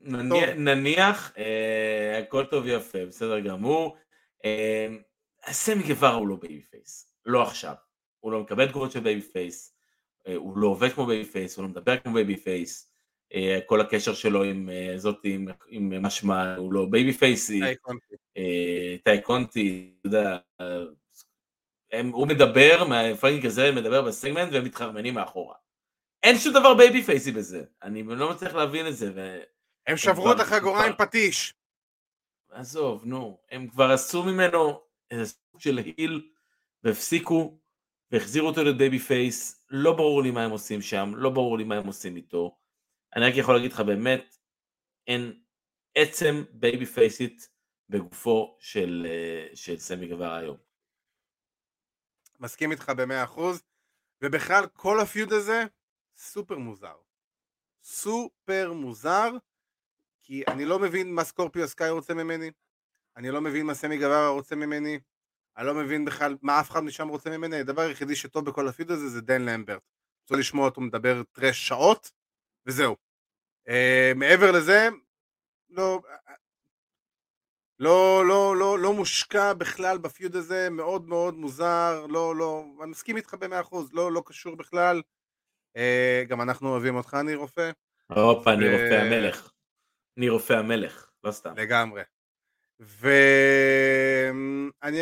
[0.57, 3.97] נניח, אה, הכל טוב ויפה, בסדר גמור.
[4.45, 4.87] אה,
[5.51, 7.73] סמי גווארה הוא לא baby face, לא עכשיו.
[8.19, 9.73] הוא לא מקבל תגובות של baby face,
[10.35, 12.91] הוא לא עובד כמו baby face, הוא לא מדבר כמו baby face.
[13.33, 17.61] אה, כל הקשר שלו עם אה, זאת, עם, עם מה שמה, הוא לא בייבי פייסי,
[19.03, 20.37] טאי קונטי, אתה יודע,
[21.91, 22.87] הם, הוא מדבר,
[23.19, 25.55] פרנקי כזה מדבר בסגמנט והם מתחרמנים מאחורה.
[26.23, 29.11] אין שום דבר בייבי פייסי בזה, אני לא מצליח להבין את זה.
[29.15, 29.39] ו...
[29.87, 31.53] הם שברו את החגורה עם פטיש.
[32.51, 34.81] עזוב, נו, הם כבר עשו ממנו
[35.11, 36.29] איזה סוג של heel
[36.83, 37.59] והפסיקו
[38.11, 41.63] והחזירו אותו ל baby face, לא ברור לי מה הם עושים שם, לא ברור לי
[41.63, 42.57] מה הם עושים איתו.
[43.15, 44.37] אני רק יכול להגיד לך באמת,
[45.07, 45.39] אין
[45.95, 47.49] עצם בייבי פייסית
[47.89, 50.57] בגופו של, אה, של סמי גווארה היום.
[52.39, 53.63] מסכים איתך במאה אחוז,
[54.21, 55.65] ובכלל כל ה feud הזה
[56.17, 56.95] סופר מוזר.
[57.83, 59.31] סופר מוזר,
[60.23, 62.51] כי אני לא מבין מה סקורפיו סקאי רוצה ממני,
[63.17, 64.99] אני לא מבין מה סמי גבר רוצה ממני,
[65.57, 68.91] אני לא מבין בכלל מה אף אחד משם רוצה ממני, הדבר היחידי שטוב בכל הפיוד
[68.91, 69.81] הזה זה דן למברט.
[70.21, 72.11] רוצה לשמוע אותו מדבר טרש שעות,
[72.65, 72.95] וזהו.
[73.67, 73.71] Uh,
[74.15, 74.89] מעבר לזה,
[75.69, 76.01] לא,
[77.79, 83.17] לא, לא, לא, לא מושקע בכלל בפיוד הזה, מאוד מאוד מוזר, לא, לא, אני מסכים
[83.17, 85.01] איתך במאה אחוז, לא, לא קשור בכלל.
[85.77, 87.71] אה, גם אנחנו אוהבים אותך, ניר רופא.
[88.07, 89.51] הופה, ניר רופא המלך.
[90.17, 91.53] ניר רופא המלך, לא סתם.
[91.57, 92.01] לגמרי.
[92.79, 93.13] ואני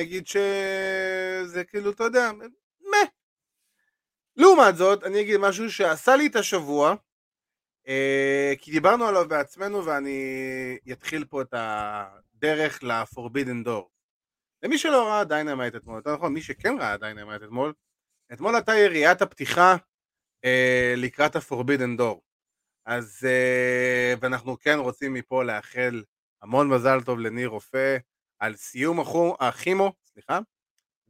[0.01, 2.31] אגיד שזה כאילו, אתה יודע,
[2.79, 2.97] מה.
[4.35, 6.95] לעומת זאת, אני אגיד משהו שעשה לי את השבוע,
[7.87, 13.85] אה, כי דיברנו עליו בעצמנו ואני אתחיל פה את הדרך ל-Forbidden Door.
[14.63, 17.73] למי שלא ראה דיינמייט אתמול, יותר נכון, מי שכן ראה דיינמייט אתמול,
[18.33, 19.75] אתמול הייתה יריית הפתיחה
[20.97, 22.19] לקראת ה-Forbidden Door.
[22.85, 26.03] אז, אה, ואנחנו כן רוצים מפה לאחל
[26.41, 27.97] המון מזל טוב לניר רופא
[28.39, 28.99] על סיום
[29.39, 30.39] הכימו, סליחה,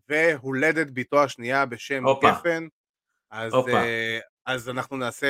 [0.09, 2.31] והולדת ביתו השנייה בשם הופה.
[2.31, 2.67] גפן.
[3.31, 3.71] אז, הופה.
[3.71, 5.27] אה, אז אנחנו נעשה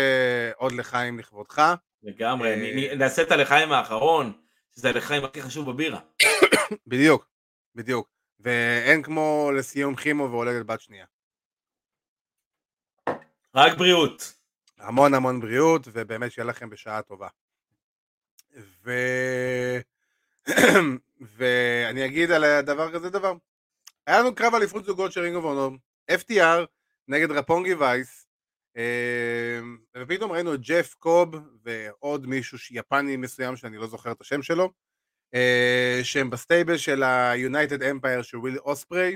[0.55, 1.61] עוד לחיים לכבודך.
[2.03, 2.49] לגמרי,
[2.89, 4.33] אה, נעשה את הלחיים האחרון,
[4.75, 5.99] שזה הלחיים הכי חשוב בבירה.
[6.87, 7.27] בדיוק,
[7.75, 8.09] בדיוק.
[8.39, 11.05] ואין כמו לסיום כימו והולדת בת שנייה.
[13.55, 14.33] רק בריאות.
[14.77, 17.27] המון המון בריאות, ובאמת שיהיה לכם בשעה טובה.
[18.83, 18.91] ו...
[21.37, 23.33] ואני אגיד על הדבר כזה דבר.
[24.07, 25.77] היה לנו קרב אליפות זוגות של רינג אוף אונור,
[26.11, 26.65] FTR
[27.07, 28.27] נגד רפונגי וייס,
[28.77, 29.59] אה,
[29.97, 34.71] ופתאום ראינו את ג'ף קוב ועוד מישהו יפני מסוים שאני לא זוכר את השם שלו,
[35.33, 39.15] אה, שהם ב stable של ה-United Empire של וויל אוספריי,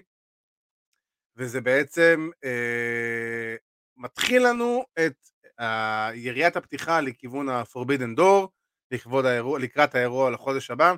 [1.35, 3.55] וזה בעצם אה,
[3.99, 8.47] מתחיל לנו את אה, יריית הפתיחה לכיוון ה-Forbidden Door,
[8.91, 10.93] לכבוד האירוע, לקראת האירוע לחודש הבא,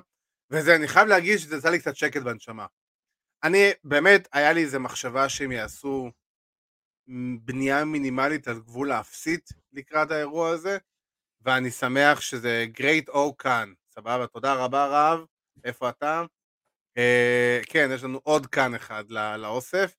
[0.50, 2.66] וזה, אני חייב להגיד שזה עשה לי קצת שקט בנשמה.
[3.44, 6.10] אני, באמת, היה לי איזה מחשבה שהם יעשו
[7.40, 10.78] בנייה מינימלית על גבול האפסית לקראת האירוע הזה,
[11.40, 15.24] ואני שמח שזה Great O כאן, סבבה, תודה רבה רב,
[15.64, 16.24] איפה אתה?
[16.96, 19.94] אה, כן, יש לנו עוד כאן אחד לאוסף,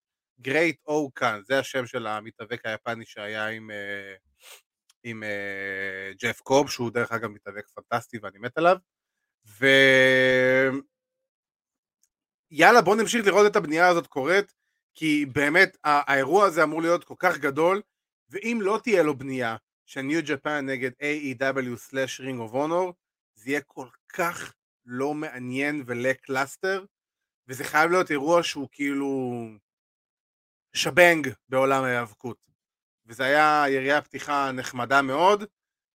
[0.89, 4.15] O כאן, זה השם של המתאבק היפני שהיה עם, אה,
[5.03, 8.77] עם אה, ג'ף קוב, שהוא דרך אגב מתאבק פנטסטי ואני מת עליו,
[9.47, 9.65] ו...
[12.51, 14.53] יאללה בוא נמשיך לראות את הבנייה הזאת קורית,
[14.93, 17.81] כי באמת האירוע הזה אמור להיות כל כך גדול,
[18.29, 19.55] ואם לא תהיה לו בנייה
[19.85, 22.93] של ניו ג'פן נגד AEW/Ring of Honor,
[23.35, 24.53] זה יהיה כל כך
[24.85, 26.85] לא מעניין ו lackluster,
[27.47, 29.41] וזה חייב להיות אירוע שהוא כאילו
[30.73, 32.37] ש bang בעולם ההיאבקות.
[33.05, 35.43] וזה היה ירייה פתיחה נחמדה מאוד.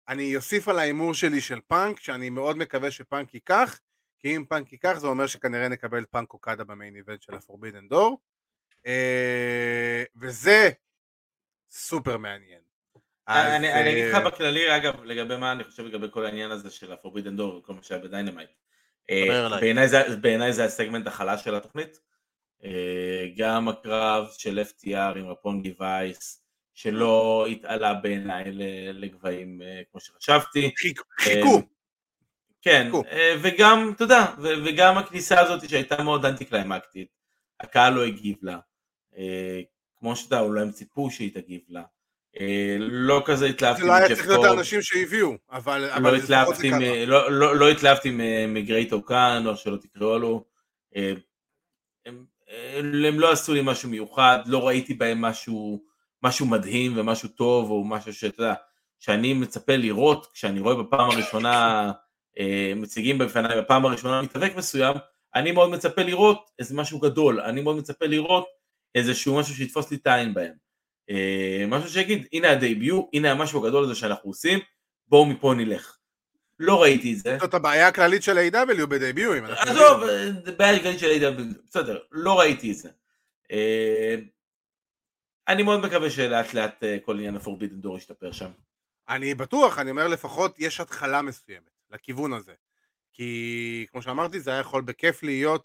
[0.07, 3.79] אני אוסיף על ההימור שלי של פאנק, שאני מאוד מקווה שפאנק ייקח,
[4.19, 7.40] כי אם פאנק ייקח זה אומר שכנראה נקבל פאנק אוקדה ב main event של ה
[7.40, 8.19] Forbidden Door.
[8.85, 10.69] אה, וזה
[11.71, 12.61] סופר מעניין.
[13.27, 16.51] אז, אני אני אגיד לך אה, בכללי, אגב, לגבי מה אני חושב לגבי כל העניין
[16.51, 18.49] הזה של ה-Forbidden Door וכל מה שהיה בדיינמייט.
[19.09, 21.99] אה, זה- בעיניי זה הסגמנט החלש של התוכנית.
[22.65, 26.41] אה, גם הקרב של FTR עם Roppongi Vice,
[26.73, 28.43] שלא התעלה בעיניי
[28.93, 30.71] לגבהים אה, כמו שחשבתי.
[30.77, 31.61] חיכו, חיכו.
[32.61, 32.91] כן.
[33.11, 37.07] אה, וגם, אתה יודע, וגם הכניסה הזאת שהייתה מאוד אנטי קליימקטית,
[37.59, 38.57] הקהל לא הגיב לה,
[39.17, 39.61] אה,
[39.99, 41.83] כמו שאתה, אולי הם ציפו שהיא תגיב לה,
[42.39, 46.71] אה, לא כזה התלהבתי זה לא היה צריך להיות האנשים שהביאו, אבל לא התלהבתי
[47.07, 50.45] לא- לא- לא התלהבתי מ- מגרייט אוקן, או שלא תקראו לו,
[50.95, 51.13] אה,
[53.07, 55.83] הם לא עשו לי משהו מיוחד, לא ראיתי בהם משהו,
[56.23, 58.53] משהו מדהים ומשהו טוב, או משהו שאתה יודע,
[58.99, 61.91] שאני מצפה לראות, כשאני רואה בפעם הראשונה,
[62.39, 64.95] אה, מציגים בפניי בפעם הראשונה מתאבק מסוים,
[65.35, 68.45] אני מאוד מצפה לראות איזה משהו גדול, אני מאוד מצפה לראות
[68.95, 70.53] איזשהו משהו שיתפוס לי את העין בהם.
[71.09, 74.59] אה, משהו שיגיד, הנה הדייביו, הנה המשהו הגדול הזה שאנחנו עושים,
[75.07, 75.97] בואו מפה נלך.
[76.59, 77.37] לא ראיתי את זה.
[77.41, 78.85] זאת הבעיה הכללית של A.W.
[78.85, 79.45] בדייביואים.
[79.45, 80.03] אנחנו עזוב.
[80.45, 82.89] זה בעיה עיקרית של אידן, בסדר, לא ראיתי את זה.
[83.51, 84.15] אה,
[85.47, 88.51] אני מאוד מקווה שלאט לאט אה, כל עניין הפורבידן דור ישתפר שם.
[89.09, 92.53] אני בטוח, אני אומר לפחות יש התחלה מסוימת לכיוון הזה.
[93.13, 95.63] כי כמו שאמרתי זה היה יכול בכיף להיות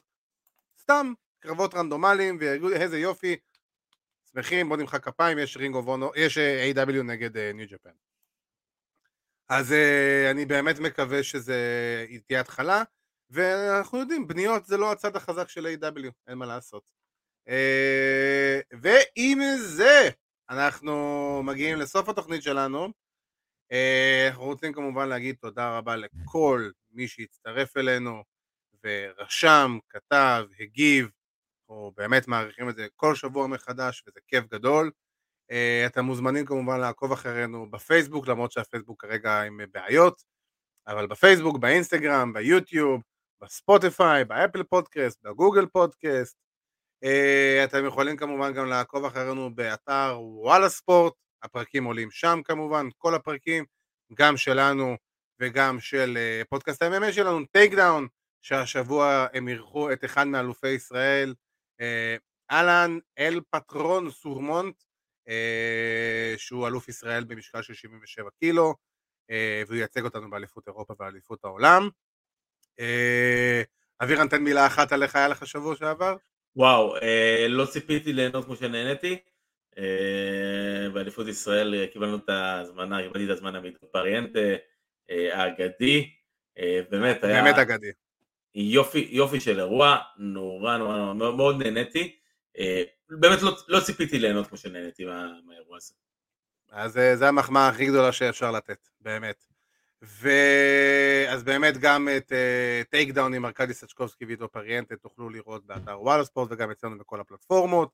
[0.82, 3.36] סתם קרבות רנדומליים ואיזה יופי.
[4.32, 7.02] שמחים, בוא נמחא כפיים, יש אה, A.W.
[7.02, 7.90] נגד ניו ג'פן.
[9.50, 11.56] אז אה, אני באמת מקווה שזה
[12.26, 12.82] תהיה התחלה,
[13.30, 16.10] ואנחנו יודעים, בניות זה לא הצד החזק של A.W.
[16.26, 16.82] אין מה לעשות.
[17.48, 20.08] אה, ועם זה
[20.50, 20.94] אנחנו
[21.44, 22.88] מגיעים לסוף התוכנית שלנו.
[23.72, 28.22] אה, אנחנו רוצים כמובן להגיד תודה רבה לכל מי שהצטרף אלינו
[28.84, 31.08] ורשם, כתב, הגיב,
[31.60, 34.90] אנחנו באמת מעריכים את זה כל שבוע מחדש וזה כיף גדול.
[35.50, 40.22] אה, אתם מוזמנים כמובן לעקוב אחרינו בפייסבוק, למרות שהפייסבוק כרגע עם בעיות,
[40.86, 43.02] אבל בפייסבוק, באינסטגרם, ביוטיוב,
[43.42, 46.36] בספוטיפיי, באפל פודקאסט, בגוגל פודקאסט.
[47.04, 51.12] אה, אתם יכולים כמובן גם לעקוב אחרינו באתר וואלה ספורט,
[51.42, 53.64] הפרקים עולים שם כמובן, כל הפרקים,
[54.14, 54.96] גם שלנו
[55.40, 58.06] וגם של אה, פודקאסט ה-MMA שלנו, טייק דאון,
[58.42, 61.34] שהשבוע הם אירחו את אחד מאלופי ישראל,
[61.80, 62.16] אה,
[62.50, 64.82] אהלן אל פטרון סורמונט,
[66.36, 68.74] שהוא אלוף ישראל במשקל של 77 קילו,
[69.66, 71.88] והוא ייצג אותנו באליפות אירופה ואליפות העולם.
[74.02, 76.16] אבירן, תן מילה אחת עליך, היה לך שבוע שעבר?
[76.56, 79.18] וואו, אה, לא ציפיתי ליהנות כמו שנהניתי.
[79.78, 84.38] אה, באליפות ישראל אה, קיבלנו את ההזמנה, קיבלתי את הזמנה מעידו פריאנטה,
[85.10, 86.10] אה, האגדי.
[86.58, 87.42] אה, באמת היה...
[87.42, 87.90] באמת אגדי.
[88.54, 92.16] יופי, יופי של אירוע, נורא נורא נורא, מאוד נהניתי.
[93.12, 95.94] אה, באמת לא, לא ציפיתי ליהנות כמו שנהניתי מה, מהאירוע הזה.
[96.70, 99.44] אז אה, זו המחמאה הכי גדולה שאפשר לתת, באמת.
[100.02, 102.32] ואז באמת גם את
[102.90, 107.20] טייק דאון עם ארכדי סצ'קובסקי ועידו פריאנטה תוכלו לראות באתר וואלה ספורט וגם אצלנו בכל
[107.20, 107.90] הפלטפורמות.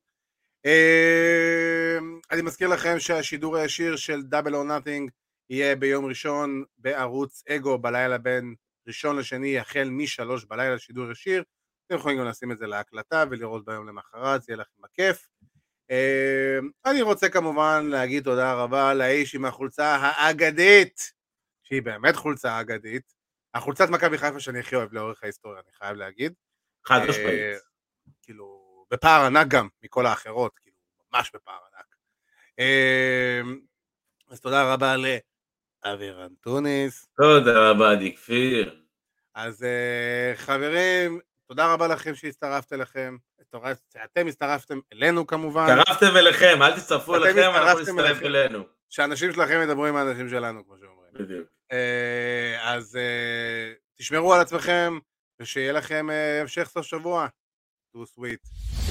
[0.67, 5.11] אמ, אני מזכיר לכם שהשידור הישיר של Double or Nothing
[5.51, 8.55] יהיה ביום ראשון בערוץ אגו בלילה בין
[8.87, 11.43] ראשון לשני החל משלוש בלילה שידור ישיר.
[11.87, 15.29] אתם יכולים גם לשים את זה להקלטה ולראות ביום למחרת, זה יהיה לכם בכיף.
[15.91, 21.13] אמ, אני רוצה כמובן להגיד תודה רבה לאיש עם החולצה האגדית
[21.63, 23.15] שהיא באמת חולצה אגדית.
[23.55, 26.33] החולצת מכבי חיפה שאני הכי אוהב לאורך ההיסטוריה, אני חייב להגיד.
[26.85, 27.41] חד אה, משמעית.
[28.23, 30.77] כאילו, בפער ענק גם מכל האחרות, כאילו,
[31.13, 31.87] ממש בפער ענק.
[32.59, 33.41] אה,
[34.31, 34.95] אז תודה רבה
[35.85, 37.09] לאוויר אנטוניס.
[37.17, 38.83] תודה רבה, עדי כפיר.
[39.35, 43.17] אז אה, חברים, תודה רבה לכם שהצטרפת אליכם.
[44.05, 45.79] אתם הצטרפתם אלינו כמובן.
[45.79, 48.65] הצטרפתם אליכם, אל תצטרפו אליכם, אנחנו נצטרף אלינו.
[48.91, 51.13] שאנשים שלכם ידברו עם האנשים שלנו, כמו שאומרים.
[51.15, 51.49] בדיוק.
[51.73, 54.99] אה, אז אה, תשמרו על עצמכם,
[55.41, 57.29] ושיהיה לכם אה, המשך סוף שבוע.
[57.97, 58.86] too sweet.